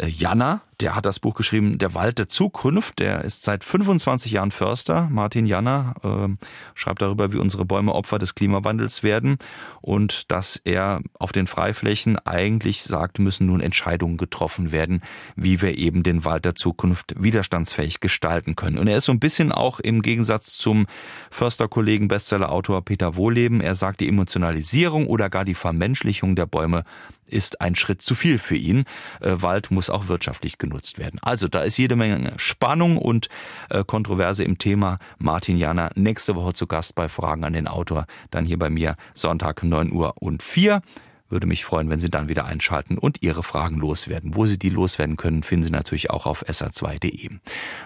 Janner, 0.00 0.60
der 0.80 0.94
hat 0.94 1.06
das 1.06 1.18
Buch 1.18 1.34
geschrieben, 1.34 1.78
Der 1.78 1.92
Wald 1.94 2.18
der 2.18 2.28
Zukunft. 2.28 3.00
Der 3.00 3.24
ist 3.24 3.44
seit 3.44 3.64
25 3.64 4.30
Jahren 4.30 4.52
Förster. 4.52 5.08
Martin 5.10 5.44
Janner 5.44 5.94
äh, 6.04 6.46
schreibt 6.74 7.02
darüber, 7.02 7.32
wie 7.32 7.38
unsere 7.38 7.64
Bäume 7.64 7.92
Opfer 7.92 8.20
des 8.20 8.36
Klimawandels 8.36 9.02
werden 9.02 9.38
und 9.80 10.30
dass 10.30 10.60
er 10.62 11.00
auf 11.18 11.32
den 11.32 11.48
Freiflächen 11.48 12.16
eigentlich 12.20 12.84
sagt, 12.84 13.18
müssen 13.18 13.46
nun 13.48 13.60
Entscheidungen 13.60 14.18
getroffen 14.18 14.70
werden, 14.70 15.02
wie 15.34 15.60
wir 15.60 15.76
eben 15.76 16.04
den 16.04 16.24
Wald 16.24 16.44
der 16.44 16.54
Zukunft 16.54 17.14
widerstandsfähig 17.18 17.98
gestalten 17.98 18.54
können. 18.54 18.78
Und 18.78 18.86
er 18.86 18.98
ist 18.98 19.06
so 19.06 19.12
ein 19.12 19.20
bisschen 19.20 19.50
auch 19.50 19.80
im 19.80 20.00
Gegensatz 20.02 20.56
zum 20.58 20.86
Försterkollegen 21.30 22.06
Bestsellerautor 22.06 22.84
Peter 22.84 23.16
Wohleben. 23.16 23.60
Er 23.60 23.74
sagt, 23.74 24.00
die 24.00 24.08
Emotionalisierung 24.08 25.08
oder 25.08 25.28
gar 25.28 25.44
die 25.44 25.54
Vermenschlichung 25.54 26.36
der 26.36 26.46
Bäume 26.46 26.84
ist 27.28 27.60
ein 27.60 27.74
Schritt 27.74 28.02
zu 28.02 28.14
viel 28.14 28.38
für 28.38 28.56
ihn. 28.56 28.84
Äh, 29.20 29.36
Wald 29.36 29.70
muss 29.70 29.90
auch 29.90 30.08
wirtschaftlich 30.08 30.58
genutzt 30.58 30.98
werden. 30.98 31.20
Also 31.22 31.48
da 31.48 31.60
ist 31.60 31.76
jede 31.76 31.96
Menge 31.96 32.32
Spannung 32.36 32.96
und 32.96 33.28
äh, 33.70 33.84
Kontroverse 33.84 34.44
im 34.44 34.58
Thema. 34.58 34.98
Martin 35.18 35.56
Jana 35.56 35.90
nächste 35.94 36.34
Woche 36.34 36.54
zu 36.54 36.66
Gast 36.66 36.94
bei 36.94 37.08
Fragen 37.08 37.44
an 37.44 37.52
den 37.52 37.68
Autor. 37.68 38.06
Dann 38.30 38.44
hier 38.44 38.58
bei 38.58 38.70
mir 38.70 38.96
Sonntag 39.14 39.62
9 39.62 39.92
Uhr 39.92 40.14
und 40.20 40.42
4. 40.42 40.82
Würde 41.30 41.46
mich 41.46 41.64
freuen, 41.64 41.90
wenn 41.90 42.00
Sie 42.00 42.10
dann 42.10 42.30
wieder 42.30 42.46
einschalten 42.46 42.96
und 42.96 43.22
Ihre 43.22 43.42
Fragen 43.42 43.76
loswerden. 43.76 44.34
Wo 44.34 44.46
Sie 44.46 44.58
die 44.58 44.70
loswerden 44.70 45.16
können, 45.16 45.42
finden 45.42 45.64
Sie 45.64 45.70
natürlich 45.70 46.10
auch 46.10 46.26
auf 46.26 46.42
sr2.de. 46.46 47.30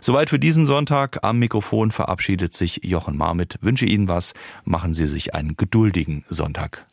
Soweit 0.01 0.31
für 0.31 0.39
diesen 0.39 0.65
Sonntag. 0.65 1.19
Am 1.23 1.41
Mikrofon 1.41 1.91
verabschiedet 1.91 2.55
sich 2.55 2.85
Jochen 2.85 3.17
Marmit. 3.17 3.59
Wünsche 3.61 3.87
Ihnen 3.87 4.07
was. 4.07 4.35
Machen 4.65 4.95
Sie 4.95 5.07
sich 5.07 5.35
einen 5.35 5.57
geduldigen 5.57 6.25
Sonntag. 6.29 6.87